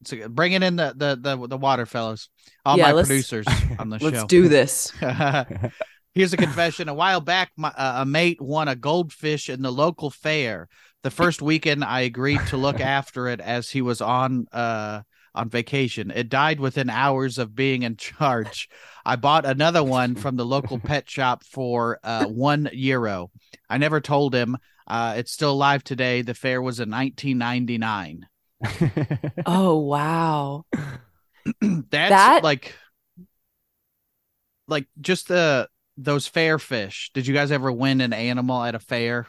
let's 0.00 0.28
bring 0.28 0.52
it 0.52 0.62
in 0.62 0.76
the 0.76 0.94
the 0.96 1.18
the, 1.20 1.48
the 1.48 1.56
water 1.56 1.84
fellows, 1.84 2.28
all 2.64 2.78
Yeah, 2.78 2.92
my 2.92 3.02
producers 3.02 3.46
on 3.78 3.88
the 3.88 3.98
show. 4.00 4.06
Let's 4.06 4.24
do 4.24 4.48
this. 4.48 4.92
Here's 6.14 6.32
a 6.32 6.36
confession. 6.36 6.88
A 6.88 6.94
while 6.94 7.20
back, 7.20 7.50
my, 7.56 7.70
uh, 7.70 8.02
a 8.02 8.06
mate 8.06 8.40
won 8.40 8.68
a 8.68 8.76
goldfish 8.76 9.50
in 9.50 9.62
the 9.62 9.72
local 9.72 10.10
fair. 10.10 10.68
The 11.02 11.10
first 11.10 11.42
weekend, 11.42 11.82
I 11.82 12.02
agreed 12.02 12.40
to 12.48 12.56
look 12.56 12.80
after 12.80 13.26
it 13.28 13.40
as 13.40 13.68
he 13.68 13.82
was 13.82 14.00
on 14.00 14.46
uh 14.52 15.02
on 15.34 15.48
vacation. 15.48 16.10
It 16.10 16.28
died 16.28 16.60
within 16.60 16.88
hours 16.90 17.38
of 17.38 17.54
being 17.54 17.82
in 17.82 17.96
charge. 17.96 18.68
I 19.04 19.16
bought 19.16 19.44
another 19.46 19.82
one 19.82 20.14
from 20.22 20.36
the 20.36 20.46
local 20.46 20.78
pet 20.78 21.08
shop 21.10 21.44
for 21.44 21.98
uh 22.02 22.26
one 22.26 22.68
euro. 22.72 23.30
I 23.68 23.78
never 23.78 24.00
told 24.00 24.34
him. 24.34 24.56
Uh, 24.86 25.14
it's 25.16 25.32
still 25.32 25.52
alive 25.52 25.82
today. 25.82 26.20
The 26.22 26.34
fair 26.34 26.60
was 26.60 26.78
in 26.80 26.90
1999. 26.90 28.26
Oh 29.46 29.78
wow. 29.78 30.64
That's 31.60 31.90
That- 31.90 32.44
like 32.44 32.74
like 34.68 34.86
just 35.00 35.28
the 35.28 35.68
those 35.96 36.26
fair 36.26 36.58
fish. 36.58 37.10
Did 37.14 37.26
you 37.26 37.34
guys 37.34 37.52
ever 37.52 37.70
win 37.70 38.00
an 38.00 38.12
animal 38.12 38.62
at 38.62 38.74
a 38.74 38.78
fair? 38.80 39.26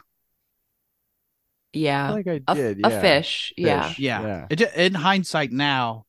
I 1.74 1.78
Yeah. 1.78 2.06
feel 2.08 2.16
like 2.16 2.26
I 2.28 2.40
A, 2.52 2.54
did. 2.54 2.78
a 2.84 2.90
yeah. 2.90 3.00
fish. 3.00 3.52
Yeah. 3.56 3.88
Fish. 3.88 3.98
Yeah. 3.98 4.22
Yeah. 4.22 4.46
It, 4.50 4.60
in 4.76 4.94
hindsight 4.94 5.52
now, 5.52 6.04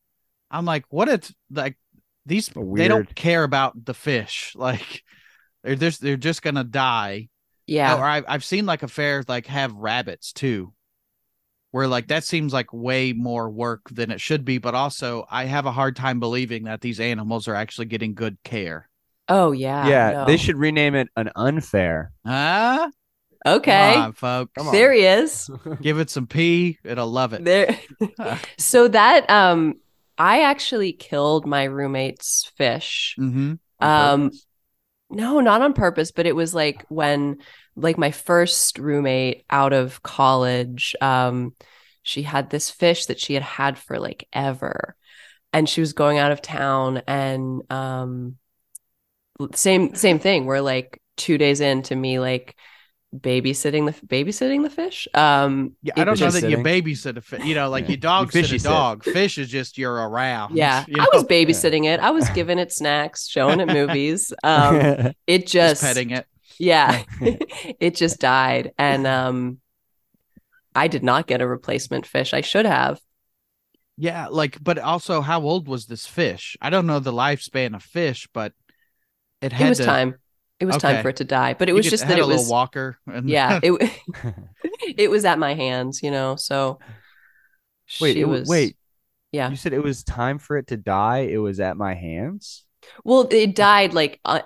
I'm 0.50 0.66
like, 0.66 0.86
what 0.90 1.10
it's 1.10 1.34
like 1.52 1.78
these 2.26 2.50
they 2.76 2.88
don't 2.88 3.14
care 3.16 3.44
about 3.44 3.86
the 3.86 3.94
fish. 3.94 4.54
Like 4.56 5.04
they're 5.64 5.76
just 5.76 6.02
they're 6.02 6.18
just 6.18 6.42
gonna 6.42 6.64
die. 6.64 7.30
Yeah. 7.66 7.96
Or 7.98 8.04
I've 8.06 8.26
I've 8.28 8.46
seen 8.46 8.66
like 8.66 8.84
a 8.84 8.88
fair 8.88 9.24
like 9.28 9.48
have 9.48 9.74
rabbits 9.74 10.34
too. 10.34 10.74
Where 11.72 11.88
like 11.88 12.08
that 12.08 12.24
seems 12.24 12.54
like 12.54 12.72
way 12.74 13.14
more 13.14 13.50
work 13.50 13.82
than 13.92 14.10
it 14.12 14.22
should 14.22 14.46
be, 14.46 14.58
but 14.58 14.74
also 14.74 15.26
I 15.30 15.46
have 15.46 15.66
a 15.66 15.72
hard 15.72 15.96
time 15.96 16.20
believing 16.20 16.64
that 16.64 16.82
these 16.82 17.00
animals 17.00 17.48
are 17.48 17.56
actually 17.56 17.88
getting 17.88 18.14
good 18.16 18.38
care. 18.44 18.90
Oh 19.30 19.52
yeah. 19.52 19.88
Yeah, 19.88 20.12
no. 20.12 20.26
they 20.26 20.38
should 20.38 20.58
rename 20.58 20.96
it 20.96 21.10
an 21.18 21.30
unfair. 21.36 22.12
Huh? 22.26 22.90
Okay. 23.48 23.94
Come 23.94 24.04
on, 24.04 24.14
folks. 24.14 24.52
Come 24.56 24.68
on. 24.68 24.74
There 24.74 24.94
he 24.94 25.06
is. 25.06 25.50
Give 25.82 26.00
it 26.00 26.10
some 26.10 26.28
pee. 26.28 26.80
It'll 26.84 27.10
love 27.10 27.34
it. 27.34 27.44
There. 27.44 27.78
so 28.58 28.88
that 28.88 29.30
um 29.30 29.76
I 30.18 30.44
actually 30.44 30.94
killed 30.94 31.46
my 31.46 31.66
roommate's 31.66 32.52
fish. 32.58 33.16
Mm-hmm. 33.20 33.54
Um 33.80 34.32
no, 35.10 35.40
not 35.40 35.62
on 35.62 35.74
purpose, 35.74 36.12
but 36.12 36.26
it 36.26 36.36
was 36.36 36.54
like 36.54 36.86
when 36.90 37.38
like 37.78 37.98
my 37.98 38.12
first 38.12 38.80
roommate 38.80 39.46
out 39.50 39.72
of 39.72 40.02
college 40.04 40.96
um 41.00 41.54
she 42.02 42.24
had 42.24 42.50
this 42.50 42.70
fish 42.70 43.06
that 43.06 43.20
she 43.20 43.34
had 43.34 43.44
had 43.44 43.78
for 43.78 44.00
like 44.00 44.28
ever 44.34 44.96
and 45.54 45.70
she 45.70 45.82
was 45.82 45.94
going 45.94 46.18
out 46.18 46.32
of 46.32 46.42
town 46.42 47.02
and 47.08 47.62
um 47.72 48.36
same 49.54 49.94
same 49.94 50.18
thing 50.18 50.46
we're 50.46 50.62
like 50.62 51.02
2 51.18 51.38
days 51.38 51.62
into 51.62 51.96
me 51.96 52.20
like 52.20 52.56
babysitting 53.22 53.86
the 53.86 54.08
babysitting 54.08 54.64
the 54.64 54.70
fish 54.70 55.08
um 55.14 55.76
Yeah, 55.82 55.94
I 55.98 56.04
don't 56.06 56.20
know 56.20 56.30
just 56.30 56.34
that 56.34 56.46
you 56.46 56.58
sitting. 56.58 56.64
babysit 56.64 57.18
a 57.18 57.22
fish. 57.22 57.44
You 57.44 57.56
know, 57.56 57.70
like 57.70 57.88
Yeah. 57.88 57.90
you 57.90 57.98
dog 57.98 58.28
You 58.28 58.32
sit 58.32 58.46
a 58.46 58.50
fishy 58.50 58.60
sit. 58.60 58.70
dog. 58.70 59.04
Fish 59.04 59.38
is 59.38 59.50
just 59.50 59.78
you're 59.78 59.94
around. 59.94 60.58
Yeah, 60.58 60.86
you 60.88 60.96
I 60.98 61.08
was 61.14 61.24
know? 61.24 61.24
babysitting 61.24 61.86
it. 61.86 62.00
I 62.00 62.12
was 62.12 62.30
giving 62.30 62.60
it 62.60 62.72
snacks, 62.72 63.28
showing 63.28 63.60
it 63.60 63.68
movies. 63.68 64.34
Um, 64.44 64.88
it 65.28 65.48
just 65.48 65.82
just, 65.82 65.82
petting 65.82 66.12
it. 66.12 66.28
yeah, 66.60 67.04
it 67.22 67.96
just 67.96 68.20
died, 68.20 68.74
and 68.78 69.06
um, 69.08 69.60
I 70.76 70.88
did 70.88 71.04
not 71.04 71.28
get 71.28 71.42
a 71.42 71.48
replacement 71.48 72.06
fish. 72.06 72.34
I 72.34 72.42
should 72.42 72.66
have. 72.66 73.02
Yeah, 73.98 74.28
like, 74.30 74.64
but 74.64 74.78
also, 74.78 75.22
how 75.22 75.42
old 75.42 75.68
was 75.68 75.88
this 75.88 76.06
fish? 76.06 76.56
I 76.62 76.70
don't 76.70 76.86
know 76.86 77.00
the 77.00 77.12
lifespan 77.12 77.76
of 77.76 77.82
fish, 77.84 78.28
but 78.32 78.54
it 79.42 79.54
had 79.54 79.66
It 79.66 79.70
was 79.70 79.78
to, 79.80 79.86
time. 79.86 80.16
It 80.60 80.66
was 80.66 80.78
time 80.78 81.02
for 81.04 81.10
it 81.10 81.18
to 81.18 81.24
die, 81.24 81.54
but 81.54 81.70
it 81.70 81.74
you 81.74 81.76
was 81.76 81.86
could- 81.86 81.92
just 81.92 82.08
that 82.08 82.18
a 82.18 82.22
it 82.22 82.26
little 82.26 82.42
was. 82.44 82.50
walker. 82.50 82.98
And 83.06 83.30
Yeah, 83.30 83.60
it 83.64 83.92
it 84.98 85.10
was 85.12 85.24
at 85.26 85.38
my 85.40 85.54
hands, 85.54 86.02
you 86.02 86.10
know. 86.12 86.36
So 86.36 86.80
wait, 88.02 88.18
it, 88.18 88.26
was 88.26 88.48
wait. 88.50 88.76
Yeah. 89.32 89.50
You 89.50 89.56
said 89.56 89.74
it 89.74 89.84
was 89.84 90.04
time 90.04 90.40
for 90.40 90.58
it 90.58 90.68
to 90.68 90.78
die. 90.78 91.20
It 91.30 91.38
was 91.38 91.60
at 91.60 91.78
my 91.78 91.94
hands. 91.94 92.64
Well, 93.04 93.28
it 93.30 93.54
died 93.56 93.94
like 93.94 94.20
uh, 94.26 94.42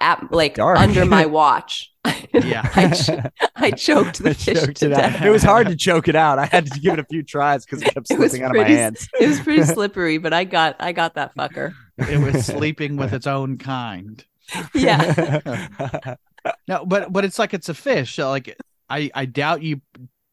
at 0.00 0.30
like 0.30 0.54
Dark. 0.54 0.78
under 0.78 1.04
my 1.06 1.26
watch. 1.40 1.90
Yeah. 2.32 2.70
I, 2.76 2.90
ch- 2.90 3.10
I 3.56 3.70
choked 3.72 4.22
the 4.22 4.30
I 4.30 4.34
fish 4.34 4.60
choked 4.60 4.76
to 4.76 4.86
it 4.86 4.92
out. 4.92 4.98
death. 4.98 5.22
It 5.22 5.30
was 5.30 5.42
hard 5.42 5.66
to 5.68 5.74
choke 5.76 6.06
it 6.06 6.14
out. 6.14 6.38
I 6.38 6.46
had 6.46 6.70
to 6.70 6.78
give 6.78 6.92
it 6.92 6.98
a 7.00 7.04
few 7.04 7.22
tries 7.24 7.64
because 7.64 7.82
it 7.82 7.86
kept 7.92 8.10
It 8.10 8.18
was 8.18 8.30
slipping 8.30 8.44
out 8.44 8.54
of 8.54 8.62
my 8.62 8.68
hands. 8.68 9.08
It 9.18 9.26
was 9.28 9.40
pretty 9.40 9.64
slippery, 9.64 10.18
but 10.18 10.32
I 10.32 10.44
got 10.44 10.76
I 10.78 10.92
got 10.92 11.14
that 11.14 11.34
fucker. 11.34 11.72
it 11.98 12.18
was 12.18 12.46
sleeping 12.46 12.96
with 12.96 13.12
its 13.12 13.26
own 13.26 13.58
kind. 13.58 14.24
Yeah. 14.74 16.14
No, 16.68 16.86
but 16.86 17.12
but 17.12 17.24
it's 17.24 17.40
like 17.40 17.54
it's 17.54 17.68
a 17.68 17.74
fish. 17.74 18.18
Like, 18.18 18.56
I 18.88 19.10
I 19.14 19.24
doubt 19.24 19.62
you 19.62 19.80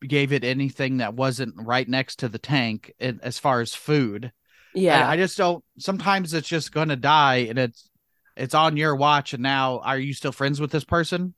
gave 0.08 0.32
it 0.32 0.43
anything 0.43 0.97
that 0.97 1.15
wasn't 1.15 1.56
right 1.58 1.89
next 1.89 2.19
to 2.19 2.30
the 2.30 2.38
tank 2.38 2.93
in, 2.99 3.19
as 3.23 3.39
far 3.39 3.62
as 3.62 3.73
food. 3.73 4.32
Yeah. 4.76 5.08
I, 5.08 5.13
I 5.13 5.17
just 5.17 5.38
don't. 5.38 5.63
Sometimes 5.80 6.36
it's 6.36 6.47
just 6.47 6.71
gonna 6.71 6.95
die, 6.95 7.47
and 7.49 7.58
it's 7.58 7.89
it's 8.38 8.54
on 8.54 8.78
your 8.78 8.95
watch. 8.95 9.34
And 9.34 9.41
now, 9.41 9.80
are 9.80 9.97
you 9.97 10.13
still 10.13 10.32
friends 10.32 10.62
with 10.62 10.69
this 10.71 10.84
person? 10.84 11.34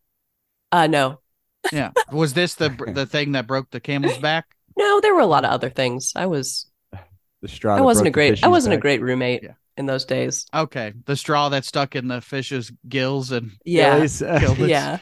uh 0.73 0.87
no. 0.87 1.21
Yeah. 1.71 1.91
Was 2.11 2.33
this 2.33 2.55
the 2.55 2.69
the 2.69 3.05
thing 3.05 3.31
that 3.31 3.47
broke 3.47 3.71
the 3.71 3.79
camel's 3.79 4.17
back? 4.17 4.45
No, 4.77 4.99
there 4.99 5.15
were 5.15 5.21
a 5.21 5.25
lot 5.25 5.45
of 5.45 5.51
other 5.51 5.69
things. 5.69 6.11
I 6.17 6.25
was 6.25 6.67
the 7.41 7.47
straw. 7.47 7.77
I 7.77 7.81
wasn't 7.81 8.07
a 8.07 8.11
great 8.11 8.43
I 8.43 8.49
wasn't 8.49 8.75
a 8.75 8.77
great 8.77 9.01
roommate 9.01 9.43
Yeah. 9.43 9.53
In 9.77 9.85
those 9.85 10.05
days. 10.05 10.45
Okay, 10.53 10.93
the 11.05 11.15
straw 11.15 11.49
that 11.49 11.65
stuck 11.65 11.95
in 11.95 12.07
the 12.07 12.21
fish's 12.21 12.71
gills 12.87 13.31
and 13.31 13.51
Yeah. 13.65 13.95
Gillies. 13.95 14.19
killed. 14.39 14.57
Yeah. 14.59 14.99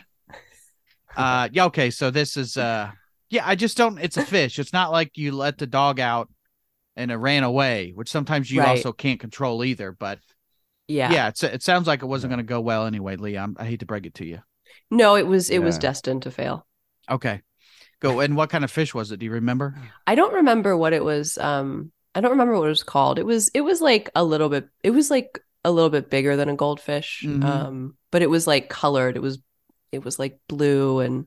uh 1.16 1.50
yeah. 1.52 1.66
Okay, 1.66 1.90
so 1.92 2.10
this 2.12 2.38
is 2.38 2.58
uh 2.58 2.92
yeah. 3.30 3.44
I 3.48 3.56
just 3.56 3.78
don't. 3.78 3.98
It's 4.00 4.18
a 4.18 4.26
fish. 4.26 4.60
It's 4.60 4.74
not 4.74 4.92
like 4.92 5.18
you 5.18 5.32
let 5.32 5.58
the 5.58 5.68
dog 5.68 6.00
out 6.00 6.30
and 6.96 7.12
it 7.12 7.16
ran 7.16 7.44
away, 7.44 7.92
which 7.96 8.10
sometimes 8.10 8.52
you 8.52 8.62
Right. 8.62 8.70
also 8.70 8.92
can't 8.94 9.20
control 9.20 9.64
either. 9.64 9.92
But 9.92 10.20
Yeah. 10.88 11.12
yeah, 11.12 11.28
it's 11.30 11.44
it 11.44 11.64
sounds 11.64 11.88
like 11.88 12.02
it 12.04 12.08
wasn't 12.08 12.32
going 12.32 12.38
to 12.40 12.44
go 12.44 12.62
well 12.62 12.86
anyway, 12.86 13.16
Lee. 13.16 13.38
I'm, 13.38 13.56
I 13.60 13.66
hate 13.66 13.80
to 13.82 13.86
break 13.86 14.06
it 14.06 14.16
to 14.16 14.26
you. 14.26 14.40
No, 14.90 15.16
it 15.16 15.26
was 15.28 15.50
it 15.50 15.60
was 15.60 15.78
destined 15.78 16.24
to 16.24 16.32
fail. 16.32 16.66
Okay, 17.10 17.42
go. 18.00 18.20
And 18.20 18.36
what 18.36 18.50
kind 18.50 18.64
of 18.64 18.72
fish 18.72 18.94
was 18.94 19.12
it? 19.12 19.18
Do 19.18 19.26
you 19.26 19.32
remember? 19.34 19.76
I 20.08 20.16
don't 20.16 20.34
remember 20.36 20.76
what 20.78 20.94
it 20.94 21.04
was 21.04 21.38
um 21.38 21.92
I 22.16 22.22
don't 22.22 22.32
remember 22.32 22.58
what 22.58 22.66
it 22.66 22.70
was 22.70 22.84
called. 22.84 23.18
It 23.20 23.26
was 23.26 23.50
it 23.54 23.62
was 23.62 23.82
like 23.82 24.10
a 24.16 24.24
little 24.24 24.50
bit 24.50 24.68
it 24.84 24.92
was 24.92 25.10
like 25.10 25.40
a 25.64 25.72
little 25.72 25.90
bit 25.90 26.10
bigger 26.10 26.36
than 26.36 26.50
a 26.50 26.56
goldfish. 26.56 27.24
Mhm. 27.26 27.44
Um 27.44 27.98
but 28.12 28.22
it 28.22 28.30
was 28.30 28.46
like 28.48 28.70
colored. 28.70 29.16
It 29.16 29.22
was 29.22 29.40
it 29.92 30.04
was 30.04 30.20
like 30.20 30.40
blue 30.48 31.00
and 31.00 31.26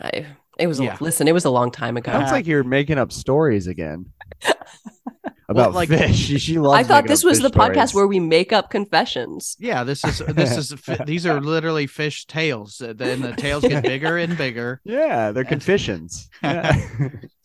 I 0.00 0.26
it 0.58 0.66
was 0.66 0.78
Yeah. 0.80 0.96
a, 1.00 1.02
listen, 1.02 1.26
it 1.28 1.32
was 1.34 1.44
a 1.44 1.50
long 1.50 1.70
time 1.70 1.96
ago. 1.96 2.12
Sounds 2.12 2.30
like 2.32 2.46
you're 2.46 2.64
making 2.64 2.98
up 2.98 3.12
stories 3.12 3.66
again 3.66 4.06
about 5.48 5.72
like- 5.74 5.88
fish. 5.88 6.14
She, 6.26 6.38
she 6.38 6.58
loves. 6.58 6.78
I 6.78 6.82
thought 6.86 7.06
this 7.06 7.24
was 7.24 7.40
the 7.40 7.50
podcast 7.50 7.94
where 7.94 8.06
we 8.06 8.20
make 8.20 8.52
up 8.52 8.70
confessions. 8.70 9.56
Yeah, 9.58 9.84
this 9.84 10.04
is 10.04 10.18
this 10.18 10.56
is 10.56 10.74
these 11.06 11.26
are 11.26 11.40
literally 11.40 11.86
fish 11.86 12.26
tails. 12.26 12.80
Uh, 12.80 12.92
Then 12.94 13.20
the 13.20 13.32
tails 13.32 13.62
get 13.62 13.82
bigger 13.82 14.16
and 14.18 14.36
bigger. 14.36 14.80
Yeah, 14.84 15.32
they're 15.32 15.44
confessions. 15.44 16.28
Yeah. 16.42 16.80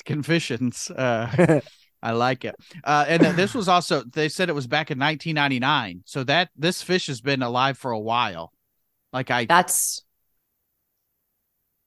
Confessions. 0.09 0.89
Uh, 0.89 1.59
I 2.01 2.11
like 2.13 2.45
it. 2.45 2.55
Uh, 2.83 3.05
and 3.07 3.23
this 3.23 3.53
was 3.53 3.67
also 3.67 4.03
they 4.03 4.29
said 4.29 4.49
it 4.49 4.55
was 4.55 4.67
back 4.67 4.89
in 4.89 4.97
1999. 4.97 6.01
So 6.05 6.23
that 6.23 6.49
this 6.57 6.81
fish 6.81 7.07
has 7.07 7.21
been 7.21 7.43
alive 7.43 7.77
for 7.77 7.91
a 7.91 7.99
while. 7.99 8.51
Like 9.13 9.31
I 9.31 9.49
That's 9.49 10.03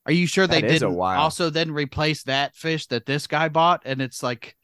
are 0.06 0.12
you 0.12 0.26
sure 0.26 0.46
they 0.46 0.62
That 0.62 0.64
is 0.64 0.82
a 0.82 0.88
didn't 0.88 1.00
also 1.14 1.50
then 1.50 1.70
replace 1.70 2.24
that 2.24 2.56
fish 2.56 2.86
that 2.88 3.06
this 3.06 3.26
guy 3.26 3.48
bought? 3.48 3.82
And 3.84 4.02
it's 4.02 4.22
like 4.22 4.56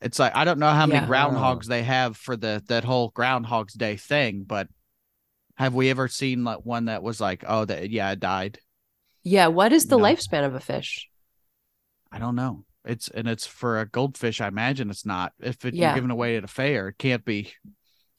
it's 0.00 0.18
like 0.18 0.36
I 0.36 0.44
don't 0.44 0.58
know 0.60 0.72
how 0.72 0.86
many 0.86 1.00
Yeah. 1.00 1.06
groundhogs 1.06 1.66
they 1.66 1.84
have 1.84 2.16
for 2.16 2.36
the 2.36 2.62
that 2.68 2.84
whole 2.84 3.10
Groundhog's 3.10 3.74
Day 3.74 3.96
thing, 3.96 4.44
but 4.46 4.68
have 5.56 5.74
we 5.74 5.90
ever 5.90 6.08
seen 6.08 6.44
like 6.44 6.66
one 6.66 6.86
that 6.86 7.02
was 7.02 7.20
like, 7.20 7.44
oh 7.48 7.64
that 7.66 7.90
yeah, 7.90 8.12
it 8.12 8.20
died? 8.20 8.60
yeah, 9.22 9.48
what 9.48 9.72
is 9.72 9.86
the 9.86 9.98
No. 9.98 9.98
lifespan 9.98 10.44
of 10.46 10.54
a 10.54 10.60
fish? 10.60 11.10
I 12.10 12.18
don't 12.18 12.34
know. 12.34 12.64
It's 12.86 13.08
and 13.08 13.28
it's 13.28 13.46
for 13.46 13.80
a 13.80 13.86
goldfish. 13.86 14.40
I 14.40 14.48
imagine 14.48 14.90
it's 14.90 15.04
not. 15.06 15.32
If 15.40 15.64
it, 15.64 15.74
Yeah. 15.74 15.88
you're 15.88 15.94
giving 15.96 16.10
away 16.10 16.36
at 16.36 16.44
a 16.44 16.48
fair, 16.48 16.88
it 16.88 16.98
can't 16.98 17.24
be 17.24 17.52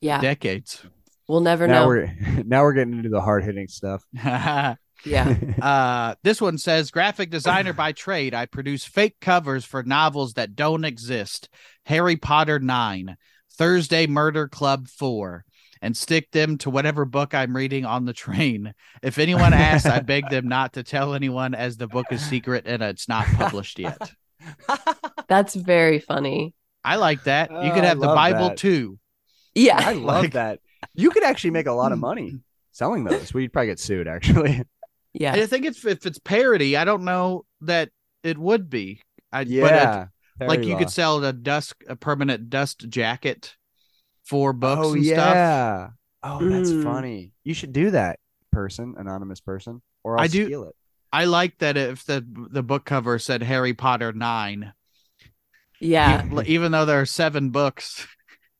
Yeah. 0.01 0.19
decades. 0.21 0.83
We'll 1.27 1.41
never 1.41 1.67
now 1.67 1.81
know. 1.81 1.87
we're 1.87 2.13
now 2.45 2.63
we're 2.63 2.73
getting 2.73 2.93
into 2.93 3.09
the 3.09 3.21
hard 3.21 3.43
hitting 3.43 3.67
stuff. 3.67 4.03
uh, 4.25 4.75
Yeah. 5.05 6.13
this 6.23 6.41
one 6.41 6.57
says 6.57 6.91
graphic 6.91 7.29
designer 7.29 7.73
by 7.73 7.91
trade. 7.91 8.33
I 8.33 8.45
produce 8.45 8.83
fake 8.85 9.17
covers 9.21 9.63
for 9.65 9.83
novels 9.83 10.33
that 10.33 10.55
don't 10.55 10.85
exist. 10.85 11.49
Harry 11.85 12.15
Potter 12.17 12.59
9, 12.59 13.15
Thursday 13.57 14.07
Murder 14.07 14.47
Club 14.47 14.87
4, 14.87 15.45
and 15.81 15.95
stick 15.95 16.31
them 16.31 16.57
to 16.59 16.69
whatever 16.69 17.05
book 17.05 17.33
I'm 17.33 17.55
reading 17.55 17.85
on 17.85 18.05
the 18.05 18.13
train. 18.13 18.73
If 19.03 19.19
anyone 19.19 19.53
asks, 19.53 19.85
I 19.87 19.99
beg 19.99 20.29
them 20.29 20.47
not 20.47 20.73
to 20.73 20.83
tell 20.83 21.13
anyone 21.13 21.53
as 21.53 21.77
the 21.77 21.87
book 21.87 22.07
is 22.11 22.25
secret 22.25 22.63
and 22.67 22.81
it's 22.81 23.07
not 23.07 23.25
published 23.27 23.79
yet. 23.79 24.11
That's 25.27 25.55
very 25.55 25.99
funny. 25.99 26.53
I 26.83 26.95
like 26.95 27.23
that. 27.25 27.51
You 27.51 27.57
Oh, 27.57 27.73
could 27.73 27.83
I 27.83 27.87
have 27.87 27.99
the 27.99 28.07
love 28.07 28.15
Bible 28.15 28.49
that. 28.49 28.57
too. 28.57 28.97
Yeah. 29.55 29.77
I 29.77 29.93
love 29.93 30.23
Like- 30.23 30.33
that. 30.33 30.59
You 30.93 31.09
could 31.09 31.23
actually 31.23 31.51
make 31.51 31.65
a 31.67 31.73
lot 31.73 31.91
of 31.91 31.99
money 32.09 32.39
selling 32.71 33.03
those. 33.03 33.33
We'd 33.33 33.51
probably 33.51 33.67
get 33.67 33.79
sued 33.79 34.07
actually. 34.07 34.63
Yeah. 35.13 35.33
I 35.33 35.45
think 35.47 35.65
it's 35.65 35.83
if 35.85 36.05
it's 36.05 36.19
parody, 36.19 36.77
I 36.77 36.85
don't 36.85 37.03
know 37.03 37.45
that 37.61 37.89
it 38.23 38.37
would 38.37 38.69
be. 38.69 39.01
I, 39.31 39.43
but 39.43 39.51
it, 39.51 39.55
Yeah. 39.55 40.05
like 40.39 40.63
you 40.63 40.73
law. 40.73 40.79
could 40.79 40.89
sell 40.91 41.23
a 41.23 41.33
dust 41.33 41.73
a 41.87 41.95
permanent 41.95 42.49
dust 42.49 42.87
jacket 42.87 43.55
for 44.23 44.53
books 44.53 44.81
oh, 44.87 44.93
and 44.93 45.05
stuff. 45.05 45.35
yeah. 45.35 45.87
Oh, 46.23 46.39
that's 46.47 46.69
Mm. 46.69 46.83
funny. 46.83 47.31
You 47.43 47.53
should 47.53 47.73
do 47.73 47.91
that, 47.91 48.19
person, 48.51 48.95
anonymous 48.97 49.39
person, 49.41 49.81
or 50.03 50.17
I'll 50.17 50.23
I 50.25 50.27
do- 50.27 50.45
steal 50.45 50.63
it. 50.65 50.75
I 51.11 51.25
like 51.25 51.57
that 51.59 51.77
if 51.77 52.05
the 52.05 52.25
the 52.51 52.63
book 52.63 52.85
cover 52.85 53.19
said 53.19 53.43
Harry 53.43 53.73
Potter 53.73 54.13
nine, 54.13 54.73
yeah. 55.79 56.23
even, 56.23 56.43
even 56.47 56.71
though 56.71 56.85
there 56.85 57.01
are 57.01 57.05
seven 57.05 57.49
books, 57.49 58.07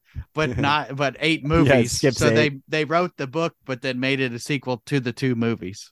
but 0.34 0.58
not 0.58 0.96
but 0.96 1.16
eight 1.20 1.44
movies. 1.46 1.92
skips 1.92 2.18
so 2.18 2.30
they 2.30 2.60
they 2.68 2.86
wrote 2.86 3.18
the 3.18 3.28
book, 3.28 3.56
but 3.66 3.82
then 3.82 4.00
made 4.00 4.20
it 4.20 4.34
a 4.34 4.40
sequel 4.40 4.78
to 4.88 5.00
the 5.00 5.14
two 5.14 5.36
movies. 5.36 5.92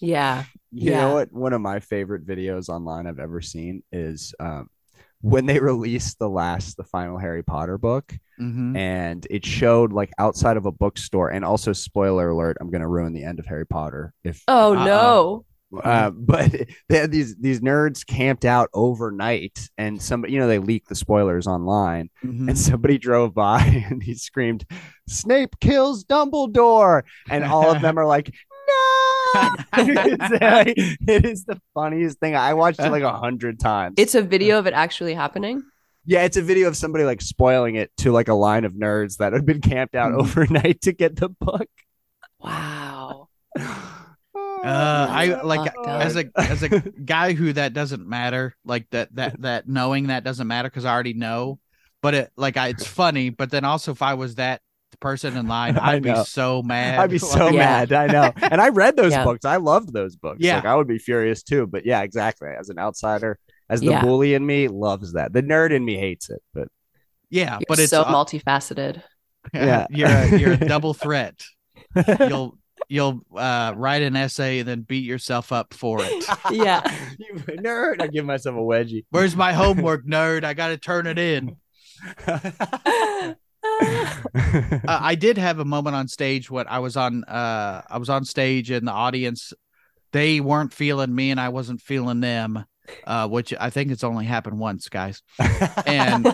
Yeah. 0.00 0.44
You 0.72 0.90
Yeah. 0.90 0.98
know 0.98 1.14
what? 1.14 1.32
One 1.32 1.52
of 1.52 1.60
my 1.60 1.80
favorite 1.80 2.26
videos 2.26 2.68
online 2.68 3.06
I've 3.06 3.18
ever 3.20 3.40
seen 3.40 3.82
is 3.92 4.34
um, 4.40 4.68
when 5.20 5.46
they 5.46 5.60
released 5.60 6.18
the 6.18 6.28
last, 6.28 6.76
the 6.76 6.84
final 6.84 7.18
Harry 7.18 7.42
Potter 7.42 7.78
book, 7.78 8.12
Mm-hmm. 8.40 8.74
and 8.74 9.26
it 9.30 9.46
showed 9.46 9.92
like 9.92 10.12
outside 10.18 10.56
of 10.56 10.66
a 10.66 10.72
bookstore. 10.72 11.30
And 11.30 11.44
also, 11.44 11.72
spoiler 11.72 12.30
alert: 12.30 12.58
I'm 12.60 12.70
going 12.70 12.82
to 12.82 12.88
ruin 12.88 13.12
the 13.12 13.24
end 13.24 13.38
of 13.40 13.46
Harry 13.46 13.66
Potter. 13.66 14.14
If 14.24 14.46
Oh 14.48 14.74
Uh-uh. 14.74 14.74
no. 14.74 15.44
Uh, 15.82 16.10
but 16.14 16.50
they 16.88 16.98
had 16.98 17.10
these 17.10 17.36
these 17.36 17.60
nerds 17.60 18.06
camped 18.06 18.44
out 18.44 18.68
overnight, 18.74 19.68
and 19.78 20.00
somebody, 20.00 20.32
you 20.34 20.38
know, 20.38 20.46
they 20.48 20.58
leaked 20.58 20.88
the 20.88 20.94
spoilers 20.94 21.46
online, 21.46 22.10
Mm-hmm. 22.24 22.48
and 22.50 22.58
somebody 22.58 22.98
drove 22.98 23.34
by 23.34 23.60
and 23.90 24.02
he 24.02 24.14
screamed, 24.14 24.64
"Snape 25.08 25.58
kills 25.60 26.04
Dumbledore!" 26.04 27.02
and 27.28 27.44
all 27.44 27.70
of 27.74 27.82
them 27.82 27.98
are 27.98 28.06
like, 28.06 28.32
"No!" 29.34 29.56
it's 29.74 30.42
like- 30.42 30.74
it 31.08 31.24
is 31.24 31.44
the 31.44 31.60
funniest 31.74 32.18
thing. 32.20 32.34
I 32.36 32.54
watched 32.54 32.80
it 32.80 32.90
like 32.90 33.02
a 33.02 33.12
hundred 33.12 33.58
times. 33.60 33.94
It's 33.98 34.14
a 34.14 34.22
video 34.22 34.58
of 34.58 34.66
it 34.66 34.74
actually 34.74 35.14
happening. 35.14 35.62
yeah, 36.06 36.22
it's 36.24 36.36
a 36.36 36.42
video 36.42 36.68
of 36.68 36.76
somebody 36.76 37.04
like 37.04 37.20
spoiling 37.22 37.74
it 37.76 37.90
to 37.98 38.12
like 38.12 38.28
a 38.28 38.34
line 38.34 38.64
of 38.64 38.72
nerds 38.74 39.16
that 39.18 39.32
had 39.32 39.44
been 39.46 39.60
camped 39.60 39.94
out 39.94 40.12
Mhm. 40.12 40.20
overnight 40.20 40.82
to 40.82 40.92
get 40.92 41.16
the 41.16 41.28
book. 41.30 41.68
Wow. 42.40 43.28
Uh, 44.64 45.06
I 45.10 45.42
like 45.42 45.72
Fucked 45.74 45.86
up. 45.86 46.00
as 46.02 46.16
a 46.16 46.24
as 46.36 46.62
a 46.62 46.68
guy 47.04 47.32
who 47.34 47.52
that 47.52 47.72
doesn't 47.72 48.06
matter, 48.06 48.54
like 48.64 48.88
that 48.90 49.14
that 49.16 49.40
that 49.42 49.68
knowing 49.68 50.06
that 50.08 50.24
doesn't 50.24 50.46
matter 50.46 50.68
because 50.68 50.84
I 50.84 50.92
already 50.92 51.14
know. 51.14 51.58
But 52.02 52.14
it 52.14 52.32
like 52.36 52.56
I, 52.56 52.68
it's 52.68 52.86
funny. 52.86 53.30
But 53.30 53.50
then 53.50 53.64
also, 53.64 53.92
if 53.92 54.02
I 54.02 54.14
was 54.14 54.34
that 54.36 54.60
person 55.00 55.36
in 55.36 55.46
line, 55.48 55.76
I 55.78 55.94
I'd 55.94 56.02
be 56.02 56.14
so 56.24 56.62
mad. 56.62 56.98
I'd 56.98 57.10
be 57.10 57.18
so 57.18 57.48
Yeah. 57.48 57.58
mad. 57.58 57.92
I 57.92 58.06
know. 58.06 58.32
And 58.50 58.60
I 58.60 58.68
read 58.68 58.96
those 58.96 59.12
Yeah. 59.16 59.24
books. 59.24 59.44
I 59.44 59.56
loved 59.56 59.92
those 59.92 60.14
books. 60.16 60.38
Yeah. 60.40 60.56
Like 60.56 60.66
I 60.66 60.74
would 60.76 60.86
be 60.88 60.98
furious 60.98 61.42
too. 61.42 61.66
But 61.66 61.84
yeah, 61.86 62.02
exactly. 62.02 62.48
As 62.48 62.68
an 62.68 62.78
outsider, 62.78 63.38
as 63.70 63.80
the 63.80 63.86
Yeah. 63.86 64.02
bully 64.02 64.34
in 64.34 64.44
me 64.44 64.68
loves 64.68 65.12
that. 65.14 65.32
The 65.32 65.42
nerd 65.42 65.72
in 65.72 65.84
me 65.84 65.96
hates 65.98 66.30
it. 66.30 66.42
But 66.52 66.68
yeah, 67.30 67.54
You're 67.54 67.66
but 67.68 67.78
it's 67.78 67.90
so 67.90 68.02
uh, 68.02 68.12
multifaceted. 68.12 69.02
Yeah. 69.52 69.86
you're 69.90 70.08
a, 70.08 70.38
you're 70.38 70.52
a 70.52 70.56
double 70.56 70.94
threat. 70.94 71.42
You'll 72.20 72.56
you'll 72.88 73.24
uh, 73.36 73.72
write 73.76 74.02
an 74.02 74.16
essay 74.16 74.60
and 74.60 74.68
then 74.68 74.82
beat 74.82 75.04
yourself 75.04 75.52
up 75.52 75.74
for 75.74 75.98
it. 76.02 76.24
Yeah. 76.50 76.82
you 77.18 77.34
nerd. 77.34 78.02
I 78.02 78.06
give 78.06 78.24
myself 78.24 78.56
a 78.56 78.60
wedgie. 78.60 79.04
Where's 79.10 79.34
my 79.34 79.52
homework, 79.52 80.06
nerd? 80.06 80.44
I 80.44 80.54
got 80.54 80.68
to 80.68 80.76
turn 80.76 81.06
it 81.06 81.18
in. 81.18 81.56
Uh, 83.66 84.80
I 84.86 85.14
did 85.14 85.38
have 85.38 85.58
a 85.58 85.64
moment 85.64 85.96
on 85.96 86.06
stage 86.06 86.50
when 86.50 86.68
I 86.68 86.78
was 86.80 86.98
on 86.98 87.24
uh 87.24 87.82
I 87.88 87.96
was 87.96 88.10
on 88.10 88.24
stage 88.26 88.70
and 88.70 88.86
the 88.86 88.92
audience 88.92 89.54
they 90.12 90.38
weren't 90.38 90.72
feeling 90.72 91.14
me 91.14 91.30
and 91.30 91.40
I 91.40 91.48
wasn't 91.48 91.80
feeling 91.80 92.20
them 92.20 92.64
uh 93.06 93.28
which 93.28 93.54
I 93.58 93.70
think 93.70 93.90
it's 93.90 94.04
only 94.04 94.24
happened 94.24 94.58
once 94.58 94.88
guys. 94.88 95.22
And 95.86 96.24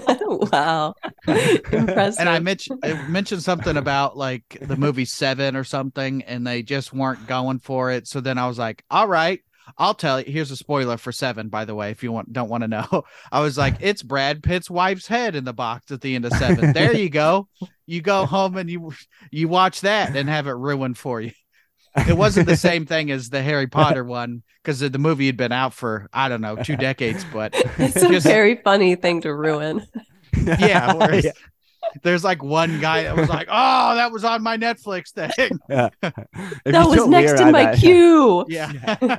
wow. 0.53 0.95
Impressive. 1.27 2.21
and 2.21 2.29
I 2.29 2.39
mentioned 2.39 2.81
I 2.85 2.95
mentioned 3.09 3.43
something 3.43 3.77
about 3.77 4.17
like 4.17 4.59
the 4.61 4.77
movie 4.77 5.05
7 5.05 5.57
or 5.57 5.65
something 5.65 6.23
and 6.23 6.47
they 6.47 6.63
just 6.63 6.93
weren't 6.93 7.27
going 7.27 7.59
for 7.59 7.91
it. 7.91 8.07
So 8.07 8.21
then 8.21 8.39
I 8.39 8.47
was 8.47 8.59
like 8.59 8.85
all 8.91 9.09
right 9.09 9.41
I'll 9.79 9.95
tell 9.95 10.21
you. 10.21 10.33
Here's 10.33 10.51
a 10.51 10.57
spoiler 10.57 10.97
for 10.97 11.13
7 11.13 11.49
by 11.49 11.65
the 11.65 11.75
way 11.75 11.91
if 11.91 12.03
you 12.03 12.13
want 12.13 12.33
don't 12.33 12.49
want 12.49 12.63
to 12.63 12.69
know. 12.69 13.05
I 13.33 13.41
was 13.41 13.59
like 13.59 13.77
it's 13.81 14.03
Brad 14.03 14.43
Pitt's 14.43 14.71
wife's 14.71 15.07
head 15.07 15.35
in 15.35 15.45
the 15.45 15.53
box 15.53 15.91
at 15.91 16.01
the 16.01 16.15
end 16.15 16.25
of 16.25 16.33
7 16.33 16.73
there 16.73 16.95
you 16.95 17.11
go. 17.11 17.49
You 17.87 18.03
go 18.03 18.25
home 18.27 18.57
and 18.57 18.71
you 18.71 18.93
you 19.31 19.49
watch 19.49 19.81
that 19.83 20.17
and 20.17 20.29
have 20.29 20.47
it 20.47 20.53
ruined 20.53 20.99
for 20.99 21.21
you 21.21 21.33
it 21.97 22.17
wasn't 22.17 22.47
the 22.47 22.57
same 22.69 22.87
thing 22.87 23.11
as 23.11 23.31
the 23.31 23.43
Harry 23.43 23.67
Potter 23.67 24.05
one 24.05 24.43
because 24.63 24.81
the 24.81 24.99
movie 24.99 25.27
had 25.27 25.37
been 25.37 25.53
out 25.53 25.75
for 25.75 26.09
I 26.13 26.29
don't 26.29 26.41
know 26.41 26.57
two 26.57 26.77
decades 26.77 27.25
but 27.33 27.53
it's 27.79 28.03
a 28.03 28.21
very 28.21 28.57
funny 28.63 28.95
thing 28.95 29.21
to 29.23 29.35
ruin. 29.35 29.85
yeah, 30.45 30.93
whereas 30.95 31.27
there's 32.03 32.23
like 32.23 32.43
one 32.43 32.81
guy 32.81 33.03
that 33.03 33.17
was 33.17 33.29
like, 33.29 33.49
"Oh, 33.51 33.95
that 33.97 34.13
was 34.13 34.25
on 34.25 34.43
my 34.43 34.57
Netflix 34.57 35.11
thing." 35.11 35.31
If 35.69 36.73
that 36.73 36.87
was 36.87 37.07
next 37.09 37.41
in 37.41 37.51
my 37.51 37.75
queue. 37.75 38.45
Yeah, 38.49 39.19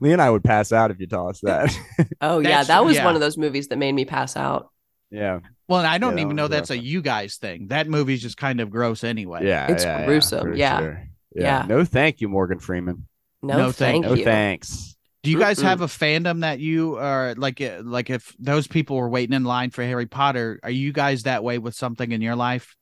Lee 0.00 0.12
and 0.12 0.20
I 0.20 0.30
would 0.30 0.44
pass 0.44 0.72
out 0.72 0.90
if 0.90 1.00
you 1.00 1.06
told 1.06 1.30
us 1.30 1.40
that. 1.40 1.74
Oh 2.20 2.38
yeah, 2.40 2.48
That's- 2.48 2.66
that 2.68 2.84
was 2.84 2.96
yeah. 2.96 3.04
one 3.04 3.14
of 3.14 3.20
those 3.20 3.38
movies 3.38 3.68
that 3.68 3.78
made 3.78 3.92
me 3.92 4.04
pass 4.04 4.36
out. 4.36 4.70
yeah. 5.10 5.40
well, 5.68 5.84
I 5.84 5.96
don't 5.98 6.18
Yeah, 6.18 6.24
even 6.24 6.36
know 6.36 6.42
was 6.44 6.50
that's 6.50 6.70
a 6.70 6.78
you 6.78 7.00
guys 7.00 7.36
thing. 7.36 7.68
That 7.68 7.88
movie's 7.88 8.20
just 8.20 8.36
kind 8.36 8.60
of 8.60 8.68
gross 8.68 9.02
anyway. 9.02 9.46
Yeah. 9.46 9.70
It's 9.72 9.84
yeah, 9.84 10.00
yeah, 10.00 10.06
gruesome, 10.06 10.40
for 10.42 10.54
yeah. 10.54 10.78
sure. 10.78 11.08
Yeah. 11.34 11.66
No, 11.68 11.84
thank 11.84 12.20
you, 12.20 12.28
Morgan 12.28 12.58
Freeman. 12.58 13.06
No, 13.42 13.56
No, 13.56 13.64
thank- 13.72 14.04
thank, 14.04 14.04
No 14.06 14.14
you. 14.14 14.24
thanks. 14.24 14.96
Do 15.22 15.30
you 15.30 15.38
guys 15.38 15.58
Mm-mm. 15.58 15.62
have 15.64 15.80
a 15.80 15.86
fandom 15.86 16.40
that 16.42 16.60
you 16.60 16.96
are 16.98 17.34
like, 17.36 17.60
uh, 17.60 17.80
like 17.82 18.10
if 18.10 18.34
those 18.38 18.66
people 18.66 18.96
were 18.96 19.08
waiting 19.08 19.34
in 19.34 19.44
line 19.44 19.70
for 19.70 19.82
Harry 19.82 20.06
Potter, 20.06 20.60
are 20.62 20.70
you 20.70 20.92
guys 20.92 21.22
that 21.22 21.42
way 21.42 21.58
with 21.58 21.74
something 21.74 22.12
in 22.12 22.20
your 22.20 22.36
life? 22.36 22.76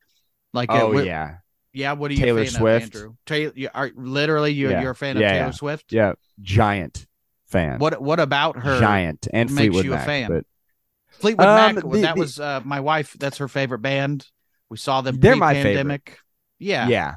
Like, 0.52 0.70
uh, 0.70 0.82
Oh 0.82 0.92
what- 0.94 1.06
yeah. 1.06 1.36
yeah. 1.72 1.92
What 1.92 2.10
are 2.10 2.14
you 2.14 2.20
Taylor 2.20 2.40
a 2.42 2.46
fan 2.46 2.52
Swift. 2.60 2.94
Of, 2.94 3.00
Andrew? 3.00 3.14
Taylor, 3.26 3.52
you 3.54 3.68
are 3.72 3.90
literally 3.94 4.52
you're 4.52 4.72
Yeah. 4.72 4.82
you're 4.82 4.90
a 4.90 4.94
fan 4.96 5.16
of 5.16 5.22
Yeah, 5.22 5.32
Taylor 5.34 5.44
yeah. 5.46 5.50
Swift. 5.52 5.92
Yeah. 5.92 6.12
Giant 6.40 7.06
fan. 7.46 7.78
What 7.78 8.02
What 8.02 8.18
about 8.18 8.56
her? 8.58 8.80
Giant 8.80 9.28
and 9.32 9.48
makes 9.50 9.58
Fleetwood 9.58 9.84
you 9.84 9.92
a 9.92 9.96
Mac, 9.96 10.06
fan? 10.06 10.28
But 10.30 10.44
Fleetwood 11.10 11.46
Um, 11.46 11.74
Mac. 11.76 11.84
the- 11.84 11.98
that 12.00 12.14
the- 12.16 12.20
was 12.20 12.40
uh, 12.40 12.60
my 12.64 12.80
wife. 12.80 13.14
That's 13.20 13.38
her 13.38 13.46
favorite 13.48 13.82
band. 13.82 14.26
We 14.68 14.78
saw 14.78 15.00
them 15.00 15.20
They're 15.20 15.36
my 15.36 15.52
favorite. 15.54 15.62
pre-pandemic. 15.70 16.18
Yeah. 16.58 16.88
yeah. 16.88 17.14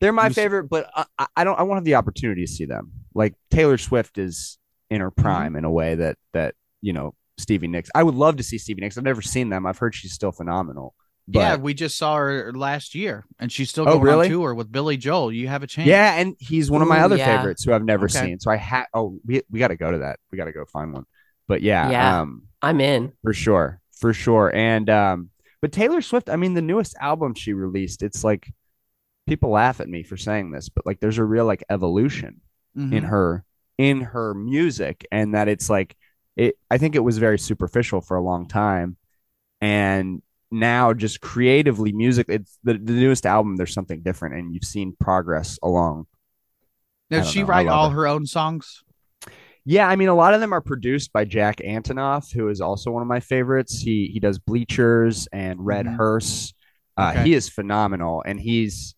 They're 0.00 0.12
my 0.12 0.28
favorite, 0.28 0.64
but 0.68 0.90
I- 0.94 1.06
I, 1.18 1.26
I 1.38 1.44
don't 1.44 1.58
I 1.58 1.62
won't 1.62 1.78
have 1.78 1.84
the 1.84 1.94
opportunity 1.94 2.44
to 2.44 2.50
see 2.52 2.66
them. 2.66 2.92
Like 3.14 3.34
Taylor 3.50 3.78
Swift 3.78 4.18
is 4.18 4.58
in 4.90 5.00
her 5.00 5.10
prime 5.10 5.56
in 5.56 5.64
a 5.64 5.70
way 5.70 5.94
that 5.96 6.16
that, 6.32 6.54
you 6.82 6.92
know, 6.92 7.14
Stevie 7.38 7.66
Nicks. 7.68 7.90
I 7.94 8.02
would 8.02 8.14
love 8.14 8.36
to 8.36 8.42
see 8.42 8.58
Stevie 8.58 8.80
Nicks. 8.82 8.96
I've 8.98 9.04
never 9.04 9.22
seen 9.22 9.48
them. 9.50 9.66
I've 9.66 9.78
heard 9.78 9.94
she's 9.94 10.12
still 10.12 10.32
phenomenal. 10.32 10.94
But 11.28 11.40
yeah, 11.40 11.56
we 11.56 11.74
just 11.74 11.98
saw 11.98 12.14
her 12.16 12.52
last 12.54 12.94
year, 12.94 13.26
and 13.40 13.50
she's 13.50 13.68
still 13.68 13.82
Oh, 13.88 13.94
going 13.94 14.02
really? 14.04 14.26
on 14.26 14.30
tour 14.32 14.54
with 14.54 14.70
Billy 14.70 14.96
Joel. 14.96 15.32
You 15.32 15.48
have 15.48 15.64
a 15.64 15.66
chance. 15.66 15.88
Yeah, 15.88 16.14
and 16.20 16.36
he's 16.38 16.70
one 16.70 16.82
of 16.82 16.88
my 16.88 17.00
Ooh, 17.00 17.04
other 17.06 17.16
yeah. 17.16 17.36
favorites 17.36 17.64
who 17.64 17.72
I've 17.72 17.82
never 17.84 18.04
Okay. 18.04 18.20
seen. 18.26 18.38
So 18.38 18.50
I 18.52 18.56
had 18.56 18.84
oh 18.94 19.18
we 19.26 19.42
we 19.50 19.58
got 19.58 19.68
to 19.68 19.76
go 19.76 19.90
to 19.90 19.98
that. 19.98 20.20
We 20.30 20.38
got 20.38 20.44
to 20.44 20.52
go 20.52 20.64
find 20.66 20.92
one. 20.92 21.04
But 21.48 21.62
yeah, 21.62 21.90
Yeah. 21.90 22.20
um 22.20 22.42
I'm 22.62 22.80
in. 22.80 23.12
for 23.22 23.32
sure. 23.34 23.80
For 23.98 24.12
sure. 24.12 24.54
And 24.54 24.88
um 24.88 25.30
but 25.60 25.72
Taylor 25.72 26.00
Swift, 26.00 26.30
I 26.30 26.36
mean 26.36 26.54
the 26.54 26.62
newest 26.62 26.94
album 27.00 27.34
she 27.34 27.54
released, 27.54 28.02
it's 28.04 28.22
like 28.22 28.48
people 29.26 29.50
laugh 29.50 29.80
at 29.80 29.88
me 29.88 30.02
for 30.02 30.16
saying 30.16 30.50
this, 30.50 30.68
but 30.68 30.86
like 30.86 31.00
there's 31.00 31.18
a 31.18 31.24
real 31.24 31.44
like 31.46 31.64
evolution 31.70 32.40
Mhm. 32.76 32.92
in 32.92 33.04
her 33.04 33.44
in 33.78 34.00
her 34.02 34.34
music 34.34 35.06
and 35.10 35.34
that 35.34 35.48
it's 35.48 35.68
like 35.70 35.96
it 36.36 36.56
I 36.70 36.78
think 36.78 36.94
it 36.94 37.04
was 37.04 37.18
very 37.18 37.38
superficial 37.38 38.00
for 38.00 38.16
a 38.16 38.22
long 38.22 38.46
time 38.48 38.96
and 39.60 40.22
now 40.50 40.92
just 40.92 41.20
creatively 41.20 41.92
music 41.92 42.26
it's 42.28 42.58
the, 42.64 42.74
the 42.74 42.92
newest 42.92 43.26
album 43.26 43.56
there's 43.56 43.72
something 43.74 44.02
different 44.02 44.34
and 44.36 44.52
you've 44.54 44.64
seen 44.64 44.94
progress 45.00 45.58
along 45.62 46.06
Does 47.10 47.30
she 47.30 47.40
know. 47.40 47.46
Write 47.46 47.68
all 47.68 47.90
her. 47.90 47.96
her 48.02 48.06
own 48.08 48.26
songs? 48.26 48.82
Yeah, 49.68 49.88
I 49.88 49.96
mean, 49.96 50.08
a 50.08 50.14
lot 50.14 50.32
of 50.34 50.40
them 50.40 50.52
are 50.52 50.60
produced 50.60 51.12
by 51.12 51.24
Jack 51.24 51.56
Antonoff, 51.58 52.32
who 52.32 52.48
is 52.48 52.60
also 52.60 52.90
one 52.92 53.02
of 53.02 53.08
my 53.08 53.20
favorites. 53.20 53.80
He 53.80 54.10
he 54.12 54.20
does 54.20 54.38
Bleachers 54.38 55.26
and 55.32 55.64
Red 55.64 55.86
Mhm. 55.86 55.96
Hearse. 55.96 56.52
Uh, 56.96 57.12
Okay. 57.14 57.24
He 57.24 57.34
is 57.34 57.48
phenomenal, 57.48 58.22
and 58.26 58.38
he's 58.40 58.94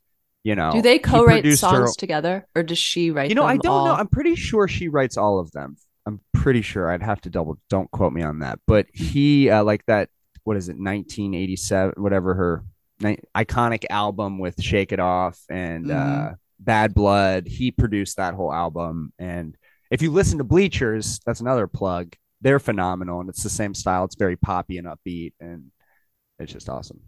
you 0.48 0.54
know 0.54 0.70
Do 0.72 0.82
they 0.82 0.98
co-write 0.98 1.42
produced 1.42 1.62
her- 1.62 1.68
songs 1.86 1.96
together, 1.96 2.46
or 2.56 2.62
does 2.62 2.78
she 2.78 3.10
write? 3.10 3.28
You 3.28 3.34
know, 3.34 3.44
I 3.44 3.56
don't 3.58 3.84
know. 3.86 3.94
I'm 3.94 4.08
pretty 4.08 4.34
sure 4.34 4.66
she 4.68 4.88
writes 4.88 5.16
all 5.16 5.38
of 5.40 5.50
them. 5.52 5.76
I'm 6.06 6.20
pretty 6.32 6.62
sure. 6.62 6.90
I'd 6.90 7.02
have 7.02 7.20
to 7.22 7.30
double. 7.30 7.58
Don't 7.68 7.90
quote 7.90 8.12
me 8.14 8.22
on 8.22 8.38
that. 8.38 8.58
But 8.66 8.86
he 8.92 9.50
uh, 9.50 9.62
like 9.62 9.84
that. 9.86 10.08
What 10.44 10.56
is 10.56 10.68
it? 10.70 10.76
1987, 10.80 12.02
whatever 12.02 12.34
her 12.34 12.64
ni- 13.00 13.18
iconic 13.36 13.84
album 13.90 14.38
with 14.38 14.62
"Shake 14.62 14.92
It 14.92 15.00
Off" 15.00 15.38
and 15.50 15.86
Mhm. 15.86 16.30
uh, 16.32 16.34
"Bad 16.58 16.94
Blood." 16.94 17.46
He 17.46 17.70
produced 17.70 18.16
that 18.16 18.32
whole 18.34 18.52
album. 18.52 19.12
And 19.18 19.54
if 19.90 20.00
you 20.00 20.10
listen 20.10 20.38
to 20.38 20.44
Bleachers, 20.44 21.20
that's 21.26 21.40
another 21.40 21.66
plug. 21.66 22.14
They're 22.40 22.60
phenomenal, 22.60 23.20
and 23.20 23.28
it's 23.28 23.42
the 23.42 23.50
same 23.50 23.74
style. 23.74 24.04
It's 24.04 24.14
very 24.16 24.36
poppy 24.36 24.78
and 24.78 24.86
upbeat, 24.86 25.32
and 25.40 25.70
it's 26.38 26.52
just 26.52 26.68
awesome. 26.70 27.00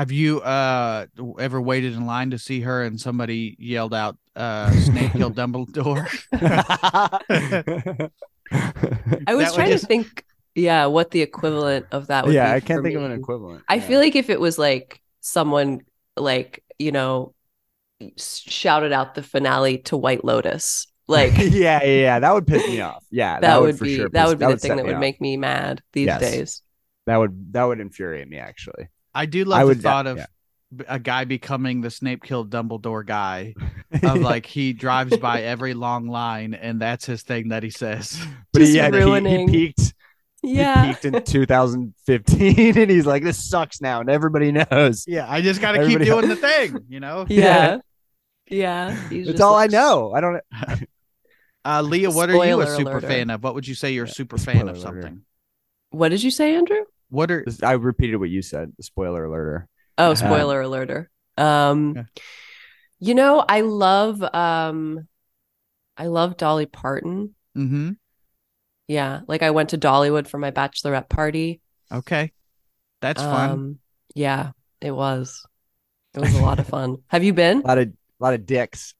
Have 0.00 0.10
you 0.10 0.40
uh 0.40 1.04
ever 1.38 1.60
waited 1.60 1.92
in 1.92 2.06
line 2.06 2.30
to 2.30 2.38
see 2.38 2.62
her 2.62 2.82
and 2.82 2.98
somebody 2.98 3.54
yelled 3.58 3.92
out 3.92 4.16
uh 4.34 4.70
Snape 4.70 5.12
killed 5.12 5.36
Dumbledore? 5.36 6.06
I 6.32 7.18
was 9.34 9.44
That 9.44 9.52
trying 9.54 9.68
would 9.68 9.78
to 9.78 9.86
think, 9.86 10.24
yeah, 10.54 10.86
what 10.86 11.10
the 11.10 11.20
equivalent 11.20 11.84
of 11.92 12.06
that 12.06 12.24
would 12.24 12.30
be. 12.30 12.36
yeah, 12.36 12.50
I 12.50 12.60
can't 12.60 12.82
think 12.82 12.96
of 12.96 13.02
an 13.02 13.12
equivalent. 13.12 13.62
I 13.68 13.74
Yeah. 13.74 13.82
feel 13.82 14.00
like 14.00 14.16
if 14.16 14.30
it 14.30 14.40
was 14.40 14.58
like 14.58 15.02
someone 15.20 15.82
like 16.16 16.64
you 16.78 16.92
know 16.92 17.34
shouted 18.16 18.92
out 18.92 19.14
the 19.14 19.22
finale 19.22 19.76
to 19.78 19.98
White 19.98 20.24
Lotus, 20.24 20.86
like 21.08 21.32
yeah, 21.36 21.44
yeah, 21.52 21.82
yeah, 21.84 22.18
that 22.20 22.32
would 22.32 22.46
piss 22.46 22.66
me 22.66 22.80
off. 22.80 23.04
Yeah, 23.10 23.38
that, 23.40 23.60
would 23.60 23.76
for 23.78 23.84
be 23.84 23.96
sure 23.96 24.08
that 24.08 24.28
would 24.28 24.38
be 24.38 24.46
the 24.46 24.52
set 24.52 24.60
thing 24.62 24.76
that 24.76 24.86
would 24.86 24.94
off. 24.94 25.00
make 25.00 25.20
me 25.20 25.36
mad 25.36 25.82
these 25.92 26.06
Yes. 26.06 26.20
days. 26.20 26.62
that 27.06 27.18
would 27.18 27.52
that 27.52 27.64
would 27.64 27.80
infuriate 27.80 28.28
me 28.28 28.38
actually. 28.38 28.88
I 29.14 29.26
do 29.26 29.44
love 29.44 29.58
I 29.58 29.62
the 29.62 29.66
would- 29.68 29.82
thought 29.82 30.06
of 30.06 30.18
yeah. 30.18 30.26
b- 30.74 30.84
a 30.88 30.98
guy 30.98 31.24
becoming 31.24 31.80
the 31.80 31.90
Snape 31.90 32.22
killed 32.22 32.50
Dumbledore 32.50 33.04
guy. 33.04 33.54
Of 34.04 34.20
like 34.20 34.46
he 34.46 34.72
drives 34.72 35.16
by 35.16 35.42
every 35.42 35.74
long 35.74 36.06
line 36.06 36.54
and 36.54 36.80
that's 36.80 37.04
his 37.04 37.22
thing 37.24 37.48
that 37.48 37.64
he 37.64 37.70
says. 37.70 38.24
but 38.52 38.60
just 38.60 38.70
he, 38.70 38.78
had, 38.78 38.94
he, 38.94 39.00
he 39.38 39.46
peaked. 39.48 39.94
Yeah, 40.44 40.84
He 40.86 40.92
peaked 40.92 41.04
in 41.06 41.22
2015, 41.24 42.78
and 42.78 42.90
he's 42.90 43.04
like, 43.04 43.24
"This 43.24 43.44
sucks 43.50 43.80
now," 43.80 44.00
and 44.00 44.08
everybody 44.08 44.52
knows. 44.52 45.04
Yeah, 45.08 45.26
I 45.28 45.40
just 45.42 45.60
got 45.60 45.72
to 45.72 45.78
keep 45.86 46.00
Everybody 46.00 46.04
doing 46.04 46.28
the 46.28 46.36
thing, 46.36 46.78
you 46.88 47.00
know. 47.00 47.26
yeah, 47.28 47.78
yeah. 48.48 48.92
He's 49.08 49.26
That's 49.26 49.38
just 49.38 49.42
all 49.42 49.56
I 49.56 49.66
know. 49.66 50.12
I 50.14 50.20
don't. 50.20 50.40
Uh, 51.64 51.82
Leah, 51.82 52.10
what 52.10 52.30
are 52.30 52.46
you 52.46 52.60
a 52.60 52.66
super 52.76 53.00
alerter. 53.00 53.06
fan 53.08 53.30
of? 53.30 53.42
What 53.42 53.54
would 53.54 53.66
you 53.68 53.74
say 53.74 53.90
you're 53.92 54.04
a 54.04 54.08
Yeah, 54.08 54.14
super 54.14 54.38
fan 54.38 54.68
of 54.68 54.78
spoiler 54.78 54.92
alert. 54.98 55.02
something? 55.02 55.22
What 55.90 56.08
did 56.10 56.22
you 56.22 56.30
say, 56.30 56.54
Andrew? 56.54 56.84
What 57.10 57.30
are 57.30 57.44
I 57.62 57.72
repeated 57.72 58.16
what 58.16 58.30
you 58.30 58.40
said. 58.42 58.72
Spoiler 58.80 59.26
alerter. 59.26 59.66
Oh, 59.98 60.12
Uh, 60.12 60.14
spoiler 60.14 60.62
alerter. 60.62 61.06
Um, 61.36 61.94
Yeah. 61.96 62.04
you 62.98 63.14
know, 63.14 63.44
I 63.46 63.60
love 63.60 64.22
um, 64.22 65.06
I 65.96 66.06
love 66.06 66.36
Dolly 66.38 66.66
Parton. 66.66 67.34
mm-hmm. 67.56 67.90
Yeah, 68.88 69.20
like 69.28 69.42
I 69.42 69.50
went 69.50 69.70
to 69.70 69.78
Dollywood 69.78 70.26
for 70.26 70.38
my 70.38 70.50
bachelorette 70.50 71.08
party. 71.08 71.60
Okay. 71.92 72.32
That's 73.00 73.22
fun. 73.22 73.50
Um, 73.50 73.78
yeah, 74.14 74.50
it 74.80 74.90
was. 74.90 75.46
It 76.14 76.20
was 76.20 76.34
a 76.34 76.42
lot 76.42 76.58
of 76.58 76.66
fun. 76.76 76.96
Have 77.08 77.22
you 77.22 77.32
been? 77.32 77.60
A 77.62 77.66
lot 77.66 77.78
of 77.78 77.88
a 77.88 77.92
lot 78.24 78.34
of 78.34 78.46
dicks 78.46 78.94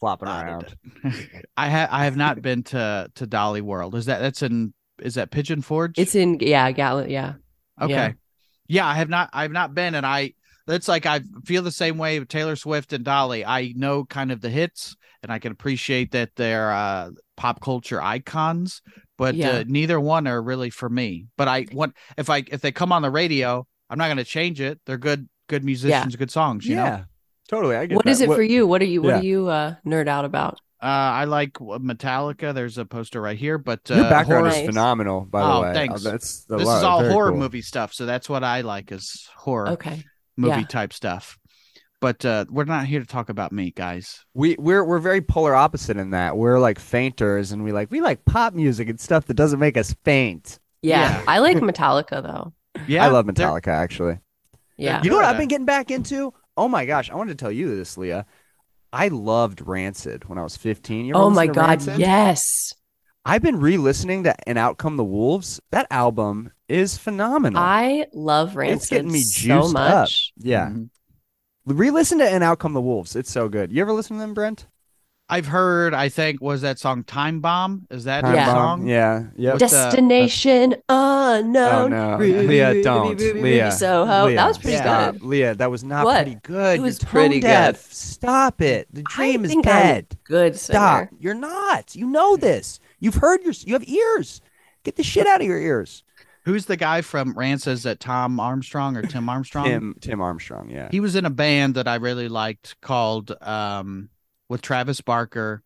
flopping 0.00 0.28
around. 0.28 0.74
I 1.56 1.68
have 1.68 1.88
I 1.92 2.04
have 2.04 2.16
not 2.16 2.40
been 2.40 2.62
to 2.64 3.10
to 3.16 3.26
Dolly 3.26 3.60
World. 3.60 3.94
Is 3.94 4.06
that 4.06 4.20
that's 4.20 4.42
in 4.42 4.72
is 5.02 5.16
that 5.16 5.30
Pigeon 5.30 5.60
Forge? 5.60 5.98
It's 5.98 6.14
in 6.14 6.38
yeah, 6.40 6.70
Gallup. 6.72 7.10
Yeah, 7.10 7.34
okay. 7.80 7.92
yeah. 7.92 8.12
Yeah. 8.68 8.86
I 8.86 8.94
have 8.94 9.08
not 9.08 9.30
I 9.32 9.42
have 9.42 9.52
not 9.52 9.74
been 9.74 9.94
and 9.94 10.04
I 10.06 10.34
that's 10.66 10.88
like 10.88 11.06
I 11.06 11.20
feel 11.44 11.62
the 11.62 11.70
same 11.70 11.96
way 11.98 12.18
with 12.18 12.28
Taylor 12.28 12.56
Swift 12.56 12.92
and 12.92 13.04
Dolly. 13.04 13.44
I 13.44 13.72
know 13.76 14.04
kind 14.04 14.32
of 14.32 14.40
the 14.40 14.50
hits 14.50 14.96
and 15.22 15.32
I 15.32 15.38
can 15.38 15.52
appreciate 15.52 16.12
that 16.12 16.30
they're 16.36 16.72
uh 16.72 17.10
pop 17.36 17.60
culture 17.60 18.02
icons, 18.02 18.82
but 19.18 19.34
Yeah. 19.34 19.50
uh, 19.50 19.64
neither 19.66 20.00
one 20.00 20.26
are 20.26 20.42
really 20.42 20.70
for 20.70 20.88
me. 20.88 21.26
But 21.36 21.48
I 21.48 21.66
want 21.72 21.94
if 22.16 22.28
I 22.30 22.42
if 22.50 22.60
they 22.62 22.72
come 22.72 22.92
on 22.92 23.02
the 23.02 23.10
radio, 23.10 23.66
I'm 23.90 23.98
not 23.98 24.06
going 24.06 24.16
to 24.16 24.24
change 24.24 24.60
it. 24.60 24.80
They're 24.86 24.98
good 24.98 25.28
good 25.48 25.64
musicians, 25.64 26.16
good 26.16 26.30
songs, 26.32 26.66
you 26.66 26.74
know. 26.74 26.84
yeah, 26.84 27.04
totally. 27.48 27.76
I 27.76 27.86
get 27.86 27.94
What 27.94 28.04
that. 28.06 28.10
is 28.10 28.20
it 28.20 28.26
for 28.26 28.42
you? 28.42 28.66
What 28.66 28.82
are 28.82 28.86
you? 28.86 29.00
What 29.02 29.16
yeah. 29.16 29.20
do 29.20 29.26
you 29.28 29.46
uh, 29.48 29.74
nerd 29.86 30.08
out 30.08 30.24
about? 30.24 30.58
Uh, 30.82 30.86
I 30.86 31.24
like 31.24 31.54
Metallica. 31.54 32.52
There's 32.54 32.76
a 32.78 32.84
poster 32.84 33.20
right 33.20 33.38
here, 33.38 33.56
but 33.56 33.90
uh, 33.90 33.94
Your 33.94 34.10
background 34.10 34.46
horror- 34.48 34.60
is 34.60 34.66
phenomenal, 34.66 35.22
by 35.22 35.40
the 35.40 35.46
Oh, 35.46 35.62
way. 35.62 35.72
thanks. 35.72 36.02
that's 36.02 36.44
the 36.44 36.58
this 36.58 36.66
lot- 36.66 36.76
is 36.78 36.84
all 36.84 37.00
very 37.00 37.12
horror 37.12 37.30
cool. 37.30 37.38
movie 37.40 37.62
stuff, 37.62 37.94
so 37.94 38.04
that's 38.04 38.28
what 38.28 38.44
I 38.44 38.60
like 38.60 38.92
is 38.92 39.26
horror 39.36 39.68
Okay. 39.70 40.02
movie 40.36 40.60
yeah. 40.60 40.66
type 40.66 40.92
stuff. 40.92 41.38
But 42.00 42.24
uh, 42.26 42.44
we're 42.50 42.64
not 42.64 42.84
here 42.86 43.00
to 43.00 43.06
talk 43.06 43.30
about 43.30 43.52
me, 43.52 43.70
guys. 43.70 44.22
We 44.34 44.54
we're 44.58 44.84
we're 44.84 44.98
very 44.98 45.22
polar 45.22 45.54
opposite 45.54 45.96
in 45.96 46.10
that 46.10 46.36
we're 46.36 46.58
like 46.58 46.78
fainters, 46.78 47.52
and 47.52 47.64
we 47.64 47.72
like 47.72 47.90
we 47.90 48.02
like 48.02 48.22
pop 48.26 48.52
music 48.52 48.90
and 48.90 49.00
stuff 49.00 49.24
that 49.26 49.34
doesn't 49.34 49.58
make 49.58 49.78
us 49.78 49.94
faint. 50.04 50.58
Yeah, 50.82 51.08
Yeah. 51.08 51.24
I 51.26 51.38
like 51.38 51.56
Metallica 51.56 52.22
though. 52.22 52.52
Yeah, 52.86 53.02
I 53.02 53.08
love 53.08 53.24
they're- 53.26 53.34
Metallica 53.46 53.68
actually. 53.68 54.18
Yeah. 54.76 55.02
You 55.02 55.08
know 55.08 55.16
what. 55.16 55.24
I've 55.24 55.38
been 55.38 55.48
getting 55.48 55.64
back 55.64 55.90
into? 55.90 56.34
Oh 56.58 56.68
my 56.68 56.84
gosh, 56.84 57.10
I 57.10 57.14
wanted 57.14 57.38
to 57.38 57.42
tell 57.42 57.50
you 57.50 57.74
this, 57.74 57.96
Leah. 57.96 58.26
I 58.96 59.08
loved 59.08 59.60
Rancid 59.60 60.24
when 60.28 60.38
I 60.38 60.42
was 60.42 60.56
15. 60.56 61.04
You 61.06 61.14
ever 61.14 61.24
Oh 61.24 61.30
my 61.30 61.46
god, 61.46 61.68
Rancid? 61.86 61.98
yes. 61.98 62.72
I've 63.24 63.42
been 63.42 63.60
re-listening 63.60 64.22
to 64.24 64.34
"And 64.48 64.56
Out 64.56 64.78
Come 64.78 64.96
the 64.96 65.04
Wolves." 65.04 65.60
That 65.70 65.86
album 65.90 66.52
is 66.68 66.96
phenomenal. 66.96 67.60
I 67.62 68.06
love 68.14 68.56
Rancid 68.56 68.76
It's 68.76 68.88
getting 68.88 69.12
me 69.12 69.20
so 69.20 69.40
juiced 69.62 69.76
up. 69.76 69.90
much. 70.02 70.32
yeah, 70.36 70.68
Mhm. 70.70 70.88
re-listen 71.66 72.18
to 72.18 72.24
"And 72.28 72.42
Out 72.42 72.58
Come 72.58 72.72
the 72.72 72.80
Wolves." 72.80 73.14
It's 73.16 73.30
so 73.30 73.48
good. 73.48 73.70
You 73.72 73.82
ever 73.82 73.92
listen 73.92 74.16
to 74.16 74.20
them, 74.20 74.32
Brent? 74.34 74.66
I've 75.28 75.46
heard. 75.46 75.92
I 75.92 76.08
think 76.08 76.40
was 76.40 76.62
that 76.62 76.78
song 76.78 77.02
"Time 77.02 77.40
Bomb." 77.40 77.86
Is 77.90 78.04
that 78.04 78.20
Time 78.20 78.30
the 78.32 78.36
Yeah. 78.38 78.46
Song? 78.52 78.86
Yeah, 78.86 79.22
yep. 79.36 79.54
What 79.54 79.58
the- 79.60 79.66
Destination 79.66 80.76
unknown. 80.88 81.56
Oh, 81.56 81.88
no. 81.88 82.16
Ruby, 82.18 82.46
Leah, 82.46 82.68
Ruby, 82.68 82.82
don't. 82.82 83.08
Ruby, 83.08 83.24
Ruby, 83.26 83.42
Leah. 83.42 83.72
Soho. 83.72 84.26
Leah, 84.26 84.36
That 84.36 84.46
was 84.46 84.58
pretty 84.58 84.76
stop. 84.76 85.12
good. 85.14 85.22
Leah, 85.22 85.54
that 85.56 85.70
was 85.70 85.82
not 85.82 86.04
What? 86.04 86.24
pretty 86.24 86.38
good. 86.42 86.78
It 86.78 86.82
was 86.82 87.02
You're 87.02 87.08
pretty 87.10 87.40
tone 87.40 87.50
deaf. 87.50 87.92
Stop 87.92 88.60
it. 88.60 88.86
The 88.92 89.02
dream 89.02 89.40
I 89.40 89.44
is 89.44 89.50
think 89.50 89.66
I'm 89.66 89.72
dead. 89.82 90.06
Good 90.24 90.56
Stop. 90.56 91.08
singer. 91.08 91.10
You're 91.18 91.34
not. 91.34 91.96
You 91.96 92.06
know 92.06 92.36
this. 92.36 92.78
You've 93.00 93.16
heard 93.16 93.42
your. 93.42 93.52
You 93.64 93.72
have 93.74 93.88
ears. 93.88 94.40
Get 94.84 94.94
the 94.96 95.02
shit 95.02 95.26
out 95.26 95.40
of 95.40 95.46
your 95.46 95.58
ears. 95.58 96.04
Who's 96.44 96.66
the 96.66 96.76
guy 96.76 97.00
from 97.00 97.34
Rance? 97.36 97.66
Is 97.66 97.82
that 97.82 97.98
Tom 97.98 98.38
Armstrong 98.38 98.96
or 98.96 99.02
Tim 99.02 99.28
Armstrong? 99.28 99.64
Tim 99.66 99.96
Tim 100.00 100.20
Armstrong. 100.20 100.70
Yeah. 100.70 100.86
He 100.92 101.00
was 101.00 101.16
in 101.16 101.24
a 101.24 101.30
band 101.30 101.74
that 101.74 101.88
I 101.88 101.96
really 101.96 102.28
liked 102.28 102.80
called 102.80 103.32
um 103.42 104.08
with 104.48 104.62
Travis 104.62 105.00
Barker. 105.00 105.62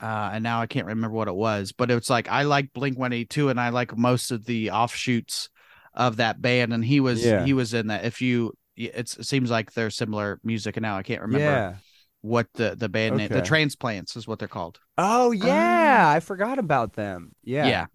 Uh, 0.00 0.30
and 0.34 0.42
now 0.42 0.60
I 0.60 0.66
can't 0.66 0.86
remember 0.86 1.14
what 1.14 1.28
it 1.28 1.34
was, 1.34 1.72
but 1.72 1.90
it's 1.90 2.10
like 2.10 2.28
I 2.28 2.42
like 2.42 2.72
Blink 2.74 2.98
One 2.98 3.12
Eighty 3.14 3.24
Two, 3.24 3.48
and 3.48 3.58
I 3.58 3.70
like 3.70 3.96
most 3.96 4.30
of 4.30 4.44
the 4.44 4.70
offshoots 4.70 5.48
of 5.94 6.16
that 6.18 6.42
band, 6.42 6.74
and 6.74 6.84
he 6.84 7.00
was 7.00 7.24
Yeah. 7.24 7.44
he 7.44 7.54
was 7.54 7.72
in 7.72 7.86
that. 7.86 8.04
If 8.04 8.20
you, 8.20 8.52
it's, 8.76 9.16
it 9.16 9.24
seems 9.24 9.50
like 9.50 9.72
they're 9.72 9.88
similar 9.88 10.38
music, 10.44 10.76
and 10.76 10.82
now 10.82 10.98
I 10.98 11.02
can't 11.02 11.22
remember 11.22 11.46
Yeah. 11.46 11.74
what 12.20 12.46
the 12.52 12.76
the 12.76 12.90
band 12.90 13.16
name. 13.16 13.30
The 13.30 13.40
Transplants 13.40 14.16
is 14.16 14.28
what 14.28 14.38
they're 14.38 14.48
called. 14.48 14.78
Oh 14.98 15.30
yeah, 15.30 16.10
I 16.14 16.20
forgot 16.20 16.58
about 16.58 16.92
them. 16.92 17.32
Yeah. 17.42 17.66
yeah 17.66 17.86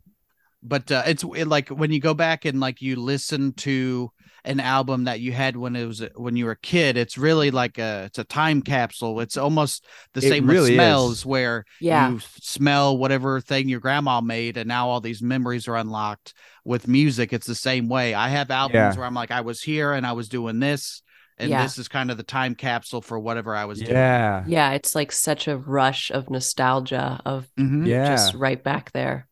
but 0.64 0.92
uh, 0.92 1.04
it's 1.08 1.24
it, 1.36 1.48
like 1.48 1.70
when 1.70 1.92
you 1.92 2.00
go 2.00 2.14
back 2.14 2.46
and 2.46 2.60
like 2.60 2.82
you 2.82 2.96
listen 2.96 3.54
to 3.54 4.12
an 4.44 4.60
album 4.60 5.04
that 5.06 5.20
you 5.20 5.32
had 5.32 5.56
when 5.56 5.76
it 5.76 5.86
was 5.86 6.04
when 6.16 6.36
you 6.36 6.46
were 6.46 6.52
a 6.52 6.58
kid 6.60 6.98
it's 6.98 7.18
really 7.18 7.52
like 7.52 7.78
a 7.78 8.06
it's 8.06 8.18
a 8.20 8.24
time 8.24 8.62
capsule 8.62 9.20
it's 9.20 9.38
almost 9.38 9.86
the 10.14 10.20
It 10.26 10.30
same 10.30 10.48
really 10.48 10.62
with 10.62 10.70
is. 10.72 10.76
smells 10.76 11.26
where 11.26 11.64
Yeah. 11.80 12.10
you 12.12 12.20
smell 12.42 12.98
whatever 12.98 13.40
thing 13.42 13.70
your 13.70 13.80
grandma 13.80 14.20
made 14.22 14.58
and 14.58 14.68
now 14.68 14.90
all 14.90 15.02
these 15.02 15.22
memories 15.22 15.68
are 15.68 15.76
unlocked 15.76 16.34
with 16.66 16.88
music 16.88 17.34
it's 17.34 17.48
the 17.48 17.56
same 17.56 17.88
way 17.88 18.14
i 18.14 18.30
have 18.30 18.50
albums 18.52 18.76
Yeah. 18.76 18.96
where 18.96 19.06
i'm 19.06 19.14
like 19.14 19.32
i 19.32 19.42
was 19.42 19.62
here 19.62 19.94
and 19.94 20.06
i 20.08 20.14
was 20.14 20.28
doing 20.30 20.60
this 20.60 21.02
and 21.38 21.50
Yeah. 21.50 21.64
this 21.64 21.78
is 21.78 21.88
kind 21.88 22.12
of 22.12 22.18
the 22.18 22.24
time 22.24 22.56
capsule 22.56 23.02
for 23.02 23.20
whatever 23.20 23.56
i 23.56 23.66
was 23.66 23.80
doing 23.80 23.92
Yeah. 23.92 24.44
Yeah, 24.48 24.72
it's 24.74 24.94
like 24.96 25.12
such 25.12 25.48
a 25.48 25.58
rush 25.58 26.12
of 26.12 26.30
nostalgia 26.30 27.20
of 27.26 27.48
Mhm. 27.60 27.88
Yeah. 27.88 28.08
just 28.10 28.34
right 28.36 28.64
back 28.64 28.92
there. 28.92 29.28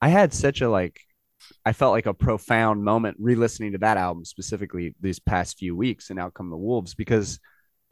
I 0.00 0.08
had 0.08 0.34
such 0.34 0.60
a 0.60 0.68
like 0.68 1.00
I 1.64 1.72
felt 1.72 1.92
like 1.92 2.06
a 2.06 2.14
profound 2.14 2.84
moment 2.84 3.16
re-listening 3.18 3.72
to 3.72 3.78
that 3.78 3.96
album 3.96 4.24
specifically 4.24 4.94
these 5.00 5.18
past 5.18 5.58
few 5.58 5.74
weeks 5.76 6.10
and 6.10 6.18
Out 6.18 6.34
Come 6.34 6.50
the 6.50 6.56
Wolves 6.56 6.94
because 6.94 7.40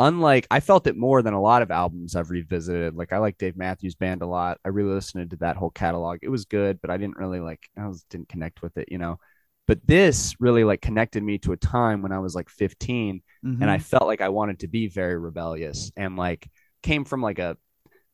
unlike 0.00 0.46
I 0.50 0.60
felt 0.60 0.86
it 0.86 0.96
more 0.96 1.22
than 1.22 1.34
a 1.34 1.40
lot 1.40 1.62
of 1.62 1.70
albums 1.70 2.16
I've 2.16 2.30
revisited. 2.30 2.94
Like 2.96 3.12
I 3.12 3.18
like 3.18 3.38
Dave 3.38 3.56
Matthews 3.56 3.94
Band 3.94 4.22
a 4.22 4.26
lot. 4.26 4.58
I 4.64 4.68
really 4.68 4.92
listened 4.92 5.30
to 5.30 5.36
that 5.36 5.56
whole 5.56 5.70
catalog. 5.70 6.18
It 6.22 6.28
was 6.28 6.44
good, 6.44 6.80
but 6.80 6.90
I 6.90 6.96
didn't 6.96 7.16
really 7.16 7.40
like 7.40 7.60
I 7.76 7.86
was 7.86 8.02
didn't 8.10 8.28
connect 8.28 8.62
with 8.62 8.76
it, 8.76 8.88
you 8.90 8.98
know. 8.98 9.18
But 9.66 9.86
this 9.86 10.34
really 10.40 10.64
like 10.64 10.80
connected 10.82 11.22
me 11.22 11.38
to 11.38 11.52
a 11.52 11.56
time 11.56 12.02
when 12.02 12.12
I 12.12 12.18
was 12.18 12.34
like 12.34 12.50
15 12.50 13.22
Mhm. 13.44 13.60
and 13.60 13.70
I 13.70 13.78
felt 13.78 14.06
like 14.06 14.20
I 14.20 14.28
wanted 14.30 14.60
to 14.60 14.68
be 14.68 14.88
very 14.88 15.16
rebellious 15.16 15.90
and 15.96 16.16
like 16.16 16.48
came 16.82 17.04
from 17.04 17.22
like 17.22 17.38
a 17.38 17.56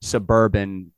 suburban 0.02 0.92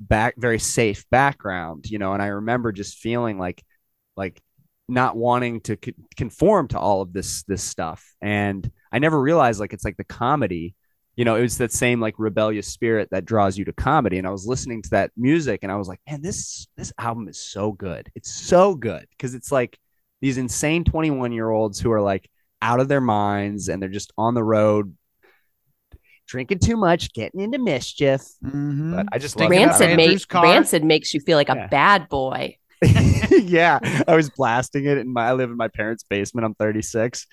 back 0.00 0.34
very 0.38 0.58
safe 0.58 1.04
background, 1.10 1.90
you 1.90 1.98
know, 1.98 2.14
and 2.14 2.22
I 2.22 2.28
remember 2.28 2.72
just 2.72 2.98
feeling 2.98 3.38
like 3.38 3.62
like 4.16 4.40
not 4.88 5.16
wanting 5.16 5.60
to 5.62 5.76
co- 5.76 5.92
conform 6.16 6.68
to 6.68 6.78
all 6.78 7.00
of 7.02 7.12
this 7.12 7.42
this 7.44 7.62
stuff. 7.62 8.04
And 8.20 8.70
I 8.92 8.98
never 8.98 9.20
realized 9.20 9.60
like 9.60 9.72
it's 9.72 9.84
like 9.84 9.96
the 9.96 10.04
comedy, 10.04 10.74
you 11.16 11.24
know, 11.24 11.36
it 11.36 11.42
was 11.42 11.58
that 11.58 11.72
same 11.72 12.00
like 12.00 12.14
rebellious 12.18 12.66
spirit 12.66 13.08
that 13.12 13.24
draws 13.24 13.56
you 13.56 13.64
to 13.66 13.72
comedy. 13.72 14.18
And 14.18 14.26
I 14.26 14.30
was 14.30 14.46
listening 14.46 14.82
to 14.82 14.90
that 14.90 15.12
music 15.16 15.60
and 15.62 15.70
I 15.70 15.76
was 15.76 15.86
like, 15.88 16.00
man, 16.08 16.22
this 16.22 16.66
this 16.76 16.92
album 16.98 17.28
is 17.28 17.38
so 17.40 17.72
good. 17.72 18.10
It's 18.14 18.30
so 18.32 18.74
good 18.74 19.06
because 19.10 19.34
it's 19.34 19.52
like 19.52 19.78
these 20.20 20.38
insane 20.38 20.84
21 20.84 21.32
year 21.32 21.48
olds 21.50 21.78
who 21.80 21.92
are 21.92 22.00
like 22.02 22.28
out 22.62 22.80
of 22.80 22.88
their 22.88 23.00
minds 23.00 23.68
and 23.68 23.80
they're 23.82 23.88
just 23.88 24.12
on 24.18 24.34
the 24.34 24.44
road 24.44 24.94
drinking 26.26 26.58
too 26.60 26.76
much, 26.76 27.12
getting 27.12 27.40
into 27.40 27.58
mischief. 27.58 28.22
Mhm. 28.44 28.94
But 28.96 29.06
I 29.12 29.18
just 29.18 29.36
love 29.36 29.50
it. 29.50 29.56
of 29.56 29.66
Rancid, 29.68 29.96
makes 29.96 30.24
car. 30.24 30.42
Rancid 30.44 30.84
makes 30.84 31.12
you 31.14 31.20
feel 31.20 31.36
like 31.36 31.48
a 31.48 31.54
Yeah. 31.56 31.66
bad 31.68 32.08
boy. 32.08 32.56
yeah, 33.30 34.04
I 34.06 34.16
was 34.16 34.30
blasting 34.30 34.86
it, 34.86 34.98
and 34.98 35.12
my 35.12 35.28
I 35.28 35.32
live 35.34 35.50
in 35.50 35.56
my 35.56 35.68
parents' 35.68 36.02
basement. 36.02 36.44
I'm 36.44 36.54
36. 36.54 37.26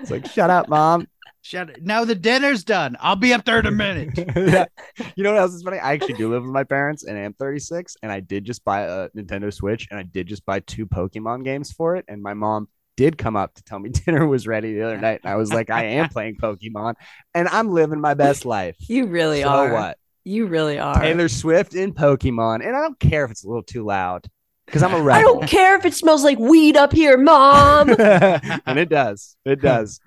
It's 0.00 0.10
like, 0.10 0.26
shut 0.26 0.50
up, 0.50 0.68
mom. 0.68 1.06
Shut 1.42 1.70
it. 1.70 1.82
Now 1.82 2.04
the 2.04 2.14
dinner's 2.14 2.64
done. 2.64 2.96
I'll 3.00 3.16
be 3.16 3.32
up 3.32 3.44
there 3.44 3.60
in 3.60 3.66
a 3.66 3.70
minute. 3.70 4.18
Yeah. 4.36 4.66
You 5.16 5.24
know 5.24 5.32
what 5.32 5.40
else 5.40 5.54
is 5.54 5.62
funny? 5.62 5.78
I 5.78 5.92
actually 5.92 6.14
do 6.14 6.30
live 6.30 6.42
with 6.42 6.52
my 6.52 6.64
parents, 6.64 7.04
and 7.04 7.16
I 7.16 7.22
am 7.22 7.32
36, 7.34 7.96
and 8.02 8.12
I 8.12 8.20
did 8.20 8.44
just 8.44 8.64
buy 8.64 8.82
a 8.82 9.08
Nintendo 9.10 9.52
Switch, 9.52 9.86
and 9.90 9.98
I 9.98 10.02
did 10.02 10.26
just 10.26 10.44
buy 10.44 10.60
two 10.60 10.86
Pokemon 10.86 11.44
games 11.44 11.72
for 11.72 11.96
it, 11.96 12.04
and 12.08 12.22
my 12.22 12.34
mom 12.34 12.68
did 12.96 13.16
come 13.16 13.36
up 13.36 13.54
to 13.54 13.62
tell 13.62 13.78
me 13.78 13.88
dinner 14.06 14.26
was 14.26 14.46
ready 14.46 14.74
the 14.74 14.82
other 14.82 14.98
night, 14.98 15.20
and 15.24 15.32
I 15.32 15.36
was 15.36 15.52
like, 15.52 15.70
I 15.70 15.84
am 15.84 16.08
playing 16.08 16.36
Pokemon, 16.36 16.94
and 17.34 17.48
I'm 17.48 17.70
living 17.70 18.00
my 18.00 18.14
best 18.14 18.44
life. 18.44 18.76
You 18.80 19.06
really 19.06 19.42
so 19.42 19.48
are. 19.48 19.72
what? 19.72 19.98
You 20.24 20.46
really 20.46 20.78
are. 20.78 21.00
Taylor 21.00 21.28
Swift 21.28 21.74
in 21.74 21.94
Pokemon, 21.94 22.66
and 22.66 22.76
I 22.76 22.80
don't 22.80 22.98
care 22.98 23.24
if 23.24 23.30
it's 23.30 23.44
a 23.44 23.48
little 23.48 23.62
too 23.62 23.84
loud 23.84 24.28
because 24.70 24.84
I'm 24.84 24.92
a 24.94 24.98
I 24.98 25.00
rebel. 25.00 25.18
I 25.18 25.22
don't 25.22 25.46
care 25.48 25.76
if 25.76 25.84
it 25.84 25.94
smells 25.94 26.22
like 26.22 26.38
weed 26.38 26.76
up 26.76 26.92
here, 26.92 27.18
mom. 27.18 27.90
and 27.98 28.78
it 28.78 28.88
does. 28.88 29.36
It 29.44 29.60
does. 29.60 30.00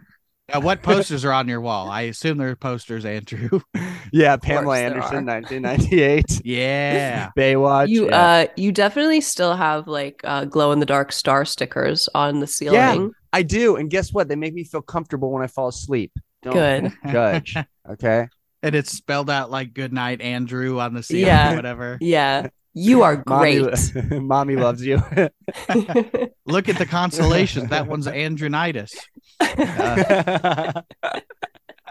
Uh, 0.54 0.60
what 0.62 0.82
posters 0.82 1.26
are 1.26 1.32
on 1.32 1.48
your 1.48 1.62
wall? 1.62 1.90
I 1.90 2.02
assume 2.02 2.38
they're 2.38 2.56
posters, 2.56 3.06
Andrew. 3.06 3.60
Yeah, 4.16 4.38
Pamela 4.38 4.78
Anderson, 4.78 5.28
are. 5.28 5.42
1998. 5.42 6.42
Yeah. 6.46 7.32
Baywatch. 7.36 7.88
you 7.88 8.10
yeah. 8.10 8.22
uh 8.22 8.46
you 8.56 8.72
definitely 8.72 9.22
still 9.22 9.56
have 9.56 9.88
like 9.88 10.22
uh 10.24 10.46
glow 10.46 10.72
in 10.72 10.80
the 10.80 10.86
dark 10.86 11.12
star 11.12 11.46
stickers 11.46 12.08
on 12.14 12.40
the 12.40 12.46
ceiling. 12.46 12.76
Yeah, 12.76 13.08
I 13.32 13.42
do. 13.42 13.76
And 13.76 13.90
guess 13.90 14.14
what? 14.14 14.28
They 14.28 14.36
make 14.36 14.54
me 14.54 14.66
feel 14.66 14.84
comfortable 14.84 15.32
when 15.32 15.42
I 15.42 15.48
fall 15.48 15.70
asleep. 15.70 16.12
Don't 16.44 16.54
Good. 16.54 16.94
judge. 17.12 17.56
Okay. 17.90 18.28
And 18.62 18.76
it's 18.76 18.92
spelled 18.92 19.32
out 19.32 19.50
like 19.50 19.74
"Good 19.74 19.94
night, 19.94 20.22
Andrew" 20.22 20.80
on 20.80 20.94
the 20.94 21.02
ceiling, 21.02 21.26
Yeah. 21.26 21.54
or 21.54 21.56
whatever. 21.56 21.98
Yeah. 22.00 22.50
You 22.74 23.04
are 23.04 23.24
Mommy, 23.28 23.60
great. 23.60 24.12
mommy 24.12 24.56
loves 24.56 24.84
you. 24.86 24.98
Look 26.46 26.70
at 26.70 26.78
the 26.78 26.88
constellations. 26.90 27.70
That 27.70 27.88
one's 27.88 28.08
Andronitis. 28.08 28.92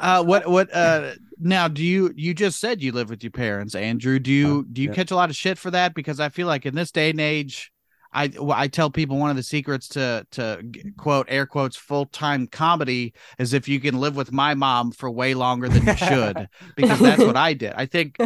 Uh, 0.03 0.25
what? 0.25 0.49
What? 0.51 0.75
Uh, 0.75 1.13
now, 1.39 1.69
do 1.69 1.85
you? 1.85 2.13
You 2.17 2.35
just 2.35 2.59
said 2.59 2.83
you 2.83 2.91
live 2.91 3.09
with 3.09 3.23
your 3.23 3.31
parents, 3.31 3.75
Andrew. 3.77 4.19
Do 4.19 4.33
you? 4.33 4.61
Uh, 4.61 4.73
do 4.73 4.83
you 4.83 4.89
yeah. 4.89 4.95
catch 4.95 5.11
a 5.13 5.15
lot 5.15 5.31
of 5.31 5.37
shit 5.37 5.59
for 5.59 5.71
that? 5.71 5.95
Because 5.95 6.19
I 6.19 6.29
feel 6.29 6.49
like 6.49 6.67
in 6.67 6.75
this 6.75 6.91
day 6.91 7.11
and 7.11 7.21
age, 7.21 7.71
I 8.13 8.31
I 8.51 8.69
tell 8.69 8.91
people 8.91 9.19
one 9.19 9.31
of 9.31 9.37
the 9.37 9.43
secrets 9.43 9.89
to 9.89 10.27
to 10.33 10.65
quote 10.97 11.27
air 11.29 11.47
quotes 11.47 11.77
full 11.77 12.07
time 12.07 12.47
comedy 12.47 13.15
is 13.39 13.53
if 13.53 13.69
you 13.69 13.81
can 13.81 14.01
live 14.01 14.17
with 14.17 14.33
my 14.33 14.55
mom 14.55 14.93
for 14.93 15.11
way 15.11 15.35
longer 15.35 15.69
than 15.69 15.87
you 15.87 15.97
should, 15.97 16.49
because 16.77 16.99
that's 17.01 17.23
what 17.23 17.37
I 17.37 17.55
did. 17.55 17.73
I 17.75 17.87
think 17.87 18.17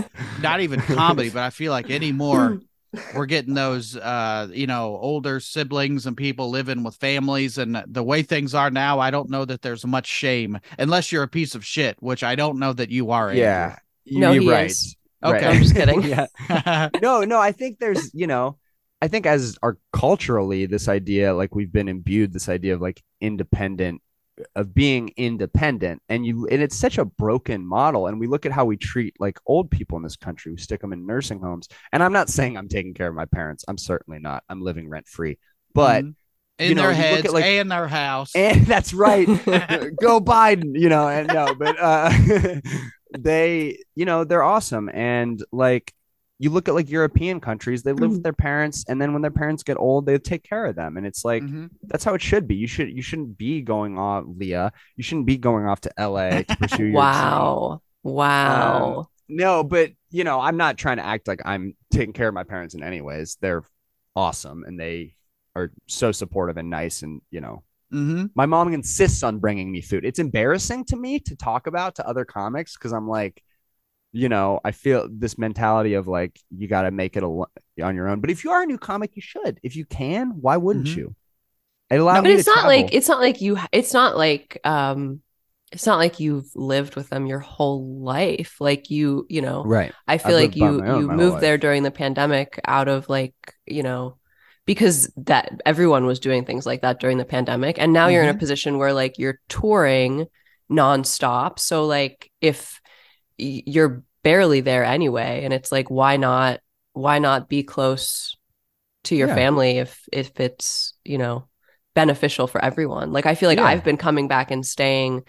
not 0.40 0.60
even 0.60 0.80
comedy, 0.80 1.30
but 1.30 1.42
I 1.42 1.50
feel 1.50 1.72
like 1.72 1.90
anymore 1.90 2.60
we're 3.14 3.26
getting 3.26 3.52
those 3.52 3.94
uh 3.96 4.48
you 4.50 4.66
know 4.66 4.96
older 5.02 5.38
siblings 5.38 6.06
and 6.06 6.16
people 6.16 6.48
living 6.48 6.82
with 6.82 6.94
families 6.94 7.58
and 7.58 7.82
the 7.86 8.02
way 8.02 8.22
things 8.22 8.54
are 8.54 8.70
now 8.70 8.98
i 9.00 9.10
don't 9.10 9.28
know 9.28 9.44
that 9.44 9.60
there's 9.60 9.84
much 9.84 10.06
shame 10.06 10.58
unless 10.78 11.12
you're 11.12 11.24
a 11.24 11.28
piece 11.28 11.54
of 11.54 11.62
shit 11.62 11.96
which 12.00 12.22
i 12.22 12.34
don't 12.34 12.58
know 12.58 12.72
that 12.72 12.88
you 12.88 13.10
are 13.10 13.34
yeah. 13.34 13.76
No, 14.06 14.32
you're 14.32 14.42
he 14.42 14.50
right. 14.50 14.70
is. 14.70 14.96
Okay. 15.22 15.46
I'm 15.46 15.62
just 15.62 15.74
kidding. 15.74 16.02
yeah. 16.48 16.88
No, 17.02 17.22
no, 17.22 17.40
I 17.40 17.52
think 17.52 17.78
there's, 17.78 18.14
you 18.14 18.26
know, 18.26 18.58
I 19.02 19.08
think 19.08 19.26
as 19.26 19.56
our 19.62 19.76
culturally, 19.92 20.66
this 20.66 20.88
idea, 20.88 21.34
like 21.34 21.54
we've 21.54 21.72
been 21.72 21.88
imbued 21.88 22.32
this 22.32 22.48
idea 22.48 22.74
of 22.74 22.80
like 22.80 23.02
independent, 23.20 24.00
of 24.54 24.74
being 24.74 25.10
independent. 25.16 26.02
And 26.08 26.24
you, 26.24 26.46
and 26.48 26.62
it's 26.62 26.76
such 26.76 26.96
a 26.98 27.04
broken 27.04 27.66
model. 27.66 28.06
And 28.06 28.18
we 28.18 28.26
look 28.26 28.46
at 28.46 28.52
how 28.52 28.64
we 28.64 28.76
treat 28.78 29.14
like 29.20 29.38
old 29.46 29.70
people 29.70 29.96
in 29.98 30.02
this 30.02 30.16
country. 30.16 30.52
We 30.52 30.58
stick 30.58 30.80
them 30.80 30.92
in 30.94 31.06
nursing 31.06 31.40
homes. 31.40 31.68
And 31.92 32.02
I'm 32.02 32.12
not 32.12 32.28
saying 32.30 32.56
I'm 32.56 32.68
taking 32.68 32.94
care 32.94 33.08
of 33.08 33.14
my 33.14 33.26
parents. 33.26 33.64
I'm 33.68 33.78
certainly 33.78 34.18
not. 34.18 34.44
I'm 34.48 34.62
living 34.62 34.88
rent 34.88 35.08
free. 35.08 35.38
But, 35.74 36.04
Mhm. 36.04 36.14
in 36.58 36.76
know, 36.76 36.82
their 36.84 36.92
heads 36.94 37.32
like- 37.32 37.44
and 37.44 37.70
their 37.70 37.86
house 37.88 38.32
and 38.34 38.64
that's 38.66 38.94
right. 38.94 39.26
Go 40.00 40.20
Biden, 40.20 40.78
you 40.78 40.88
know, 40.88 41.06
and 41.06 41.28
no, 41.28 41.54
but 41.54 41.76
uh 41.78 42.10
they, 43.18 43.78
you 43.94 44.04
know, 44.04 44.24
they're 44.24 44.42
awesome. 44.42 44.88
And 44.92 45.42
like 45.52 45.92
you 46.38 46.50
look 46.50 46.68
at 46.68 46.74
like 46.74 46.90
European 46.90 47.40
countries, 47.40 47.82
they 47.82 47.92
live 47.92 48.10
with 48.10 48.22
their 48.22 48.32
parents, 48.32 48.84
and 48.88 49.00
then 49.00 49.12
when 49.12 49.22
their 49.22 49.30
parents 49.30 49.62
get 49.62 49.78
old, 49.78 50.04
they 50.06 50.18
take 50.18 50.42
care 50.42 50.66
of 50.66 50.76
them. 50.76 50.96
And 50.96 51.06
it's 51.06 51.24
like 51.24 51.42
Mhm. 51.42 51.70
that's 51.88 52.04
how 52.04 52.14
it 52.14 52.20
should 52.22 52.46
be. 52.46 52.56
You 52.56 52.66
should 52.66 52.90
you 52.90 53.02
shouldn't 53.02 53.38
be 53.38 53.62
going 53.62 53.98
off, 53.98 54.24
Leah. 54.26 54.72
You 54.96 55.02
shouldn't 55.02 55.26
be 55.26 55.38
going 55.38 55.66
off 55.66 55.80
to 55.82 55.92
LA 55.98 56.42
to 56.42 56.56
pursue 56.56 56.84
your 56.84 56.90
dream. 56.92 57.02
wow. 57.02 57.80
Wow. 58.02 59.08
No, 59.28 59.64
but 59.64 59.92
you 60.10 60.24
know, 60.24 60.40
I'm 60.40 60.56
not 60.56 60.76
trying 60.78 60.98
to 60.98 61.04
act 61.06 61.26
like 61.26 61.40
I'm 61.44 61.74
taking 61.90 62.12
care 62.12 62.28
of 62.28 62.34
my 62.34 62.44
parents 62.44 62.74
in 62.74 62.82
any 62.82 63.00
ways. 63.00 63.36
They're 63.40 63.64
awesome 64.14 64.64
and 64.64 64.78
they 64.78 65.14
are 65.54 65.72
so 65.86 66.12
supportive 66.12 66.56
and 66.58 66.70
nice 66.70 67.02
and 67.02 67.20
you 67.30 67.40
know 67.40 67.62
Mhm. 67.92 68.30
my 68.34 68.46
mom 68.46 68.72
insists 68.72 69.22
on 69.22 69.38
bringing 69.38 69.70
me 69.70 69.80
food. 69.80 70.04
It's 70.04 70.18
embarrassing 70.18 70.84
to 70.86 70.96
me 70.96 71.18
to 71.20 71.36
talk 71.36 71.66
about 71.66 71.94
to 71.96 72.06
other 72.06 72.24
comics 72.24 72.76
because 72.76 72.92
I'm 72.92 73.08
like, 73.08 73.42
you 74.16 74.28
know, 74.28 74.60
I 74.64 74.72
feel 74.72 75.08
this 75.10 75.38
mentality 75.38 75.94
of 75.94 76.08
like 76.08 76.38
you 76.56 76.68
got 76.68 76.82
to 76.82 76.90
make 76.90 77.16
it 77.16 77.22
al- 77.22 77.50
on 77.82 77.94
your 77.96 78.08
own. 78.08 78.20
But 78.20 78.30
if 78.30 78.44
you 78.44 78.50
are 78.52 78.62
a 78.62 78.66
new 78.66 78.78
comic, 78.78 79.16
you 79.16 79.22
should. 79.22 79.60
If 79.62 79.76
you 79.76 79.84
can, 79.84 80.30
why 80.40 80.56
wouldn't 80.56 80.86
Mhm. 80.86 80.96
you? 80.96 81.14
It 81.90 82.00
allowed 82.00 82.22
but 82.22 82.30
it's 82.30 82.46
not 82.46 82.54
travel. 82.62 82.68
like 82.82 82.94
it's 82.94 83.08
not 83.08 83.20
like 83.20 83.40
you 83.40 83.58
it's 83.72 83.92
not 83.92 84.16
like 84.16 84.58
um 84.64 85.20
it's 85.72 85.86
not 85.86 85.98
like 85.98 86.20
you've 86.20 86.48
lived 86.54 86.96
with 86.96 87.08
them 87.10 87.26
your 87.26 87.38
whole 87.40 88.00
life 88.02 88.56
like 88.60 88.90
you 88.90 89.26
you 89.28 89.40
know 89.42 89.62
right. 89.64 89.92
i 90.08 90.18
feel 90.18 90.36
I've 90.36 90.42
like 90.42 90.56
you 90.56 90.82
own 90.82 90.96
you 91.00 91.08
moved 91.08 91.40
there 91.40 91.58
during 91.58 91.82
the 91.82 91.90
pandemic 91.90 92.60
out 92.66 92.88
of 92.88 93.08
like 93.08 93.34
you 93.66 93.82
know 93.82 94.16
because 94.64 95.12
that 95.16 95.60
everyone 95.64 96.06
was 96.06 96.18
doing 96.20 96.44
things 96.44 96.66
like 96.66 96.82
that 96.82 96.98
during 97.00 97.18
the 97.18 97.24
pandemic 97.24 97.78
and 97.78 97.92
now 97.92 98.08
you're 98.08 98.22
in 98.24 98.28
a 98.28 98.34
Mhm. 98.34 98.38
position 98.38 98.78
where 98.78 98.92
like 98.92 99.18
you're 99.18 99.40
touring 99.48 100.26
nonstop 100.70 101.58
so 101.58 101.84
like 101.86 102.30
if 102.40 102.80
y- 102.84 102.85
you're 103.38 104.02
barely 104.22 104.60
there 104.60 104.84
anyway 104.84 105.42
and 105.44 105.52
it's 105.52 105.70
like 105.70 105.88
why 105.90 106.16
not 106.16 106.60
why 106.92 107.18
not 107.18 107.48
be 107.48 107.62
close 107.62 108.36
to 109.04 109.14
your 109.14 109.28
Yeah. 109.28 109.34
family 109.34 109.78
if 109.78 110.02
if 110.12 110.40
it's 110.40 110.94
you 111.04 111.18
know 111.18 111.46
beneficial 111.94 112.46
for 112.46 112.62
everyone 112.62 113.12
like 113.12 113.26
i 113.26 113.34
feel 113.34 113.48
like 113.48 113.58
Yeah. 113.58 113.64
i've 113.66 113.84
been 113.84 113.96
coming 113.96 114.28
back 114.28 114.50
and 114.50 114.66
staying 114.66 115.22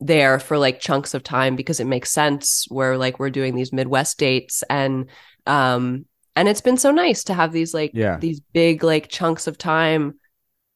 there 0.00 0.38
for 0.38 0.56
like 0.58 0.80
chunks 0.80 1.12
of 1.12 1.22
time 1.22 1.54
because 1.56 1.78
it 1.80 1.86
makes 1.86 2.10
sense 2.10 2.64
where 2.70 2.96
like 2.96 3.18
we're 3.18 3.30
doing 3.30 3.54
these 3.54 3.72
midwest 3.72 4.18
dates 4.18 4.62
and 4.70 5.10
um 5.46 6.06
and 6.36 6.48
it's 6.48 6.62
been 6.62 6.78
so 6.78 6.90
nice 6.90 7.24
to 7.24 7.34
have 7.34 7.52
these 7.52 7.74
like 7.74 7.90
Yeah. 7.92 8.16
these 8.16 8.40
big 8.40 8.82
like 8.82 9.08
chunks 9.08 9.46
of 9.46 9.58
time 9.58 10.18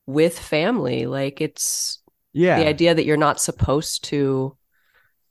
with 0.06 0.38
family 0.38 1.06
like 1.06 1.40
it's 1.40 2.02
Yeah. 2.34 2.58
the 2.58 2.66
idea 2.66 2.94
that 2.94 3.06
you're 3.06 3.16
not 3.16 3.40
supposed 3.40 4.04
to 4.04 4.56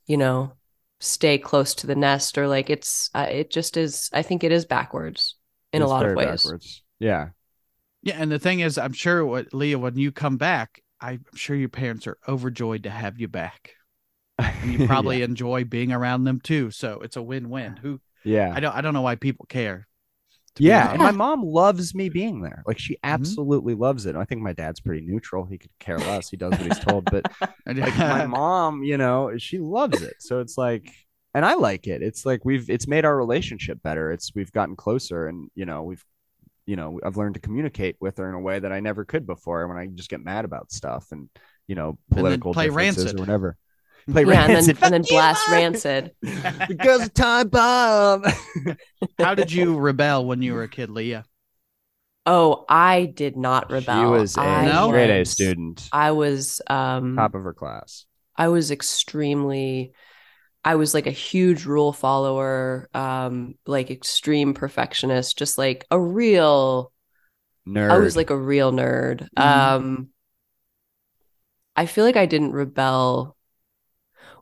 you 0.06 0.16
know 0.16 0.52
stay 1.04 1.38
close 1.38 1.74
to 1.74 1.86
the 1.86 1.94
nest 1.94 2.38
or 2.38 2.48
like 2.48 2.70
it's 2.70 3.10
uh, 3.14 3.26
it 3.30 3.50
just 3.50 3.76
is 3.76 4.10
i 4.12 4.22
think 4.22 4.42
it 4.42 4.52
is 4.52 4.64
backwards 4.64 5.36
in 5.72 5.82
a 5.82 5.86
lot 5.86 6.06
of 6.06 6.16
ways 6.16 6.42
backwards. 6.42 6.82
Yeah. 6.98 7.28
yeah 8.02 8.16
and 8.18 8.30
the 8.30 8.38
thing 8.38 8.60
is 8.60 8.78
i'm 8.78 8.92
sure 8.92 9.24
what 9.24 9.52
leah 9.52 9.78
when 9.78 9.96
you 9.96 10.12
come 10.12 10.36
back 10.36 10.82
i'm 11.00 11.24
sure 11.34 11.56
your 11.56 11.68
parents 11.68 12.06
are 12.06 12.18
overjoyed 12.26 12.84
to 12.84 12.90
have 12.90 13.20
you 13.20 13.28
back 13.28 13.72
and 14.38 14.72
you 14.72 14.86
probably 14.86 15.22
enjoy 15.22 15.64
being 15.64 15.92
around 15.92 16.24
them 16.24 16.40
too 16.40 16.70
so 16.70 17.00
it's 17.00 17.16
a 17.16 17.22
win-win 17.22 17.76
who 17.76 18.00
yeah. 18.24 18.52
i 18.54 18.60
don't 18.60 18.74
i 18.74 18.80
don't 18.80 18.94
know 18.94 19.02
why 19.02 19.16
people 19.16 19.46
care 19.46 19.76
to 19.76 19.82
be 19.82 19.93
Yeah, 20.58 20.90
and 20.92 20.98
my 21.02 21.10
mom 21.10 21.42
loves 21.42 21.94
me 21.94 22.08
being 22.08 22.40
there. 22.42 22.62
Like 22.66 22.78
she 22.78 22.94
Mm-hmm. 22.94 23.12
absolutely 23.14 23.74
loves 23.74 24.06
it. 24.06 24.16
I 24.16 24.24
think 24.24 24.40
my 24.40 24.52
dad's 24.52 24.80
pretty 24.80 25.04
neutral. 25.06 25.44
He 25.44 25.58
could 25.58 25.70
care 25.80 25.98
less. 25.98 26.28
He 26.30 26.36
does 26.36 26.52
what 26.52 26.60
he's 26.62 26.78
told. 26.78 27.04
But 27.10 27.30
like 27.66 27.96
my 27.98 28.26
mom, 28.26 28.82
you 28.84 28.96
know, 28.96 29.36
she 29.38 29.58
loves 29.58 30.02
it. 30.02 30.14
So 30.20 30.40
it's 30.40 30.56
like, 30.56 30.90
and 31.34 31.44
I 31.44 31.54
like 31.54 31.86
it. 31.88 32.02
It's 32.02 32.24
like 32.24 32.44
we've 32.44 32.70
it's 32.70 32.86
made 32.86 33.04
our 33.04 33.16
relationship 33.16 33.82
better. 33.82 34.12
It's 34.12 34.32
we've 34.34 34.52
gotten 34.52 34.76
closer, 34.76 35.26
and 35.26 35.50
you 35.56 35.66
know 35.66 35.82
we've, 35.82 36.04
you 36.66 36.76
know, 36.76 37.00
I've 37.04 37.16
learned 37.16 37.34
to 37.34 37.40
communicate 37.40 37.96
with 38.00 38.18
her 38.18 38.28
in 38.28 38.34
a 38.34 38.40
way 38.40 38.58
that 38.60 38.72
I 38.72 38.80
never 38.80 39.04
could 39.04 39.26
before. 39.26 39.66
When 39.66 39.76
I 39.76 39.86
just 39.86 40.08
get 40.10 40.24
mad 40.24 40.44
about 40.44 40.70
stuff 40.70 41.08
and 41.10 41.28
you 41.66 41.74
know 41.74 41.98
political 42.12 42.52
play 42.52 42.66
differences 42.66 43.04
Rancid. 43.06 43.18
or 43.18 43.22
whatever. 43.22 43.56
Play 44.10 44.24
yeah, 44.24 44.44
and 44.44 44.54
then 44.54 44.76
and 44.82 44.92
then 44.92 45.02
blast 45.02 45.48
Mom! 45.48 45.60
Rancid. 45.60 46.12
because 46.22 46.76
girls 46.76 47.06
a 47.06 47.08
time 47.10 47.48
bomb. 47.48 48.24
How 49.18 49.34
did 49.34 49.50
you 49.50 49.78
rebel 49.78 50.26
when 50.26 50.42
you 50.42 50.54
were 50.54 50.64
a 50.64 50.68
kid, 50.68 50.90
Leah? 50.90 51.24
Oh, 52.26 52.64
I 52.68 53.04
did 53.06 53.36
not 53.36 53.70
rebel. 53.70 53.94
She 53.94 54.06
was 54.06 54.36
a 54.36 54.40
I 54.40 54.66
No? 54.66 54.88
straight 54.88 55.10
A 55.10 55.24
student, 55.24 55.90
I 55.92 56.10
was 56.12 56.60
um 56.68 57.16
top 57.16 57.34
of 57.34 57.42
her 57.44 57.52
class. 57.54 58.06
I 58.36 58.48
was 58.48 58.70
extremely 58.70 59.92
I 60.64 60.76
was 60.76 60.94
like 60.94 61.06
a 61.06 61.10
huge 61.12 61.66
rule 61.66 61.92
follower, 61.92 62.88
um, 62.94 63.56
like 63.66 63.90
extreme 63.90 64.54
perfectionist, 64.54 65.36
just 65.36 65.58
like 65.58 65.86
a 65.90 66.00
real 66.00 66.90
Nerd. 67.66 67.90
I 67.90 67.98
was 67.98 68.16
like 68.16 68.30
a 68.30 68.36
real 68.36 68.72
nerd. 68.72 69.28
Mhm. 69.36 69.42
Um 69.42 70.08
I 71.76 71.86
feel 71.86 72.04
like 72.04 72.16
I 72.16 72.26
didn't 72.26 72.52
rebel. 72.52 73.33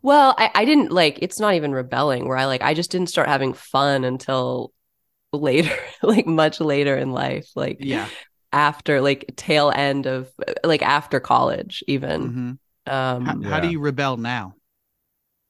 Well, 0.02 0.34
I, 0.36 0.50
I 0.54 0.64
didn't 0.64 0.90
like 0.92 1.18
it's 1.22 1.38
not 1.40 1.54
even 1.54 1.72
rebelling 1.72 2.26
where 2.28 2.36
I 2.36 2.46
like 2.46 2.62
I 2.62 2.74
just 2.74 2.90
didn't 2.90 3.08
start 3.08 3.28
having 3.28 3.52
fun 3.54 4.04
until 4.04 4.72
later, 5.32 5.76
like 6.02 6.26
much 6.26 6.60
later 6.60 6.96
in 6.96 7.12
life. 7.12 7.48
Like 7.54 7.78
Yeah. 7.80 8.08
after 8.52 9.00
like 9.00 9.32
tail 9.36 9.72
end 9.74 10.06
of 10.06 10.30
like 10.64 10.82
after 10.82 11.20
college 11.20 11.82
even. 11.86 12.58
Mhm. 12.86 12.92
Um 12.92 13.24
How, 13.44 13.50
how 13.50 13.60
do 13.60 13.68
you 13.68 13.78
rebel 13.80 14.16
now? 14.16 14.54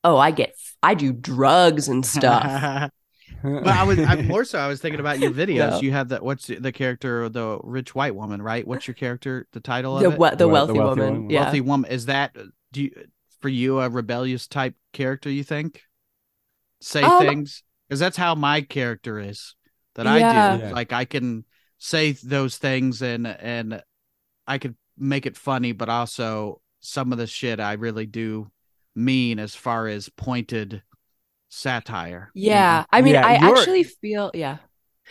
oh, 0.05 0.17
I 0.17 0.33
get 0.33 0.55
I 0.83 0.95
do 0.95 1.13
drugs 1.13 1.89
and 1.89 2.05
stuff. 2.05 2.91
Well, 3.45 3.67
I 3.69 3.83
was 3.83 3.99
I, 3.99 4.23
more 4.23 4.45
so. 4.45 4.57
I 4.57 4.69
was 4.69 4.81
thinking 4.81 5.01
about 5.01 5.19
your 5.19 5.33
videos. 5.33 5.71
No. 5.71 5.81
You 5.81 5.91
have 5.91 6.11
that. 6.11 6.23
What's 6.23 6.47
the, 6.47 6.61
the 6.61 6.71
character? 6.71 7.23
of 7.25 7.33
The 7.33 7.59
rich 7.65 7.93
white 7.93 8.15
woman, 8.15 8.41
right? 8.41 8.65
What's 8.65 8.87
your 8.87 8.95
character? 8.95 9.49
The 9.53 9.59
title 9.59 9.99
the 9.99 10.07
of 10.09 10.13
it? 10.13 10.19
we- 10.21 10.31
the, 10.31 10.37
The 10.37 10.49
wealthy, 10.49 10.73
the 10.75 10.79
wealthy 10.79 11.01
woman. 11.01 11.15
woman. 11.15 11.31
Yeah. 11.31 11.43
Wealthy 11.45 11.61
woman. 11.61 11.91
Is 11.91 12.07
that 12.07 12.37
do 12.71 12.83
you 12.85 12.91
for 13.43 13.49
you 13.49 13.81
a 13.81 13.89
rebellious 13.91 14.47
type 14.47 14.75
character? 14.93 15.29
You 15.29 15.45
think? 15.45 15.83
Say 16.81 17.03
Um, 17.03 17.19
things 17.21 17.63
because 17.89 18.01
that's 18.01 18.17
how 18.17 18.35
my 18.35 18.63
character 18.63 19.19
is. 19.21 19.55
That 19.95 20.07
I 20.07 20.19
do. 20.19 20.65
Yeah. 20.65 20.71
Like 20.73 20.93
I 20.93 21.05
can 21.05 21.45
say 21.79 22.13
those 22.13 22.57
things 22.57 23.03
and 23.03 23.27
and 23.27 23.83
I 24.47 24.59
could 24.59 24.75
make 24.97 25.27
it 25.27 25.37
funny, 25.37 25.73
but 25.73 25.89
also 25.89 26.61
some 26.81 27.13
of 27.13 27.19
the 27.19 27.27
shit 27.27 27.61
I 27.61 27.75
really 27.75 28.07
do 28.07 28.51
mean 28.95 29.39
as 29.39 29.55
far 29.55 29.87
as 29.89 30.09
pointed 30.09 30.83
satire. 31.49 32.31
you 32.35 32.49
know? 32.51 32.55
Yeah. 32.57 32.85
I 32.91 33.03
mean, 33.03 33.15
Yeah, 33.15 33.27
I 33.27 33.39
you're- 33.47 33.59
actually 33.59 33.83
feel 33.85 34.31
yeah. 34.35 34.59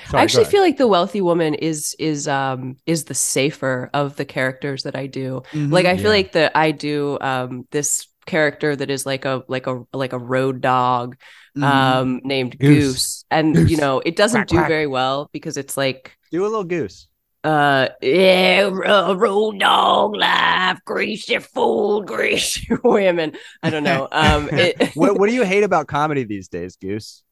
Sorry, 0.07 0.21
I 0.21 0.23
actually 0.23 0.45
feel 0.45 0.61
like 0.61 0.77
the 0.77 0.87
wealthy 0.87 1.21
woman 1.21 1.53
is 1.53 1.95
is 1.99 2.27
um 2.27 2.77
is 2.85 3.03
the 3.05 3.13
safer 3.13 3.89
of 3.93 4.15
the 4.15 4.25
characters 4.25 4.83
that 4.83 4.95
I 4.95 5.05
do. 5.07 5.43
Mhm. 5.51 5.71
Like 5.71 5.85
I 5.85 5.95
feel 5.97 6.05
Yeah. 6.05 6.09
like 6.09 6.31
that 6.31 6.51
I 6.55 6.71
do 6.71 7.17
um 7.21 7.67
this 7.71 8.07
character 8.25 8.75
that 8.75 8.89
is 8.89 9.05
like 9.05 9.25
a 9.25 9.43
like 9.47 9.67
a 9.67 9.83
like 9.93 10.13
a 10.13 10.19
road 10.19 10.61
dog 10.61 11.15
Mhm. 11.57 11.63
um 11.63 12.21
named 12.23 12.57
Goose. 12.59 12.85
Goose. 12.93 13.25
And 13.31 13.55
Goose. 13.55 13.69
you 13.71 13.77
know, 13.77 13.99
it 14.05 14.15
doesn't 14.15 14.41
Quack, 14.41 14.47
do 14.47 14.55
quack. 14.57 14.67
very 14.69 14.87
well 14.87 15.29
because 15.33 15.57
it's 15.57 15.75
like 15.77 16.17
Do 16.31 16.43
a 16.43 16.47
little 16.47 16.63
goose. 16.63 17.07
uh 17.43 17.89
yeah, 18.01 18.69
ro- 18.71 19.13
road 19.15 19.59
dog 19.59 20.15
life, 20.15 20.79
greasy 20.85 21.39
food, 21.39 22.05
greasy 22.07 22.67
women. 22.83 23.33
I 23.63 23.69
don't 23.69 23.83
know. 23.83 24.07
Um 24.11 24.49
it, 24.53 24.95
What 24.95 25.19
What 25.19 25.27
do 25.29 25.35
you 25.35 25.43
hate 25.43 25.63
about 25.63 25.87
comedy 25.97 26.23
these 26.23 26.47
days, 26.47 26.75
Goose? 26.77 27.23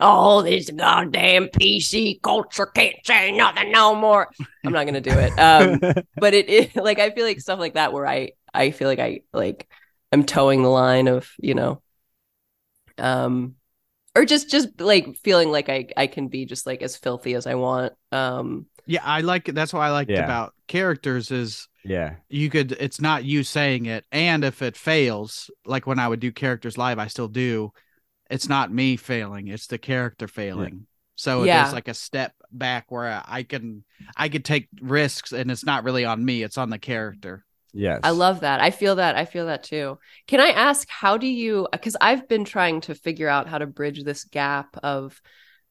all 0.00 0.42
this 0.42 0.70
goddamn 0.70 1.46
PC 1.48 2.20
culture 2.22 2.66
can't 2.66 2.94
say 3.04 3.32
nothing 3.32 3.72
no 3.72 3.94
more. 3.94 4.28
I'm 4.64 4.72
not 4.72 4.86
gonna 4.86 5.00
do 5.00 5.10
it. 5.10 5.32
Um, 5.38 5.80
but 6.16 6.34
it, 6.34 6.48
it 6.48 6.76
like 6.76 6.98
I 6.98 7.10
feel 7.10 7.24
like 7.24 7.40
stuff 7.40 7.58
like 7.58 7.74
that 7.74 7.92
where 7.92 8.06
I 8.06 8.30
I 8.54 8.70
feel 8.70 8.88
like 8.88 8.98
I 8.98 9.22
like 9.32 9.68
I'm 10.12 10.24
toeing 10.24 10.62
the 10.62 10.68
line 10.68 11.08
of 11.08 11.30
you 11.38 11.54
know, 11.54 11.82
um, 12.98 13.56
or 14.16 14.24
just 14.26 14.50
just 14.50 14.80
like 14.80 15.16
feeling 15.18 15.50
like 15.50 15.68
I 15.68 15.88
I 15.96 16.06
can 16.08 16.28
be 16.28 16.46
just 16.46 16.66
like 16.66 16.82
as 16.82 16.96
filthy 16.96 17.34
as 17.34 17.46
I 17.46 17.54
want. 17.56 17.94
Um, 18.12 18.66
Yeah, 18.86 19.02
I 19.04 19.20
like. 19.20 19.46
That's 19.46 19.72
what 19.72 19.80
I 19.82 19.90
liked 19.90 20.18
Yeah. 20.18 20.18
about 20.18 20.54
characters 20.66 21.30
is 21.30 21.68
yeah, 21.84 22.16
you 22.30 22.50
could 22.50 22.72
it's 22.72 23.00
not 23.00 23.24
you 23.24 23.44
saying 23.44 23.86
it 23.86 24.06
and 24.12 24.44
if 24.44 24.62
it 24.62 24.76
fails, 24.76 25.50
like 25.66 25.86
when 25.86 25.98
I 26.00 26.08
would 26.08 26.20
do 26.20 26.32
characters 26.32 26.78
live, 26.78 26.98
I 26.98 27.08
still 27.08 27.28
do, 27.28 27.72
it's 28.30 28.48
not 28.48 28.72
me 28.72 28.96
failing, 28.96 29.48
it's 29.48 29.68
the 29.68 29.78
character 29.78 30.28
failing. 30.28 30.86
So 31.16 31.46
Yeah. 31.46 31.48
there's 31.48 31.72
like 31.72 31.88
a 31.88 31.94
step 31.94 32.34
back 32.52 32.90
where 32.90 33.22
I 33.26 33.44
can 33.44 33.84
I 34.16 34.28
could 34.30 34.44
take 34.44 34.68
risks 34.80 35.32
and 35.32 35.50
it's 35.50 35.64
not 35.66 35.84
really 35.84 36.04
on 36.06 36.24
me, 36.24 36.42
it's 36.44 36.58
on 36.58 36.70
the 36.70 36.78
character. 36.80 37.44
Yes. 37.72 38.00
I 38.02 38.10
love 38.10 38.40
that. 38.40 38.60
I 38.60 38.70
feel 38.70 38.96
that. 38.96 39.16
I 39.16 39.24
feel 39.24 39.46
that 39.46 39.62
too. 39.64 39.98
Can 40.26 40.40
I 40.40 40.48
ask 40.48 40.88
how 40.88 41.16
do 41.18 41.26
you 41.26 41.68
because 41.72 41.96
I've 42.00 42.28
been 42.28 42.44
trying 42.44 42.80
to 42.82 42.94
figure 42.94 43.28
out 43.28 43.48
how 43.48 43.58
to 43.58 43.66
bridge 43.66 44.02
this 44.04 44.24
gap 44.24 44.76
of 44.82 45.20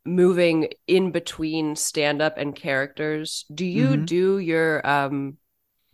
moving 0.05 0.69
in 0.87 1.11
between 1.11 1.75
stand 1.75 2.21
up 2.21 2.37
and 2.37 2.55
characters. 2.55 3.45
Do 3.53 3.65
you 3.65 3.97
Mhm. 3.97 4.05
do 4.05 4.39
your 4.39 4.85
um 4.87 5.37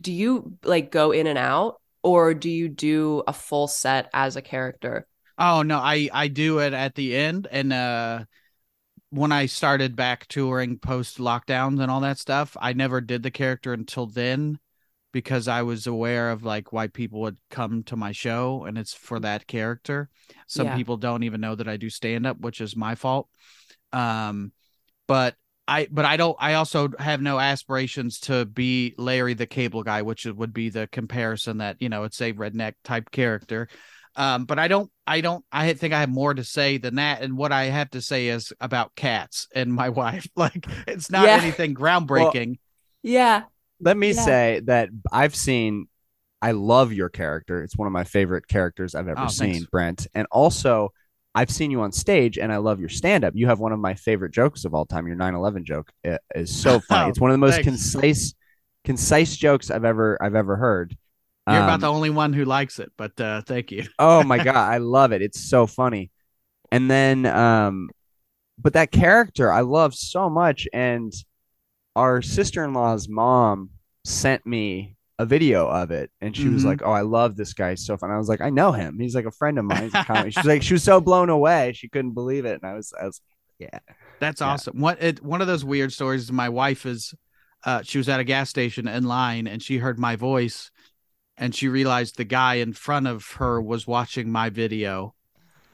do 0.00 0.12
you 0.12 0.56
like 0.64 0.90
go 0.90 1.12
in 1.12 1.26
and 1.26 1.38
out 1.38 1.80
or 2.02 2.32
do 2.34 2.48
you 2.48 2.68
do 2.68 3.22
a 3.26 3.32
full 3.32 3.68
set 3.68 4.08
as 4.14 4.36
a 4.36 4.42
character? 4.42 5.06
Oh 5.38 5.62
no, 5.62 5.78
I 5.78 6.08
I 6.12 6.28
do 6.28 6.58
it 6.60 6.72
at 6.72 6.94
the 6.94 7.14
end 7.16 7.48
and 7.50 7.72
uh 7.72 8.24
when 9.10 9.32
I 9.32 9.46
started 9.46 9.96
back 9.96 10.26
touring 10.28 10.78
post 10.78 11.18
lockdowns 11.18 11.80
and 11.80 11.90
all 11.90 12.00
that 12.00 12.18
stuff, 12.18 12.56
I 12.60 12.74
never 12.74 13.00
did 13.00 13.22
the 13.22 13.30
character 13.30 13.72
until 13.72 14.06
then 14.06 14.58
because 15.12 15.48
I 15.48 15.62
was 15.62 15.86
aware 15.86 16.30
of 16.30 16.44
like 16.44 16.72
why 16.72 16.86
people 16.88 17.20
would 17.22 17.38
come 17.50 17.82
to 17.84 17.96
my 17.96 18.12
show 18.12 18.64
and 18.64 18.76
it's 18.78 18.94
for 18.94 19.18
that 19.20 19.46
character. 19.46 20.08
Some 20.46 20.66
Yeah. 20.66 20.76
people 20.76 20.96
don't 20.96 21.22
even 21.22 21.40
know 21.40 21.54
that 21.54 21.68
I 21.68 21.76
do 21.76 21.90
stand 21.90 22.26
up, 22.26 22.38
which 22.40 22.60
is 22.60 22.76
my 22.76 22.94
fault. 22.94 23.28
Um 23.92 24.52
but 25.06 25.34
I 25.66 25.88
but 25.90 26.04
I 26.04 26.16
don't 26.16 26.36
I 26.38 26.54
also 26.54 26.90
have 26.98 27.20
no 27.20 27.38
aspirations 27.38 28.20
to 28.20 28.44
be 28.44 28.94
Larry 28.98 29.34
the 29.34 29.46
cable 29.46 29.82
guy, 29.82 30.02
which 30.02 30.24
would 30.26 30.52
be 30.52 30.68
the 30.70 30.86
comparison 30.88 31.58
that, 31.58 31.76
you 31.80 31.88
know, 31.88 32.04
it's 32.04 32.20
a 32.20 32.32
redneck 32.32 32.74
type 32.84 33.10
character. 33.10 33.68
Um, 34.16 34.46
but 34.46 34.58
I 34.58 34.68
don't 34.68 34.90
I 35.06 35.20
don't 35.20 35.44
I 35.52 35.72
think 35.74 35.94
I 35.94 36.00
have 36.00 36.08
more 36.08 36.34
to 36.34 36.42
say 36.44 36.78
than 36.78 36.96
that. 36.96 37.22
And 37.22 37.36
what 37.36 37.52
I 37.52 37.64
have 37.64 37.90
to 37.90 38.02
say 38.02 38.28
is 38.28 38.52
about 38.60 38.94
cats 38.94 39.46
and 39.54 39.72
my 39.72 39.88
wife. 40.00 40.26
Like 40.36 40.66
it's 40.86 41.10
not 41.10 41.26
Yeah. 41.26 41.40
anything 41.42 41.74
groundbreaking. 41.74 42.58
Yeah. 43.02 43.44
Let 43.80 43.96
me 43.96 44.12
Yeah. 44.12 44.24
say 44.24 44.60
that 44.64 44.90
I've 45.12 45.34
seen. 45.34 45.88
I 46.40 46.52
love 46.52 46.92
your 46.92 47.08
character. 47.08 47.62
It's 47.64 47.76
one 47.76 47.86
of 47.86 47.92
my 47.92 48.04
favorite 48.04 48.46
characters 48.48 48.94
I've 48.94 49.08
ever 49.08 49.26
Oh, 49.26 49.28
seen, 49.28 49.64
thanks. 49.64 49.66
Brent. 49.72 50.06
And 50.14 50.26
also, 50.30 50.92
I've 51.34 51.50
seen 51.50 51.70
you 51.70 51.80
on 51.80 51.92
stage, 51.92 52.38
and 52.38 52.52
I 52.52 52.58
love 52.58 52.80
your 52.80 52.88
stand-up. 52.88 53.34
You 53.36 53.48
have 53.48 53.58
one 53.60 53.72
of 53.72 53.80
my 53.80 53.94
favorite 53.94 54.32
jokes 54.32 54.64
of 54.64 54.74
all 54.74 54.86
time. 54.86 55.06
Your 55.08 55.16
9/11 55.16 55.64
joke 55.64 55.90
i- 56.06 56.18
is 56.34 56.54
so 56.56 56.80
funny. 56.88 57.06
Oh, 57.06 57.08
it's 57.08 57.20
one 57.20 57.30
of 57.30 57.34
the 57.34 57.38
most 57.38 57.56
thanks. 57.56 57.64
concise, 57.64 58.34
concise 58.84 59.36
jokes 59.36 59.70
I've 59.70 59.84
ever 59.84 60.16
I've 60.22 60.34
ever 60.36 60.56
heard. 60.56 60.96
You're 61.46 61.60
Um, 61.60 61.62
about 61.62 61.80
the 61.80 61.88
only 61.90 62.10
one 62.10 62.32
who 62.34 62.44
likes 62.44 62.78
it, 62.78 62.92
but 62.96 63.18
uh 63.20 63.42
thank 63.42 63.72
you. 63.72 63.84
oh 63.98 64.22
my 64.22 64.38
god, 64.44 64.56
I 64.72 64.78
love 64.78 65.12
it. 65.12 65.22
It's 65.22 65.40
so 65.40 65.66
funny. 65.66 66.10
And 66.72 66.90
then 66.90 67.26
um 67.26 67.90
but 68.58 68.74
that 68.74 68.92
character 68.92 69.52
I 69.52 69.62
love 69.62 69.94
so 69.94 70.30
much 70.30 70.68
and 70.72 71.12
our 71.96 72.22
sister-in-law's 72.22 73.08
mom 73.08 73.70
sent 74.04 74.46
me 74.46 74.96
a 75.18 75.26
video 75.26 75.66
of 75.66 75.90
it 75.90 76.10
and 76.20 76.36
she 76.36 76.48
was 76.48 76.62
Mhm. 76.62 76.66
like, 76.66 76.82
"Oh, 76.84 76.92
I 76.92 77.00
love 77.00 77.34
this 77.36 77.52
guy 77.52 77.74
so 77.74 77.96
fun." 77.96 78.10
I 78.10 78.18
was 78.18 78.28
like, 78.28 78.40
"I 78.40 78.50
know 78.50 78.70
him. 78.72 78.98
He's 79.00 79.14
like 79.16 79.24
a 79.26 79.32
friend 79.32 79.58
of 79.58 79.64
mine." 79.64 79.90
She's 80.30 80.44
like 80.44 80.62
she 80.62 80.74
was 80.74 80.84
so 80.84 81.00
blown 81.00 81.28
away. 81.28 81.72
She 81.74 81.88
couldn't 81.88 82.12
believe 82.14 82.44
it. 82.44 82.60
And 82.62 82.70
I 82.70 82.74
was 82.74 82.92
I 83.00 83.04
was 83.06 83.20
yeah. 83.58 83.80
That's 84.20 84.40
Yeah. 84.40 84.48
awesome. 84.48 84.80
What 84.80 85.02
it 85.02 85.22
one 85.22 85.40
of 85.40 85.48
those 85.48 85.64
weird 85.64 85.92
stories 85.92 86.30
my 86.30 86.48
wife 86.48 86.86
is 86.86 87.14
uh 87.64 87.82
she 87.82 87.98
was 87.98 88.08
at 88.08 88.20
a 88.20 88.24
gas 88.24 88.48
station 88.48 88.86
in 88.86 89.04
line 89.04 89.48
and 89.48 89.60
she 89.60 89.78
heard 89.78 89.98
my 89.98 90.14
voice 90.14 90.70
and 91.36 91.52
she 91.54 91.68
realized 91.68 92.16
the 92.16 92.24
guy 92.24 92.54
in 92.54 92.72
front 92.72 93.08
of 93.08 93.26
her 93.38 93.60
was 93.60 93.86
watching 93.88 94.30
my 94.30 94.50
video. 94.50 95.14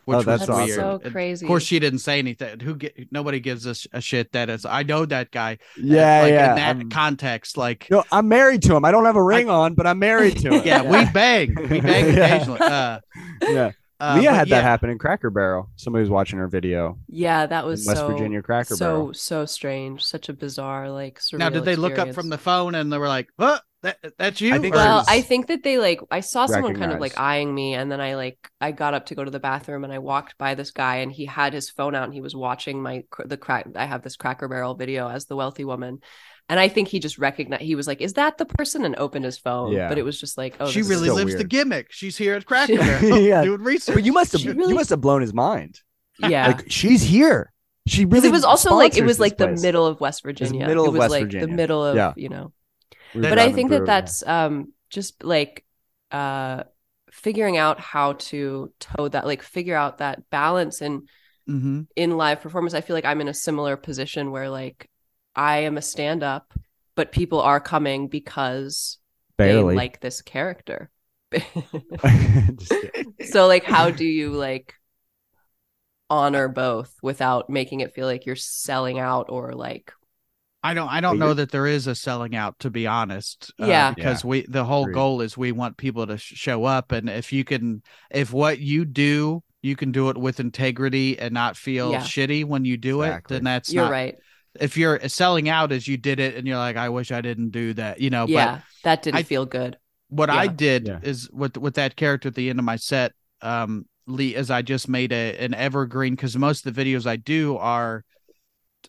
Which 0.05 0.15
Oh, 0.15 0.19
was 0.19 0.27
that's 0.27 0.41
That's 0.47 0.51
awesome. 0.51 0.65
weird. 0.67 1.03
so 1.05 1.11
crazy. 1.11 1.47
Of 1.47 1.49
course, 1.49 1.63
she 1.65 1.79
didn't 1.79 2.01
say 2.01 2.19
anything. 2.19 2.61
Who 2.61 2.75
get 2.77 3.11
nobody 3.11 3.41
gives 3.41 3.67
us 3.67 3.87
a 3.93 4.01
shit 4.01 4.33
that 4.33 4.51
is. 4.51 4.65
I 4.67 4.83
know 4.83 5.07
that 5.07 5.31
guy. 5.31 5.59
Yeah, 5.77 6.23
like, 6.23 6.33
yeah. 6.33 6.51
In 6.51 6.57
that 6.57 6.77
I'm- 6.77 6.89
context, 6.91 7.57
like 7.57 7.89
no, 7.91 8.05
I'm 8.13 8.29
married 8.29 8.63
to 8.63 8.77
him. 8.77 8.85
I 8.85 8.91
don't 8.91 9.05
have 9.07 9.17
a 9.17 9.23
ring 9.23 9.49
on, 9.49 9.75
but 9.75 9.87
I'm 9.87 9.99
married 9.99 10.37
to 10.39 10.55
him. 10.55 10.63
yeah, 10.67 10.83
we 10.83 11.11
bang, 11.13 11.55
we 11.71 11.81
bang 11.81 12.15
Yeah. 12.15 12.25
occasionally. 12.27 12.61
Uh, 12.61 13.01
yeah. 13.43 13.71
Uh, 14.01 14.17
Leah 14.19 14.33
had 14.33 14.49
yeah, 14.49 14.57
that 14.57 14.63
happen 14.63 14.91
in 14.91 14.99
Cracker 14.99 15.31
Barrel. 15.31 15.71
Somebody 15.77 16.01
was 16.01 16.11
watching 16.11 16.39
her 16.39 16.49
video 16.49 16.99
yeah, 17.09 17.47
that 17.47 17.65
was 17.65 17.87
West 17.87 18.01
so 18.01 18.09
Virginia 18.09 18.43
Cracker 18.43 18.75
so 18.75 18.85
Barrel. 18.85 19.15
so 19.15 19.43
so 19.43 19.47
strange. 19.47 20.05
Such 20.05 20.29
a 20.29 20.33
bizarre 20.33 20.91
like 20.91 21.21
Now, 21.33 21.51
did 21.51 21.65
they 21.65 21.77
look 21.77 21.99
up 21.99 22.13
from 22.13 22.29
the 22.29 22.39
phone 22.39 22.75
and 22.75 22.93
they 22.93 22.99
were 22.99 23.09
like, 23.09 23.29
"What? 23.37 23.63
That 23.83 23.99
that's 24.19 24.41
you?" 24.41 24.55
I 24.55 24.59
think 24.59 24.75
Well, 24.75 25.05
I 25.07 25.21
think 25.21 25.47
that 25.47 25.63
they 25.63 25.79
like 25.79 26.01
I 26.11 26.21
saw 26.21 26.47
someone 26.47 26.77
kind 26.77 26.93
of 26.93 27.01
like 27.01 27.19
eyeing 27.19 27.55
me 27.55 27.75
and 27.75 27.91
then 27.91 28.01
I 28.01 28.17
like 28.17 28.39
I 28.61 28.73
got 28.73 28.95
up 28.95 29.07
to 29.07 29.15
go 29.15 29.25
to 29.25 29.31
the 29.31 29.41
bathroom 29.41 29.85
and 29.85 29.93
I 29.93 29.99
walked 29.99 30.39
by 30.39 30.55
this 30.55 30.71
guy 30.71 30.97
and 30.97 31.13
he 31.13 31.27
had 31.27 31.53
his 31.53 31.71
phone 31.71 31.95
out 31.95 32.05
and 32.05 32.15
he 32.15 32.21
was 32.21 32.35
watching 32.35 32.83
my 32.83 33.05
the 33.25 33.37
crack 33.37 33.67
I 33.77 33.85
have 33.85 34.03
this 34.03 34.17
Cracker 34.17 34.49
Barrel 34.49 34.75
video 34.75 35.09
as 35.09 35.27
the 35.27 35.37
wealthy 35.37 35.65
woman 35.65 36.01
and 36.49 36.61
I 36.61 36.69
think 36.69 36.89
he 36.89 36.99
just 37.01 37.19
recognized 37.19 37.63
he 37.63 37.75
was 37.75 37.87
like, 37.87 38.01
"Is 38.01 38.15
that 38.15 38.39
the 38.39 38.45
person?" 38.47 38.85
and 38.85 38.95
opened 38.97 39.25
his 39.25 39.39
phone. 39.39 39.73
Yeah. 39.73 39.89
But 39.89 39.99
it 39.99 40.03
was 40.03 40.21
just 40.21 40.37
like, 40.37 40.57
"Oh, 40.61 40.67
she 40.71 40.81
this 40.81 40.91
is 40.91 40.97
really 40.97 41.09
so 41.09 41.15
lives 41.15 41.37
the 41.37 41.45
gimmick. 41.45 41.91
She's 41.91 42.17
here 42.17 42.35
at 42.35 42.45
Cracker 42.47 42.77
Barrel 42.77 43.19
Yeah. 43.23 43.43
doing 43.43 43.63
research. 43.63 43.95
But 43.95 44.05
you 44.05 44.13
must 44.13 44.33
have 44.33 44.41
She 44.41 44.49
you 44.49 44.75
must 44.75 44.91
have 44.91 45.01
blown 45.01 45.21
his 45.23 45.35
mind. 45.35 45.81
yeah." 46.19 46.49
Like 46.49 46.71
she's 46.71 47.03
here. 47.03 47.53
She 47.87 48.05
really 48.07 48.29
it 48.29 48.33
was 48.33 48.45
also 48.45 48.75
like 48.75 48.97
it 48.97 49.05
was 49.05 49.21
like 49.21 49.37
this 49.37 49.61
the 49.61 49.67
middle 49.67 49.87
of 49.87 50.01
West 50.01 50.23
Virginia. 50.23 50.67
middle 50.67 50.85
it 50.85 50.89
of 50.89 50.93
was 50.95 51.01
West 51.01 51.11
like 51.13 51.23
Virginia. 51.25 51.47
the 51.47 51.53
middle 51.53 51.85
of 51.85 51.97
Yeah. 51.97 52.13
you 52.17 52.29
know. 52.29 52.53
We 53.15 53.21
were 53.23 53.29
But 53.29 53.39
I 53.39 53.53
think 53.53 53.71
that 53.71 53.87
that's 53.87 54.27
um 54.27 54.73
just 54.91 55.23
like 55.25 55.65
uh 56.11 56.65
figuring 57.11 57.57
out 57.57 57.79
how 57.81 58.15
to 58.15 58.73
toe 58.81 59.09
that 59.09 59.27
like 59.27 59.43
figure 59.43 59.77
out 59.77 59.99
that 59.99 60.29
balance 60.31 60.81
and 60.81 61.09
hmm 61.47 61.83
in 61.95 62.17
live 62.17 62.41
performance. 62.41 62.75
I 62.75 62.81
feel 62.81 62.95
like 62.97 63.05
I'm 63.05 63.21
in 63.21 63.29
a 63.29 63.35
similar 63.35 63.77
position 63.77 64.31
where 64.31 64.49
like 64.49 64.89
I 65.37 65.59
am 65.59 65.77
a 65.77 65.83
stand 65.83 66.23
up, 66.23 66.53
but 66.95 67.13
people 67.13 67.41
are 67.41 67.61
coming 67.61 68.09
because 68.09 68.99
barely. 69.37 69.75
they 69.75 69.77
like 69.77 70.01
this 70.01 70.23
character. 70.23 70.91
So 73.27 73.47
like 73.47 73.65
how 73.65 73.91
do 73.91 74.05
you 74.05 74.31
like 74.33 74.75
honor 76.11 76.49
both 76.49 76.95
without 77.03 77.49
making 77.51 77.81
it 77.81 77.95
feel 77.95 78.07
like 78.07 78.27
you're 78.27 78.37
selling 78.37 78.99
out 78.99 79.27
or 79.31 79.53
like 79.53 79.93
I 80.63 80.73
don't. 80.73 80.89
I 80.89 81.03
don't 81.03 81.19
know 81.19 81.35
that 81.35 81.51
there 81.51 81.67
is 81.67 81.87
a 81.87 81.95
selling 81.95 82.35
out, 82.35 82.59
to 82.61 82.71
be 82.71 82.87
honest. 82.87 83.53
uh, 83.61 83.67
Yeah. 83.67 83.93
because 83.93 84.25
we 84.25 84.47
the 84.49 84.65
whole 84.65 84.85
Agreed. 84.85 84.95
goal 84.95 85.21
is 85.21 85.37
we 85.37 85.53
want 85.53 85.77
people 85.77 86.07
to 86.07 86.17
sh- 86.17 86.33
show 86.37 86.65
up, 86.65 86.91
and 86.91 87.11
if 87.11 87.35
you 87.35 87.45
can, 87.45 87.83
if 88.11 88.33
what 88.33 88.61
you 88.61 88.87
do, 88.87 89.43
you 89.61 89.77
can 89.77 89.93
do 89.93 90.09
it 90.09 90.17
with 90.17 90.41
integrity 90.41 91.19
and 91.19 91.35
not 91.35 91.59
feel 91.59 91.93
Yeah. 91.93 92.01
shitty 92.01 92.47
when 92.47 92.65
you 92.65 92.79
do 92.79 93.03
Exactly. 93.03 93.37
it, 93.37 93.39
then 93.41 93.45
that's 93.45 93.75
you're 93.75 93.85
not. 93.85 93.91
right. 93.91 94.15
If 94.61 94.77
you're 94.77 95.01
selling 95.09 95.49
out 95.49 95.73
as 95.73 95.89
you 95.89 95.97
did 95.97 96.21
it, 96.21 96.37
and 96.37 96.47
you're 96.47 96.57
like, 96.59 96.77
I 96.77 96.89
wish 96.89 97.11
I 97.13 97.21
didn't 97.21 97.51
do 97.51 97.73
that, 97.75 98.01
you 98.01 98.11
know. 98.11 98.27
yeah, 98.29 98.61
that 98.85 99.03
didn't 99.03 99.19
I- 99.19 99.23
feel 99.25 99.47
good. 99.47 99.77
what 100.09 100.31
I 100.31 100.47
did 100.47 100.87
Yeah. 100.87 101.01
is 101.03 101.29
with 101.33 101.57
with 101.57 101.75
that 101.75 101.97
character 101.97 102.29
at 102.29 102.35
the 102.35 102.49
end 102.51 102.59
of 102.59 102.65
my 102.65 102.77
set, 102.77 103.13
um, 103.43 103.87
Lee, 104.07 104.35
is 104.37 104.51
I 104.51 104.63
just 104.63 104.89
made 104.89 105.13
a 105.13 105.37
an 105.39 105.55
evergreen 105.55 106.15
because 106.15 106.37
most 106.37 106.65
of 106.67 106.75
the 106.75 106.85
videos 106.85 107.07
I 107.07 107.17
do 107.17 107.57
are 107.57 108.05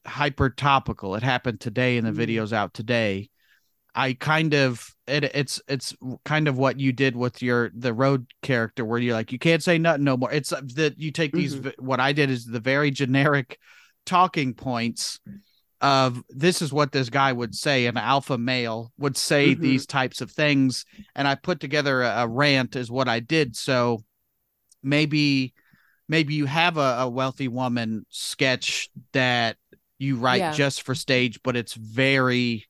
hyper 0.05 0.49
topical. 0.49 1.16
It 1.16 1.24
happened 1.24 1.61
today, 1.61 1.97
and 1.97 2.05
the 2.05 2.11
Mm. 2.11 2.28
videos 2.28 2.53
out 2.53 2.74
today. 2.74 3.30
I 3.97 4.13
kind 4.13 4.53
of 4.53 4.93
it, 5.07 5.24
it's 5.24 5.61
it's 5.70 5.95
kind 6.26 6.47
of 6.49 6.57
what 6.57 6.80
you 6.80 6.91
did 6.91 7.16
with 7.16 7.41
your 7.41 7.72
the 7.74 7.93
road 7.93 8.28
character 8.41 8.84
where 8.84 8.99
you're 8.99 9.13
like 9.13 9.32
you 9.32 9.39
can't 9.39 9.63
say 9.63 9.78
nothing 9.78 10.03
no 10.03 10.18
more. 10.18 10.32
It's 10.32 10.49
that 10.49 10.95
you 10.99 11.11
take 11.11 11.32
these. 11.32 11.55
Mm-hmm. 11.55 11.70
v 11.70 11.76
What 11.80 11.99
I 12.01 12.11
did 12.11 12.30
is 12.30 12.45
the 12.45 12.59
very 12.59 12.91
generic 12.91 13.57
talking 14.05 14.53
points 14.53 15.20
of 15.86 16.24
this 16.30 16.64
is 16.64 16.74
what 16.74 16.92
this 16.92 17.12
guy 17.12 17.32
would 17.32 17.54
say 17.54 17.86
an 17.86 17.96
alpha 17.96 18.38
male 18.40 18.92
would 18.98 19.16
say 19.16 19.54
Mhm. 19.56 19.60
these 19.60 19.86
types 19.86 20.20
of 20.20 20.32
things 20.32 20.84
and 21.16 21.28
i 21.28 21.36
put 21.36 21.60
together 21.60 22.02
a, 22.02 22.24
a 22.24 22.28
rant 22.28 22.76
is 22.76 22.90
what 22.90 23.08
i 23.08 23.20
did 23.20 23.56
so 23.56 24.00
maybe 24.82 25.54
maybe 26.10 26.34
you 26.34 26.48
have 26.48 26.78
a, 26.78 26.98
a 27.02 27.10
wealthy 27.10 27.48
woman 27.48 28.06
sketch 28.10 28.90
that 29.12 29.58
you 30.00 30.16
write 30.16 30.40
Yeah. 30.40 30.54
just 30.54 30.82
for 30.82 30.96
stage 30.96 31.40
but 31.44 31.56
it's 31.56 31.76
very 31.76 32.66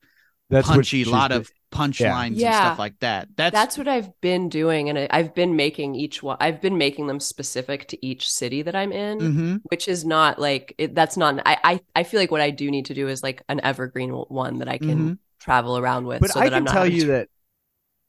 That's 0.49 0.67
what 0.67 0.75
punchy 0.75 1.03
a 1.03 1.09
lot 1.09 1.31
of 1.31 1.49
punchlines 1.71 2.27
and 2.27 2.37
Yeah. 2.37 2.57
stuff 2.65 2.79
like 2.79 2.97
that 2.99 3.27
that's, 3.35 3.53
That's 3.53 3.77
what 3.77 3.87
I've 3.87 4.09
been 4.21 4.47
doing, 4.49 4.89
and 4.89 4.97
I- 4.97 5.07
I've 5.11 5.35
been 5.35 5.55
making 5.55 5.95
each 5.95 6.23
one. 6.23 6.37
I've 6.39 6.61
been 6.61 6.77
making 6.77 7.07
them 7.07 7.19
specific 7.19 7.87
to 7.89 8.05
each 8.05 8.31
city 8.31 8.61
that 8.61 8.75
I'm 8.75 8.91
in, 8.93 9.17
Mhm. 9.19 9.61
which 9.71 9.87
is 9.87 10.05
not 10.05 10.39
like 10.39 10.73
it, 10.77 10.95
that's 10.95 11.17
not. 11.17 11.41
I, 11.45 11.57
I 11.63 11.79
I 11.95 12.03
feel 12.03 12.19
like 12.19 12.31
what 12.31 12.41
I 12.41 12.51
do 12.51 12.71
need 12.71 12.85
to 12.85 12.93
do 12.93 13.07
is 13.07 13.23
like 13.23 13.41
an 13.49 13.59
evergreen 13.63 14.11
one 14.11 14.59
that 14.59 14.69
I 14.69 14.77
can 14.77 14.99
Mhm. 14.99 15.17
travel 15.39 15.77
around 15.77 16.05
with. 16.05 16.21
But 16.21 16.31
so 16.31 16.39
I 16.39 16.43
that 16.43 16.49
can 16.49 16.57
I'm 16.59 16.63
not 16.65 16.73
tell 16.73 16.87
you 16.87 17.01
to- 17.01 17.07
that 17.07 17.29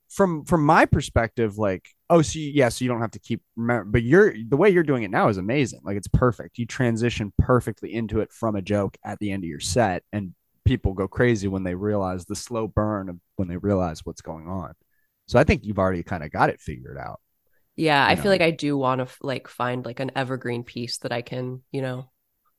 from 0.08 0.44
from 0.44 0.64
my 0.64 0.86
perspective, 0.86 1.58
like, 1.58 1.88
oh, 2.08 2.22
so 2.22 2.38
you, 2.38 2.50
yeah, 2.54 2.68
so 2.68 2.84
you 2.84 2.88
don't 2.88 3.00
have 3.00 3.10
to 3.10 3.18
keep 3.18 3.42
remember, 3.56 3.84
but 3.84 4.02
you're 4.04 4.32
the 4.48 4.56
way 4.56 4.70
you're 4.70 4.84
doing 4.84 5.02
it 5.02 5.10
now 5.10 5.28
is 5.28 5.36
amazing. 5.38 5.80
Like, 5.82 5.96
it's 5.96 6.08
perfect. 6.08 6.58
You 6.58 6.66
transition 6.66 7.32
perfectly 7.38 7.92
into 7.92 8.20
it 8.20 8.32
from 8.32 8.54
a 8.54 8.62
joke 8.62 8.96
at 9.04 9.18
the 9.18 9.32
end 9.32 9.42
of 9.42 9.48
your 9.48 9.58
set, 9.60 10.04
and 10.12 10.34
people 10.66 10.92
go 10.92 11.08
crazy 11.08 11.48
when 11.48 11.62
they 11.62 11.74
realize 11.74 12.26
the 12.26 12.36
slow 12.36 12.68
burn 12.68 13.08
of 13.08 13.16
when 13.36 13.48
they 13.48 13.56
realize 13.56 14.04
what's 14.04 14.20
going 14.20 14.48
on. 14.48 14.74
So 15.26 15.38
I 15.38 15.44
think 15.44 15.64
you've 15.64 15.78
already 15.78 16.02
kind 16.02 16.22
of 16.24 16.30
got 16.30 16.50
it 16.50 16.60
figured 16.60 16.98
out. 16.98 17.20
Yeah, 17.76 18.04
I 18.04 18.12
you 18.12 18.16
feel 18.16 18.30
like 18.30 18.40
I 18.40 18.50
do 18.50 18.76
want 18.76 19.06
to 19.06 19.14
like 19.20 19.48
find 19.48 19.84
like 19.84 20.00
an 20.00 20.12
evergreen 20.16 20.64
piece 20.64 20.98
that 20.98 21.12
I 21.12 21.22
can, 21.22 21.62
you 21.72 21.82
know, 21.82 22.10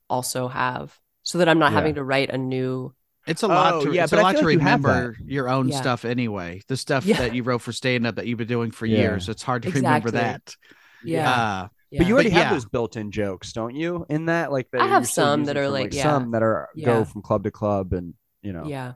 also 0.10 0.48
have 0.48 0.98
so 1.24 1.40
that 1.40 1.50
I'm 1.50 1.60
not 1.60 1.72
Yeah. 1.72 1.78
having 1.78 1.96
to 1.96 2.04
write 2.04 2.30
a 2.30 2.38
new 2.38 2.94
It's 3.26 3.44
a 3.44 3.48
lot 3.48 3.74
Oh, 3.74 3.86
to 3.86 3.94
yeah, 3.94 4.04
it's 4.04 4.12
but 4.12 4.18
a 4.18 4.20
I 4.20 4.24
lot 4.24 4.32
to 4.34 4.38
like 4.38 4.54
you 4.54 4.60
remember 4.60 5.18
your 5.26 5.50
own 5.50 5.70
Yeah. 5.70 5.82
stuff 5.82 6.06
anyway. 6.06 6.62
The 6.68 6.78
stuff 6.78 7.06
Yeah. 7.06 7.18
that 7.18 7.34
you 7.34 7.44
wrote 7.44 7.62
for 7.62 7.72
stand 7.74 8.08
up 8.08 8.16
that 8.16 8.28
you've 8.28 8.38
been 8.38 8.48
doing 8.48 8.72
for 8.72 8.86
Yeah. 8.86 9.02
years. 9.02 9.28
It's 9.28 9.44
hard 9.44 9.64
to 9.64 9.70
remember 9.70 10.12
that. 10.12 10.56
Yeah. 11.04 11.30
Uh, 11.30 11.68
yeah. 11.92 12.00
But 12.00 12.08
you 12.08 12.14
already 12.14 12.30
But 12.30 12.38
have 12.38 12.46
yeah. 12.48 12.54
those 12.54 12.66
built-in 12.66 13.12
jokes, 13.12 13.54
don't 13.54 13.76
you? 13.76 14.06
In 14.10 14.26
that, 14.26 14.52
like, 14.52 14.70
that 14.72 14.82
I 14.82 14.88
have 14.88 15.08
some 15.08 15.46
that 15.46 15.58
are 15.58 15.66
from, 15.66 15.74
like, 15.74 15.94
yeah. 15.94 16.04
some 16.04 16.32
that 16.32 16.44
are 16.44 16.70
Yeah. 16.76 16.86
go 16.86 17.06
from 17.06 17.22
club 17.22 17.44
to 17.46 17.52
club, 17.52 17.94
and 17.94 18.14
you 18.42 18.54
know, 18.54 18.66
yeah. 18.66 18.94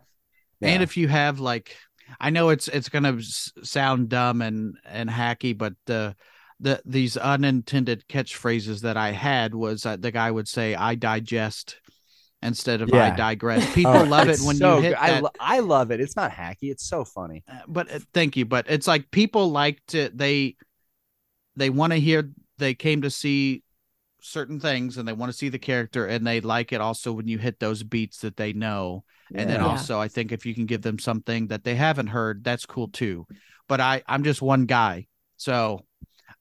and 0.62 0.84
if 0.84 0.96
you 0.98 1.08
have 1.08 1.40
like 1.40 1.76
i 2.20 2.30
know 2.30 2.50
it's 2.50 2.68
it's 2.68 2.90
gonna 2.90 3.18
sound 3.64 4.10
dumb 4.10 4.42
and 4.42 4.76
and 4.86 5.10
hacky 5.10 5.58
but 5.58 5.74
the 5.86 6.14
the 6.60 6.82
these 6.86 7.16
unintended 7.16 8.04
catchphrases 8.10 8.82
that 8.82 8.98
i 8.98 9.12
had 9.12 9.56
was 9.56 9.86
uh, 9.86 9.96
the 9.96 10.12
guy 10.12 10.30
would 10.30 10.48
say 10.48 10.76
i 10.76 10.94
digest 10.94 11.80
instead 12.44 12.82
of 12.82 12.94
i 12.94 13.10
digress 13.16 13.74
people 13.76 13.94
Oh, 13.94 14.04
love 14.04 14.28
it 14.30 14.40
when 14.42 14.58
so 14.58 14.76
you 14.78 14.82
hit 14.84 14.90
good. 14.90 14.98
I, 15.00 15.20
lo- 15.22 15.30
I 15.40 15.60
love 15.60 15.92
it. 15.92 16.02
It's 16.02 16.16
not 16.18 16.32
hacky. 16.32 16.70
It's 16.70 16.84
so 16.88 17.06
funny. 17.06 17.44
uh, 17.50 17.60
but 17.68 17.90
uh, 17.92 18.00
thank 18.14 18.36
you 18.36 18.46
but 18.46 18.66
it's 18.70 18.88
like 18.88 19.10
people 19.10 19.50
like 19.52 19.80
to 19.88 20.10
they 20.14 20.56
they 21.56 21.70
want 21.70 21.94
to 21.94 22.00
hear 22.00 22.30
they 22.62 22.74
came 22.74 23.02
to 23.02 23.10
see 23.10 23.64
certain 24.22 24.60
things 24.60 24.98
and 24.98 25.08
they 25.08 25.14
want 25.14 25.32
to 25.32 25.38
see 25.38 25.50
the 25.50 25.60
character 25.60 26.06
and 26.06 26.26
they 26.26 26.42
like 26.42 26.72
it 26.72 26.80
also 26.80 27.12
when 27.12 27.28
you 27.28 27.40
hit 27.40 27.60
those 27.60 27.82
beats 27.84 28.20
that 28.20 28.38
they 28.38 28.54
know 28.54 29.04
and 29.34 29.50
then 29.50 29.60
Yeah. 29.62 29.66
also 29.68 30.00
i 30.00 30.08
think 30.08 30.32
if 30.32 30.46
you 30.46 30.54
can 30.54 30.68
give 30.68 30.84
them 30.84 31.00
something 31.00 31.48
that 31.48 31.64
they 31.64 31.74
haven't 31.74 32.08
heard 32.08 32.44
that's 32.44 32.68
cool 32.68 32.88
too 32.88 33.26
but 33.68 33.82
i 33.82 34.04
i'm 34.08 34.24
just 34.24 34.40
one 34.42 34.66
guy 34.68 35.08
so 35.38 35.86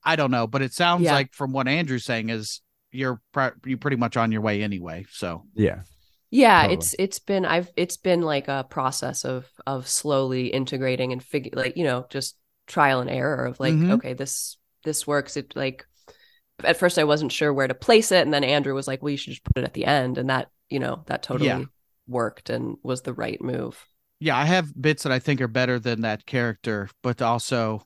i 0.05 0.15
don't 0.15 0.31
know 0.31 0.47
but 0.47 0.61
it 0.61 0.75
sounds 0.75 1.05
Yeah. 1.05 1.15
like 1.15 1.33
from 1.33 1.53
what 1.53 1.69
andrew's 1.69 2.05
saying 2.05 2.29
is 2.29 2.61
you're 2.93 3.21
pr- 3.33 3.57
you 3.65 3.79
pretty 3.79 3.97
much 3.97 4.17
on 4.19 4.31
your 4.31 4.43
way 4.43 4.63
anyway 4.63 5.07
so 5.11 5.45
yeah. 5.55 5.81
Yeah, 6.33 6.61
Totally. 6.63 6.75
it's 6.77 6.95
it's 6.99 7.19
been 7.19 7.45
I've 7.45 7.73
it's 7.77 7.97
been 7.97 8.23
like 8.23 8.47
a 8.47 8.65
process 8.69 9.25
of 9.25 9.49
of 9.67 9.89
slowly 9.89 10.47
integrating 10.47 11.13
and 11.13 11.21
figure 11.21 11.51
like 11.55 11.77
you 11.77 11.83
know 11.83 12.07
just 12.09 12.37
trial 12.69 13.01
and 13.01 13.11
error 13.11 13.47
of 13.47 13.59
like 13.59 13.75
Mhm. 13.75 13.95
okay 13.95 14.13
this 14.15 14.57
this 14.85 15.09
works 15.09 15.37
it 15.37 15.57
like 15.57 15.85
at 16.65 16.77
first 16.77 16.99
I 16.99 17.05
wasn't 17.05 17.33
sure 17.33 17.53
where 17.53 17.69
to 17.69 17.75
place 17.75 18.13
it 18.13 18.23
and 18.25 18.33
then 18.35 18.45
Andrew 18.45 18.75
was 18.75 18.87
like 18.89 19.03
well 19.03 19.11
you 19.11 19.17
should 19.17 19.33
just 19.33 19.45
put 19.45 19.59
it 19.59 19.65
at 19.65 19.75
the 19.75 19.85
end 19.87 20.19
and 20.19 20.31
that 20.31 20.51
you 20.69 20.79
know 20.79 21.03
that 21.07 21.23
totally 21.23 21.49
Yeah. 21.49 21.65
worked 22.09 22.51
and 22.51 22.77
was 22.83 23.03
the 23.03 23.13
right 23.15 23.41
move. 23.41 23.87
yeah 24.21 24.37
i 24.37 24.45
have 24.45 24.73
bits 24.81 25.03
that 25.05 25.13
i 25.13 25.19
think 25.19 25.41
are 25.41 25.49
better 25.49 25.79
than 25.79 26.03
that 26.03 26.27
character 26.27 26.89
but 27.03 27.23
also 27.23 27.83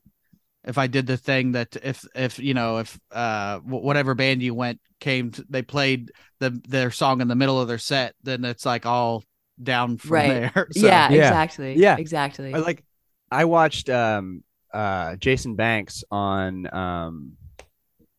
if 0.66 0.78
i 0.78 0.86
did 0.86 1.06
the 1.06 1.16
thing 1.16 1.52
that 1.52 1.76
if 1.82 2.04
if 2.14 2.38
you 2.38 2.54
know 2.54 2.78
if 2.78 2.98
uh 3.12 3.58
whatever 3.60 4.14
band 4.14 4.42
you 4.42 4.54
went 4.54 4.80
came 5.00 5.30
to, 5.30 5.44
they 5.48 5.62
played 5.62 6.10
the 6.40 6.50
their 6.68 6.90
song 6.90 7.20
in 7.20 7.28
the 7.28 7.34
middle 7.36 7.60
of 7.60 7.68
their 7.68 7.78
set 7.78 8.14
then 8.22 8.44
it's 8.44 8.64
like 8.66 8.84
all 8.86 9.22
down 9.62 9.96
from 9.98 10.10
Right. 10.14 10.28
there 10.54 10.66
So- 10.72 10.86
yeah, 10.86 11.10
Yeah. 11.10 11.28
exactly. 11.28 11.74
Yeah. 11.76 11.96
Exactly. 11.98 12.52
I 12.54 12.58
like 12.58 12.82
I 13.30 13.44
watched 13.44 13.88
um 13.90 14.42
uh 14.72 15.14
Jason 15.16 15.54
Banks 15.54 16.02
on 16.10 16.66
um 16.74 17.36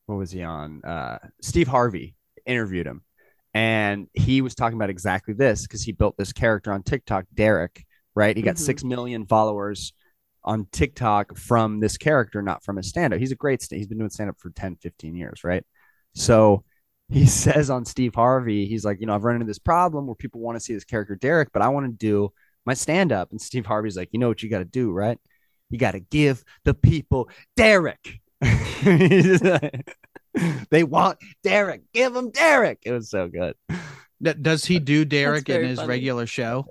what 0.06 0.18
was 0.18 0.32
he 0.32 0.44
on? 0.44 0.84
Uh 0.84 1.18
Steve 1.42 1.68
Harvey 1.68 2.16
interviewed 2.46 2.88
him 2.88 3.02
and 3.54 4.08
he 4.14 4.42
was 4.42 4.56
talking 4.56 4.78
about 4.78 4.90
exactly 4.90 5.34
this 5.34 5.64
because 5.64 5.82
he 5.84 5.92
built 5.92 6.18
this 6.18 6.34
character 6.34 6.72
on 6.72 6.84
TikTok, 6.84 7.26
Derek, 7.34 7.86
right? 8.16 8.36
He 8.36 8.44
got 8.44 8.56
Mhm. 8.56 8.60
6 8.60 8.84
million 8.84 9.26
followers 9.26 9.94
on 10.44 10.68
TikTok 10.72 11.38
from 11.38 11.80
this 11.80 11.98
character, 11.98 12.42
not 12.42 12.64
from 12.64 12.76
his 12.78 12.90
stand 12.90 13.14
up. 13.14 13.20
He's 13.20 13.32
a 13.32 13.36
great 13.36 13.62
stand. 13.64 13.80
He's 13.80 13.88
been 13.88 13.98
doing 13.98 14.10
stand 14.12 14.30
up 14.30 14.38
for 14.40 14.52
10, 14.52 14.76
15 14.76 15.16
years, 15.16 15.44
right? 15.44 15.64
So 16.14 16.64
he 17.10 17.26
says 17.26 17.70
on 17.70 17.86
Steve 17.86 18.14
Harvey, 18.14 18.68
he's 18.68 18.86
like, 18.86 19.00
you 19.00 19.08
know, 19.08 19.16
I've 19.16 19.24
run 19.24 19.36
into 19.36 19.48
this 19.48 19.60
problem 19.60 20.06
where 20.06 20.16
people 20.16 20.42
want 20.42 20.56
to 20.58 20.60
see 20.60 20.74
this 20.74 20.84
character 20.84 21.16
Derek, 21.16 21.52
but 21.52 21.62
I 21.62 21.70
want 21.70 21.86
to 21.88 21.92
do 21.92 22.32
my 22.66 22.74
stand 22.74 23.12
up. 23.12 23.32
And 23.32 23.42
Steve 23.42 23.66
Harvey's 23.66 23.98
like, 23.98 24.10
you 24.12 24.20
know 24.20 24.28
what 24.28 24.44
you 24.44 24.50
got 24.50 24.60
to 24.60 24.66
do, 24.66 24.92
right? 24.92 25.18
You 25.70 25.80
got 25.80 25.92
to 25.92 26.00
give 26.00 26.44
the 26.64 26.74
people 26.74 27.30
Derek. 27.56 28.20
they 30.70 30.84
want 30.84 31.18
Derek. 31.44 31.82
Give 31.94 32.14
them 32.14 32.32
Derek. 32.32 32.80
It 32.86 32.92
was 32.92 33.10
so 33.10 33.28
good. 33.28 33.56
Does 34.42 34.66
he 34.66 34.80
do 34.80 35.06
derek 35.06 35.48
in 35.50 35.66
his 35.66 35.78
funny. 35.80 35.90
regular 35.90 36.26
show 36.26 36.66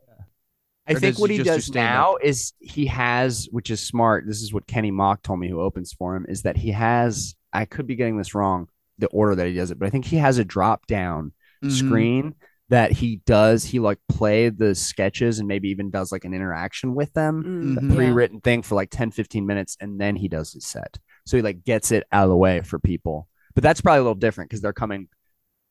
I 0.87 0.93
Or 0.95 1.01
think 1.01 1.19
what 1.19 1.31
he 1.31 1.39
he 1.39 1.43
just 1.43 1.69
do 1.69 1.73
does 1.73 1.75
now 1.75 2.17
is 2.23 2.53
he 2.61 2.87
has, 2.87 3.49
which 3.51 3.71
is 3.71 3.81
smart. 3.81 4.25
This 4.27 4.43
is 4.43 4.53
what 4.53 4.67
Kenny 4.67 4.91
Mock 4.91 5.23
told 5.23 5.41
me, 5.41 5.49
who 5.49 5.61
opens 5.61 5.95
for 5.95 6.15
him, 6.15 6.27
is 6.29 6.43
that 6.43 6.59
he 6.59 6.73
has. 6.73 7.35
I 7.55 7.65
could 7.65 7.87
be 7.87 7.97
getting 7.97 8.19
this 8.19 8.35
wrong, 8.35 8.69
the 8.99 9.07
order 9.07 9.35
that 9.37 9.47
he 9.47 9.55
does 9.55 9.71
it, 9.71 9.79
but 9.79 9.87
I 9.87 9.91
think 9.91 10.05
he 10.05 10.17
has 10.17 10.37
a 10.39 10.45
drop 10.45 10.87
down 10.87 11.33
Mhm. 11.65 11.73
screen 11.73 12.35
that 12.71 12.93
he 12.93 13.21
does 13.27 13.65
he 13.65 13.79
like 13.79 13.99
play 14.11 14.49
the 14.51 14.75
sketches 14.75 15.39
and 15.39 15.47
maybe 15.49 15.69
even 15.69 15.91
does 15.91 16.11
like 16.13 16.25
an 16.27 16.35
interaction 16.35 16.95
with 16.95 17.13
them 17.15 17.43
Mm, 17.45 17.77
Mhm. 17.79 17.89
yeah. 17.91 17.95
pre-written 17.95 18.41
thing 18.41 18.63
for 18.63 18.75
like 18.75 18.91
10 18.91 19.11
15 19.11 19.47
minutes 19.47 19.77
and 19.81 19.99
then 20.01 20.17
he 20.17 20.29
does 20.29 20.53
his 20.53 20.67
set 20.67 20.99
so 21.27 21.37
he 21.37 21.43
like 21.43 21.65
gets 21.65 21.93
it 21.93 22.05
out 22.13 22.25
of 22.25 22.31
the 22.31 22.37
way 22.37 22.61
for 22.63 22.79
people 22.79 23.29
but 23.55 23.63
that's 23.63 23.81
probably 23.81 23.99
a 24.01 24.03
little 24.03 24.15
different 24.15 24.51
because 24.51 24.61
they're 24.61 24.73
coming 24.73 25.09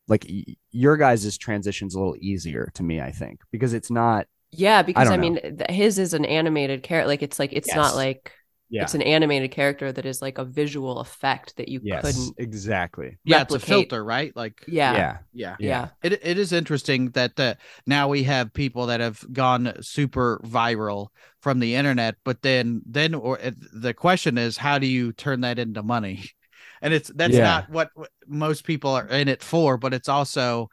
like 0.08 0.26
y- 0.30 0.56
your 0.72 0.98
guys' 0.98 1.38
transition's 1.38 1.96
a 1.96 2.00
little 2.00 2.18
easier 2.20 2.72
to 2.76 2.84
me 2.84 3.02
i 3.02 3.12
think 3.12 3.42
because 3.52 3.74
it's 3.74 3.92
not 3.92 4.28
Yeah, 4.52 4.84
because 4.84 5.10
I, 5.10 5.16
don't 5.16 5.22
mean, 5.22 5.36
th- 5.42 5.70
his 5.70 5.98
is 5.98 6.14
an 6.14 6.26
animated 6.26 6.84
character. 6.84 7.08
Like 7.08 7.24
it's 7.24 7.40
like 7.40 7.54
it's 7.54 7.68
Yes. 7.68 7.76
not 7.76 7.96
like 7.96 8.32
yeah 8.74 8.90
it's 8.90 8.96
an 8.96 9.02
animated 9.02 9.52
character 9.52 9.92
that 9.92 10.06
is 10.06 10.22
like 10.22 10.38
a 10.38 10.46
visual 10.46 11.00
effect 11.00 11.56
that 11.58 11.70
you 11.70 11.82
yes 11.82 12.32
couldn't. 12.32 12.38
exactly 12.38 13.18
Yeah, 13.26 13.42
it's 13.44 13.56
a 13.56 13.60
filter, 13.60 14.04
right? 14.04 14.36
Like 14.36 14.72
Yeah, 14.86 15.06
yeah 15.34 15.58
yeah. 15.58 15.58
yeah, 15.58 15.90
It 16.04 16.14
it 16.24 16.38
is 16.40 16.54
interesting 16.54 17.12
that 17.12 17.40
uh, 17.40 17.56
now 17.88 18.08
we 18.10 18.24
have 18.24 18.54
people 18.54 18.88
that 18.88 19.00
have 19.02 19.24
gone 19.34 19.74
super 19.82 20.42
viral 20.46 21.08
from 21.42 21.60
the 21.60 21.76
internet, 21.76 22.16
but 22.26 22.42
then 22.42 22.82
then 22.86 23.16
or 23.16 23.40
uh, 23.42 23.52
the 23.74 23.94
question 23.94 24.38
is 24.38 24.58
how 24.58 24.80
do 24.80 24.88
you 24.88 25.14
turn 25.14 25.42
that 25.42 25.60
into 25.60 25.84
money? 25.84 26.26
And 26.82 26.94
it's 26.94 27.10
that's 27.16 27.40
Yeah. 27.40 27.42
not 27.42 27.70
what 27.70 27.92
what 27.96 28.10
most 28.28 28.66
people 28.66 28.92
are 28.92 29.08
in 29.08 29.30
it 29.30 29.42
for, 29.44 29.78
but 29.78 29.94
it's 29.94 30.10
also 30.10 30.70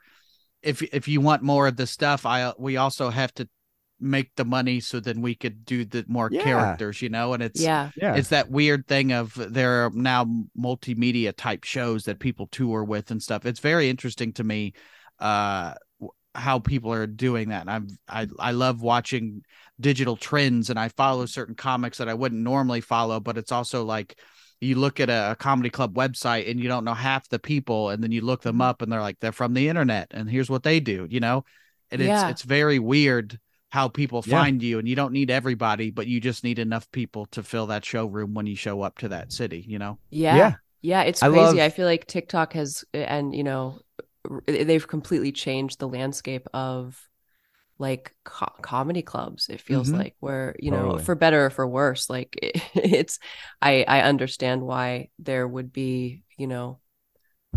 if 0.63 0.81
if 0.83 1.07
you 1.07 1.21
want 1.21 1.43
more 1.43 1.67
of 1.67 1.77
the 1.77 1.87
stuff, 1.87 2.25
I 2.25 2.53
we 2.57 2.77
also 2.77 3.09
have 3.09 3.33
to 3.35 3.49
make 4.01 4.31
the 4.35 4.45
money 4.45 4.79
so 4.79 4.99
then 4.99 5.21
we 5.21 5.35
could 5.35 5.65
do 5.65 5.85
the 5.85 6.05
more 6.07 6.29
Yeah. 6.29 6.39
characters, 6.39 7.01
you 7.01 7.09
know, 7.09 7.33
and 7.33 7.43
it's 7.43 7.67
yeah, 7.67 7.91
yeah 7.95 8.13
it's 8.13 8.29
that 8.29 8.49
weird 8.49 8.87
thing 8.87 9.11
of 9.13 9.33
there 9.35 9.85
are 9.85 9.91
now 9.91 10.25
multimedia 10.57 11.33
type 11.35 11.63
shows 11.63 12.05
that 12.05 12.19
people 12.19 12.47
tour 12.47 12.83
with 12.83 13.11
and 13.11 13.21
stuff. 13.21 13.45
It's 13.45 13.59
very 13.59 13.89
interesting 13.89 14.33
to 14.33 14.43
me 14.43 14.73
uh 15.19 15.75
how 16.33 16.59
people 16.59 16.93
are 16.93 17.07
doing 17.07 17.49
that. 17.49 17.61
And 17.61 17.69
I'm 17.69 17.87
I 18.07 18.27
I 18.39 18.51
love 18.51 18.81
watching 18.81 19.43
digital 19.79 20.15
trends 20.15 20.69
and 20.69 20.79
I 20.79 20.87
follow 20.89 21.25
certain 21.25 21.55
comics 21.55 21.97
that 21.97 22.07
I 22.09 22.13
wouldn't 22.13 22.41
normally 22.41 22.81
follow, 22.81 23.19
but 23.19 23.37
it's 23.37 23.51
also 23.51 23.83
like 23.83 24.17
you 24.61 24.75
look 24.75 24.99
at 24.99 25.09
a, 25.09 25.31
a 25.31 25.35
comedy 25.35 25.69
club 25.69 25.95
website 25.95 26.49
and 26.49 26.59
you 26.59 26.67
don't 26.69 26.85
know 26.85 26.93
half 26.93 27.27
the 27.29 27.39
people 27.39 27.89
and 27.89 28.01
then 28.03 28.11
you 28.11 28.21
look 28.21 28.43
them 28.43 28.61
up 28.61 28.81
and 28.81 28.91
they're 28.91 29.01
like 29.01 29.19
they're 29.19 29.31
from 29.31 29.53
the 29.53 29.67
internet 29.67 30.07
and 30.11 30.29
here's 30.29 30.49
what 30.49 30.63
they 30.63 30.79
do, 30.79 31.07
you 31.09 31.19
know? 31.19 31.43
And 31.91 32.01
Yeah. 32.01 32.07
it's 32.11 32.23
it's 32.23 32.43
very 32.43 32.79
weird 32.79 33.39
how 33.71 33.87
people 33.87 34.21
Yeah. 34.25 34.39
find 34.43 34.61
you 34.61 34.79
and 34.79 34.87
you 34.87 34.95
don't 34.95 35.13
need 35.13 35.31
everybody 35.31 35.91
but 35.91 36.05
you 36.07 36.19
just 36.19 36.43
need 36.43 36.59
enough 36.59 36.91
people 36.91 37.25
to 37.27 37.41
fill 37.43 37.67
that 37.67 37.83
showroom 37.85 38.33
when 38.33 38.45
you 38.45 38.55
show 38.55 38.81
up 38.81 38.99
to 38.99 39.09
that 39.09 39.31
city 39.31 39.65
you 39.67 39.79
know 39.79 39.97
yeah, 40.09 40.35
Yeah. 40.35 40.53
yeah. 40.81 41.01
It's 41.03 41.23
I 41.23 41.29
crazy. 41.29 41.41
love- 41.41 41.57
I 41.59 41.69
feel 41.69 41.85
like 41.87 42.05
TikTok 42.05 42.53
has, 42.53 42.83
and 42.93 43.33
you 43.35 43.43
know, 43.43 43.79
they've 44.45 44.87
completely 44.87 45.31
changed 45.31 45.79
the 45.79 45.87
landscape 45.87 46.47
of 46.53 46.99
like 47.79 48.13
co- 48.23 48.53
comedy 48.61 49.01
clubs. 49.01 49.47
It 49.49 49.61
feels 49.61 49.89
Mhm. 49.89 49.97
like 49.97 50.15
where 50.19 50.55
you 50.59 50.69
know, 50.71 50.83
Totally. 50.83 51.03
for 51.03 51.15
better 51.15 51.45
or 51.45 51.49
for 51.49 51.67
worse, 51.67 52.09
like 52.09 52.37
it, 52.41 52.61
it's. 52.75 53.19
I 53.61 53.83
I 53.87 54.01
understand 54.01 54.61
why 54.61 55.09
there 55.17 55.47
would 55.47 55.71
be 55.73 56.23
you 56.37 56.47
know 56.47 56.79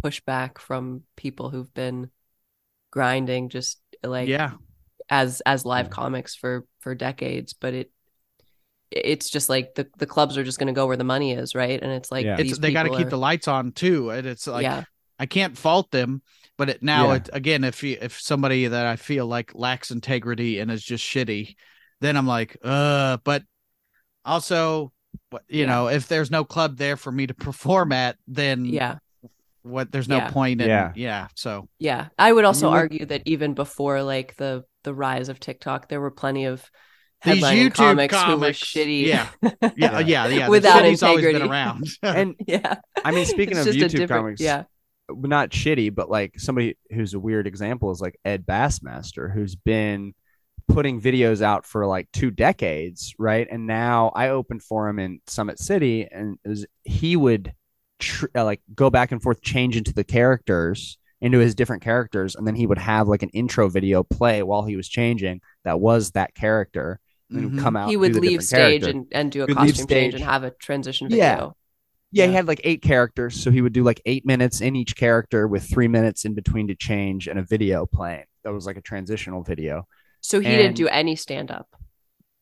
pushback 0.03 0.59
from 0.59 1.03
people 1.17 1.51
who've 1.51 1.73
been 1.75 2.11
grinding 2.91 3.49
just 3.49 3.81
like 4.03 4.29
yeah 4.29 4.53
as 5.09 5.41
as 5.47 5.65
live 5.65 5.87
Yeah. 5.87 5.91
comics 5.91 6.35
for 6.35 6.65
for 6.81 6.95
decades 6.95 7.53
but 7.53 7.75
it 7.75 7.91
it's 8.91 9.29
just 9.29 9.49
like 9.49 9.75
the 9.75 9.87
the 9.99 10.07
clubs 10.07 10.39
are 10.39 10.45
just 10.45 10.59
going 10.59 10.69
to 10.69 10.73
go 10.73 10.87
where 10.87 10.97
the 10.97 11.05
money 11.05 11.33
is 11.33 11.55
right 11.55 11.83
and 11.83 11.91
it's 11.93 12.11
like 12.13 12.25
Yeah. 12.25 12.37
it's 12.39 12.59
they 12.59 12.73
got 12.73 12.85
to 12.85 12.91
keep 12.91 13.07
are- 13.09 13.11
the 13.11 13.19
lights 13.19 13.49
on 13.49 13.73
too 13.73 14.11
and 14.11 14.27
it's 14.27 14.47
like 14.47 14.63
yeah 14.63 14.85
i 15.19 15.27
can't 15.27 15.59
fault 15.59 15.91
them 15.91 16.23
but 16.57 16.69
it 16.71 16.83
now 16.83 17.09
Yeah. 17.11 17.17
it, 17.17 17.31
again 17.33 17.65
if 17.65 17.83
you 17.83 17.99
if 18.01 18.21
somebody 18.21 18.67
that 18.69 18.87
i 18.87 18.97
feel 18.97 19.27
like 19.27 19.53
lacks 19.55 19.91
integrity 19.91 20.59
and 20.61 20.71
is 20.71 20.83
just 20.83 21.05
shitty 21.05 21.57
then 22.01 22.17
i'm 22.17 22.27
like 22.27 22.57
uh 22.63 23.19
but 23.25 23.43
also 24.25 24.93
what 25.31 25.43
you 25.49 25.61
Yeah. 25.61 25.67
know 25.67 25.89
if 25.89 26.09
there's 26.09 26.31
no 26.31 26.45
club 26.45 26.77
there 26.77 26.97
for 26.97 27.13
me 27.13 27.27
to 27.27 27.35
perform 27.49 27.93
at 27.93 28.17
then 28.27 28.65
yeah 28.65 28.99
what 29.63 29.91
there's 29.91 30.09
no 30.09 30.17
Yeah. 30.19 30.31
point 30.31 30.61
in 30.61 30.69
Yeah. 30.69 30.93
yeah 30.95 31.29
so 31.35 31.69
yeah 31.79 32.09
i 32.19 32.33
would 32.33 32.45
also 32.45 32.67
look- 32.69 32.77
argue 32.77 33.07
that 33.07 33.23
even 33.25 33.55
before 33.55 34.03
like 34.03 34.37
the 34.37 34.65
the 34.85 34.95
rise 34.95 35.29
of 35.29 35.41
tiktok 35.41 35.89
there 35.89 36.01
were 36.01 36.11
plenty 36.11 36.45
of 36.45 36.71
These 37.25 37.43
YouTube 37.43 37.75
comics, 37.75 38.23
who 38.23 38.37
were 38.37 38.49
shitty 38.51 39.07
yeah. 39.07 39.29
yeah 39.43 39.51
Yeah. 39.77 40.01
yeah 40.01 40.27
yeah, 40.29 40.49
Without 40.49 40.75
the 40.75 40.97
city's 40.97 41.03
always 41.03 41.25
been 41.25 41.43
around 41.43 41.87
and 42.03 42.35
yeah 42.47 42.77
i 43.05 43.11
mean 43.11 43.27
speaking 43.27 43.57
It's 43.57 43.67
of 43.67 43.75
youtube 43.75 44.09
comics 44.09 44.41
yeah 44.41 44.65
not 45.11 45.51
shitty, 45.51 45.95
but 45.95 46.11
like 46.11 46.39
somebody 46.39 46.77
who's 46.91 47.15
a 47.15 47.21
weird 47.21 47.47
example 47.47 47.91
is 47.91 48.01
like 48.01 48.19
Ed 48.25 48.47
Bassmaster, 48.47 49.33
who's 49.33 49.55
been 49.55 50.15
putting 50.69 51.01
videos 51.01 51.43
out 51.43 51.67
for 51.67 51.87
like 51.87 52.09
two 52.13 52.31
decades, 52.31 53.15
right? 53.19 53.47
And 53.51 53.67
now 53.67 54.13
I 54.15 54.31
opened 54.31 54.63
for 54.63 54.89
him 54.89 54.99
in 54.99 55.21
Summit 55.27 55.59
City, 55.59 56.09
and 56.11 56.39
it 56.45 56.49
was, 56.49 56.67
he 56.85 57.17
would 57.17 57.53
tr- 57.99 58.27
uh, 58.35 58.45
like 58.45 58.63
go 58.75 58.91
back 58.91 59.13
and 59.13 59.23
forth, 59.23 59.43
change 59.43 59.77
into 59.77 59.93
the 59.93 60.05
characters, 60.05 60.97
into 61.25 61.39
his 61.39 61.55
different 61.55 61.83
characters, 61.83 62.35
and 62.37 62.47
then 62.47 62.55
he 62.55 62.67
would 62.67 62.79
have 62.79 63.09
like 63.09 63.23
an 63.23 63.31
intro 63.31 63.69
video 63.69 64.03
play 64.03 64.43
while 64.43 64.63
he 64.65 64.77
was 64.77 64.89
changing 64.89 65.41
that 65.65 65.81
was 65.81 66.11
that 66.13 66.35
character. 66.35 67.01
And 67.31 67.39
then 67.39 67.51
Mhm. 67.53 67.63
come 67.63 67.75
out. 67.77 67.89
he 67.89 67.97
would 67.97 68.15
leave 68.17 68.43
stage 68.45 68.83
character. 68.83 68.91
and, 68.91 69.07
and 69.13 69.33
do 69.33 69.43
a 69.43 69.47
He'd 69.47 69.55
costume 69.57 69.87
change 69.87 70.15
and 70.15 70.23
have 70.23 70.45
a 70.45 70.51
transition 70.51 71.09
Yeah. 71.11 71.35
video 71.37 71.57
Yeah, 72.13 72.27
he 72.27 72.33
had 72.35 72.47
like 72.47 72.61
eight 72.63 72.83
characters, 72.83 73.35
so 73.43 73.51
he 73.51 73.61
would 73.63 73.73
do 73.73 73.83
like 73.83 74.01
eight 74.05 74.25
minutes 74.27 74.61
in 74.61 74.77
each 74.77 74.95
character 74.95 75.49
with 75.49 75.65
three 75.69 75.89
minutes 75.89 76.25
in 76.27 76.35
between 76.35 76.69
to 76.69 76.75
change 76.77 77.27
and 77.27 77.39
a 77.39 77.43
video 77.43 77.87
playing. 77.87 78.27
That 78.45 78.53
was 78.53 78.67
like 78.67 78.77
a 78.77 78.83
transitional 78.83 79.43
video. 79.43 79.89
so 80.21 80.41
he 80.41 80.49
didn't 80.49 80.77
do 80.77 80.87
any 80.89 81.17
stand 81.17 81.51
up 81.51 81.69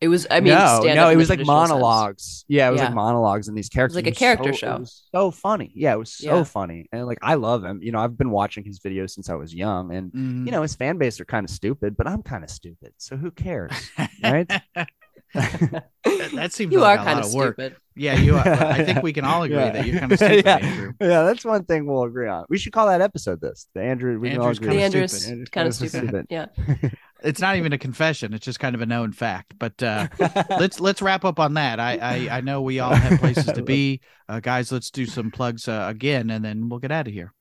it 0.03 0.09
was 0.09 0.27
i 0.31 0.41
mean 0.41 0.53
no, 0.53 0.81
no, 0.83 1.09
it 1.09 1.17
was 1.17 1.31
like 1.31 1.39
traditional 1.39 1.61
sense. 1.63 1.71
monologues. 1.71 2.45
Yeah, 2.49 2.69
it 2.69 2.73
was 2.73 2.81
Yeah. 2.81 2.87
like 2.87 2.95
monologues 2.95 3.49
in 3.49 3.55
these 3.55 3.69
characters. 3.71 3.97
like 3.97 4.07
a 4.07 4.13
character 4.13 4.53
so- 4.53 4.59
show. 4.59 4.75
It 4.75 4.81
was 4.81 5.03
so 5.15 5.31
funny. 5.31 5.73
Yeah, 5.75 5.95
it 5.95 5.99
was 5.99 6.13
so 6.13 6.39
Yeah. 6.39 6.45
funny, 6.45 6.89
and 6.93 7.07
like 7.07 7.19
I 7.23 7.35
love 7.35 7.65
him. 7.65 7.81
You 7.83 7.93
know, 7.93 8.01
I've 8.01 8.19
been 8.19 8.31
watching 8.31 8.65
his 8.65 8.81
videos 8.81 9.11
since 9.11 9.31
I 9.31 9.35
was 9.37 9.55
young, 9.55 9.95
and 9.95 10.13
Mhm. 10.13 10.45
you 10.47 10.53
know 10.53 10.63
his 10.63 10.75
fan 10.75 10.99
base 10.99 11.21
are 11.21 11.25
kind 11.25 11.45
of 11.45 11.51
stupid, 11.51 11.97
but 11.97 12.07
I'm 12.07 12.23
kind 12.23 12.45
of 12.45 12.51
stupid, 12.51 12.93
so 12.99 13.17
who 13.17 13.31
cares? 13.31 13.73
right? 14.25 14.51
that, 15.35 15.85
that 16.35 16.53
seems 16.53 16.73
you 16.73 16.81
like 16.81 16.99
are 16.99 17.03
a 17.03 17.05
kind 17.07 17.17
lot 17.17 17.25
of 17.25 17.31
of 17.31 17.35
work. 17.35 17.55
stupid 17.57 17.77
yeah 17.97 18.15
you 18.19 18.37
are 18.37 18.47
i 18.47 18.85
think 18.85 19.03
we 19.03 19.13
can 19.15 19.25
all 19.25 19.43
agree 19.47 19.57
Yeah. 19.57 19.71
that 19.71 19.87
you're 19.87 19.99
kind 20.01 20.13
of 20.13 20.19
stupid 20.19 20.45
yeah. 20.45 20.57
andrew 20.59 20.93
Yeah, 21.01 21.23
that's 21.23 21.43
one 21.45 21.65
thing 21.65 21.87
we'll 21.87 22.03
agree 22.03 22.29
on. 22.29 22.45
We 22.51 22.59
should 22.59 22.73
call 22.75 22.87
that 22.89 23.01
episode 23.01 23.41
this. 23.41 23.67
The 23.75 23.83
Andrew. 23.83 24.19
We 24.19 24.31
can 24.31 24.39
all 24.41 24.49
Andrew's 24.49 24.59
agree. 24.59 24.79
kinda 24.79 25.01
the 25.01 25.09
stupid. 25.09 25.27
andrew's 25.27 25.29
Andrew's 25.31 25.49
kind 25.51 25.69
of 25.69 25.79
kinda 25.79 25.89
stupid. 25.89 26.27
stupid. 26.27 26.83
yeah 26.83 26.91
it's 27.25 27.41
not 27.41 27.57
even 27.57 27.73
a 27.73 27.79
confession 27.79 28.35
it's 28.35 28.45
just 28.45 28.61
kind 28.61 28.75
of 28.75 28.81
a 28.81 28.87
known 28.87 29.13
fact 29.13 29.55
but 29.59 29.83
uh 29.83 30.09
let's 30.51 30.81
let's 30.81 31.03
wrap 31.03 31.25
up 31.25 31.39
on 31.39 31.55
that 31.55 31.81
I, 31.81 31.97
I 31.97 32.39
i 32.39 32.41
know 32.41 32.63
we 32.63 32.81
all 32.81 32.95
have 32.95 33.21
places 33.21 33.47
to 33.47 33.63
be 33.63 34.01
uh 34.29 34.41
guys 34.41 34.73
let's 34.73 34.91
do 34.91 35.07
some 35.07 35.31
plugs 35.31 35.69
uh, 35.69 35.87
again 35.89 36.31
and 36.31 36.45
then 36.45 36.69
we'll 36.69 36.81
get 36.81 36.93
out 36.93 37.07
of 37.07 37.13
here 37.13 37.33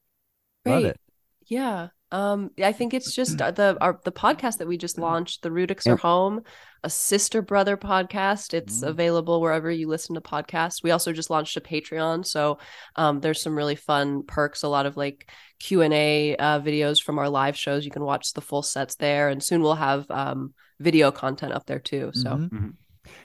Love 0.66 0.86
it. 0.86 1.00
Yeah. 1.48 1.90
Um, 2.12 2.52
I 2.62 2.72
think 2.74 2.94
it's 2.94 3.14
just 3.16 3.42
uh, 3.42 3.52
the 3.52 3.78
our 3.82 4.00
the 4.04 4.12
podcast 4.12 4.58
that 4.58 4.68
we 4.68 4.78
just 4.78 4.98
launched, 4.98 5.42
the 5.44 5.50
Rudics 5.50 5.86
Yep. 5.86 5.94
are 5.94 5.98
home, 5.98 6.42
a 6.84 6.90
sister 6.90 7.42
brother 7.42 7.78
podcast. 7.78 8.54
It's 8.54 8.82
Mm. 8.82 8.88
available 8.90 9.40
wherever 9.40 9.72
you 9.72 9.88
listen 9.88 10.16
to 10.16 10.22
podcasts. 10.22 10.84
We 10.84 10.92
also 10.92 11.14
just 11.14 11.30
launched 11.30 11.56
a 11.58 11.62
Patreon, 11.62 12.26
so 12.26 12.58
um, 12.96 13.22
there's 13.22 13.42
some 13.42 13.56
really 13.56 13.76
fun 13.76 14.24
perks. 14.24 14.64
A 14.64 14.68
lot 14.68 14.86
of 14.86 14.98
like 14.98 15.30
Q 15.60 15.82
and 15.84 15.94
A 15.94 16.36
uh, 16.36 16.60
videos 16.60 17.02
from 17.02 17.18
our 17.20 17.30
live 17.30 17.58
shows. 17.58 17.86
You 17.86 17.92
can 17.92 18.04
watch 18.04 18.34
the 18.34 18.42
full 18.42 18.62
sets 18.64 18.96
there, 18.96 19.30
and 19.30 19.42
soon 19.42 19.62
we'll 19.62 19.76
have 19.76 20.10
um, 20.12 20.54
video 20.80 21.12
content 21.12 21.54
up 21.54 21.66
there 21.66 21.80
too. 21.80 22.12
So 22.14 22.32
Mhm. 22.32 22.74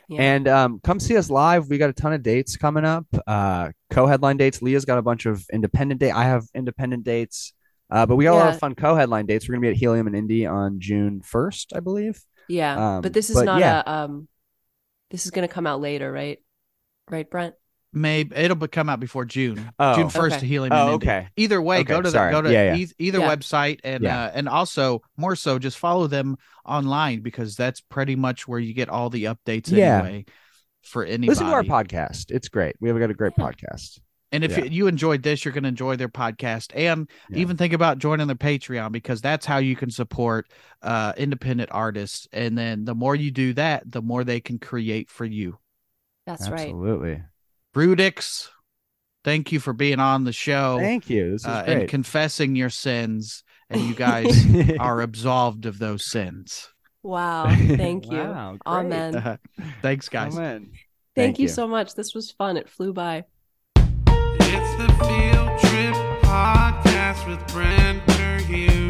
yeah. 0.08 0.20
And 0.22 0.46
um, 0.46 0.80
come 0.84 1.00
see 1.00 1.16
us 1.16 1.28
live. 1.30 1.68
We 1.68 1.78
got 1.78 1.90
a 1.90 1.94
ton 1.94 2.12
of 2.12 2.22
dates 2.22 2.56
coming 2.56 2.84
up. 2.84 3.06
Uh, 3.26 3.70
co-headline 3.90 4.36
dates. 4.36 4.62
Leah's 4.62 4.84
got 4.84 4.98
a 4.98 5.02
bunch 5.02 5.26
of 5.26 5.44
independent 5.52 6.00
date. 6.00 6.12
I 6.12 6.24
have 6.24 6.44
independent 6.54 7.02
dates. 7.04 7.52
Uh, 7.90 8.04
but 8.06 8.16
we 8.16 8.24
got 8.24 8.34
a 8.34 8.38
lot 8.38 8.48
of 8.52 8.58
fun 8.58 8.74
co-headline 8.74 9.26
dates. 9.26 9.48
We're 9.48 9.54
gonna 9.54 9.62
be 9.62 9.70
at 9.70 9.76
Helium 9.76 10.06
and 10.06 10.16
Indy 10.16 10.44
on 10.46 10.80
June 10.80 11.20
first, 11.22 11.72
I 11.74 11.80
believe. 11.80 12.20
yeah, 12.48 12.96
um, 12.96 13.02
but 13.02 13.12
this 13.12 13.30
is 13.30 13.36
but 13.36 13.44
not 13.44 13.60
yeah. 13.60 13.82
a 13.86 13.90
um, 14.04 14.28
this 15.10 15.24
is 15.24 15.30
going 15.30 15.46
to 15.46 15.52
come 15.54 15.66
out 15.68 15.80
later, 15.80 16.10
right? 16.10 16.38
Right, 17.08 17.30
Brent. 17.30 17.54
maybe 17.92 18.34
it'll 18.34 18.56
be, 18.56 18.66
come 18.66 18.88
out 18.88 18.98
before 18.98 19.24
june 19.24 19.70
Oh. 19.78 19.94
june 19.94 20.08
1st 20.08 20.26
Okay. 20.32 20.38
to 20.40 20.46
Helium 20.46 20.72
Oh, 20.72 20.76
and 20.86 20.94
Indy. 20.94 21.06
okay. 21.06 21.28
either 21.36 21.62
way 21.62 21.76
Okay, 21.78 21.84
go 21.84 22.02
to 22.02 22.10
the 22.10 22.30
go 22.30 22.42
to 22.42 22.52
Yeah, 22.52 22.74
yeah. 22.74 22.76
eith- 22.84 22.92
either 22.98 23.20
Yeah. 23.20 23.34
website 23.36 23.78
and 23.84 24.02
Yeah. 24.02 24.24
uh 24.24 24.30
and 24.34 24.48
also 24.48 25.02
more 25.16 25.36
so 25.36 25.60
just 25.60 25.78
follow 25.78 26.08
them 26.08 26.36
online 26.64 27.20
because 27.20 27.54
that's 27.54 27.80
pretty 27.80 28.16
much 28.16 28.48
where 28.48 28.58
you 28.58 28.74
get 28.74 28.88
all 28.88 29.08
the 29.08 29.24
updates 29.24 29.70
Yeah. 29.70 30.00
anyway 30.00 30.24
for 30.82 31.04
anybody 31.04 31.28
Listen 31.28 31.46
to 31.46 31.52
our 31.52 31.62
podcast. 31.62 32.32
It's 32.32 32.48
great. 32.48 32.74
We 32.80 32.88
have 32.88 32.98
got 32.98 33.10
a 33.10 33.14
great 33.14 33.34
podcast. 33.38 34.00
And 34.32 34.42
if 34.44 34.56
Yeah. 34.58 34.64
you, 34.64 34.70
you 34.70 34.86
enjoyed 34.86 35.22
this 35.22 35.44
you're 35.44 35.52
going 35.54 35.62
to 35.64 35.68
enjoy 35.68 35.96
their 35.96 36.08
podcast 36.08 36.72
and 36.74 37.08
Yeah. 37.30 37.38
even 37.38 37.56
think 37.56 37.72
about 37.72 37.98
joining 37.98 38.26
their 38.26 38.36
patreon 38.36 38.92
because 38.92 39.20
that's 39.20 39.46
how 39.46 39.58
you 39.58 39.76
can 39.76 39.90
support 39.90 40.48
uh 40.82 41.12
independent 41.16 41.70
artists 41.72 42.26
and 42.32 42.56
then 42.58 42.84
the 42.84 42.94
more 42.94 43.14
you 43.14 43.30
do 43.30 43.52
that 43.54 43.90
the 43.90 44.02
more 44.02 44.24
they 44.24 44.40
can 44.40 44.58
create 44.58 45.08
for 45.10 45.24
you 45.24 45.58
That's 46.26 46.48
right. 46.50 46.68
Absolutely. 46.68 47.22
Brudix, 47.74 48.48
thank 49.24 49.52
you 49.52 49.60
for 49.60 49.72
being 49.72 50.00
on 50.00 50.24
the 50.24 50.32
show 50.32 50.78
Thank 50.80 51.10
you. 51.10 51.32
This 51.32 51.42
is 51.42 51.46
uh, 51.46 51.62
great. 51.64 51.78
and 51.80 51.88
confessing 51.88 52.56
your 52.56 52.70
sins 52.70 53.44
and 53.68 53.80
you 53.82 53.94
guys 54.06 54.26
are 54.78 55.00
absolved 55.02 55.66
of 55.66 55.78
those 55.78 56.04
sins. 56.06 56.68
Wow. 57.02 57.46
Thank 57.54 58.06
you. 58.10 58.18
Wow. 58.18 58.56
Amen. 58.66 59.38
Thanks, 59.82 60.08
guys. 60.08 60.34
Amen. 60.36 60.70
Thank, 60.70 60.74
Thank 61.14 61.38
you 61.38 61.44
you. 61.44 61.48
so 61.48 61.66
much. 61.68 61.94
This 61.94 62.14
was 62.14 62.30
fun. 62.32 62.56
It 62.56 62.68
flew 62.68 62.92
by. 62.92 63.24
It's 64.48 64.74
the 64.76 64.86
Field 65.04 65.58
Trip 65.58 65.94
Podcast 66.22 67.26
with 67.26 67.44
Brent 67.52 68.06
Hugh. 68.38 68.85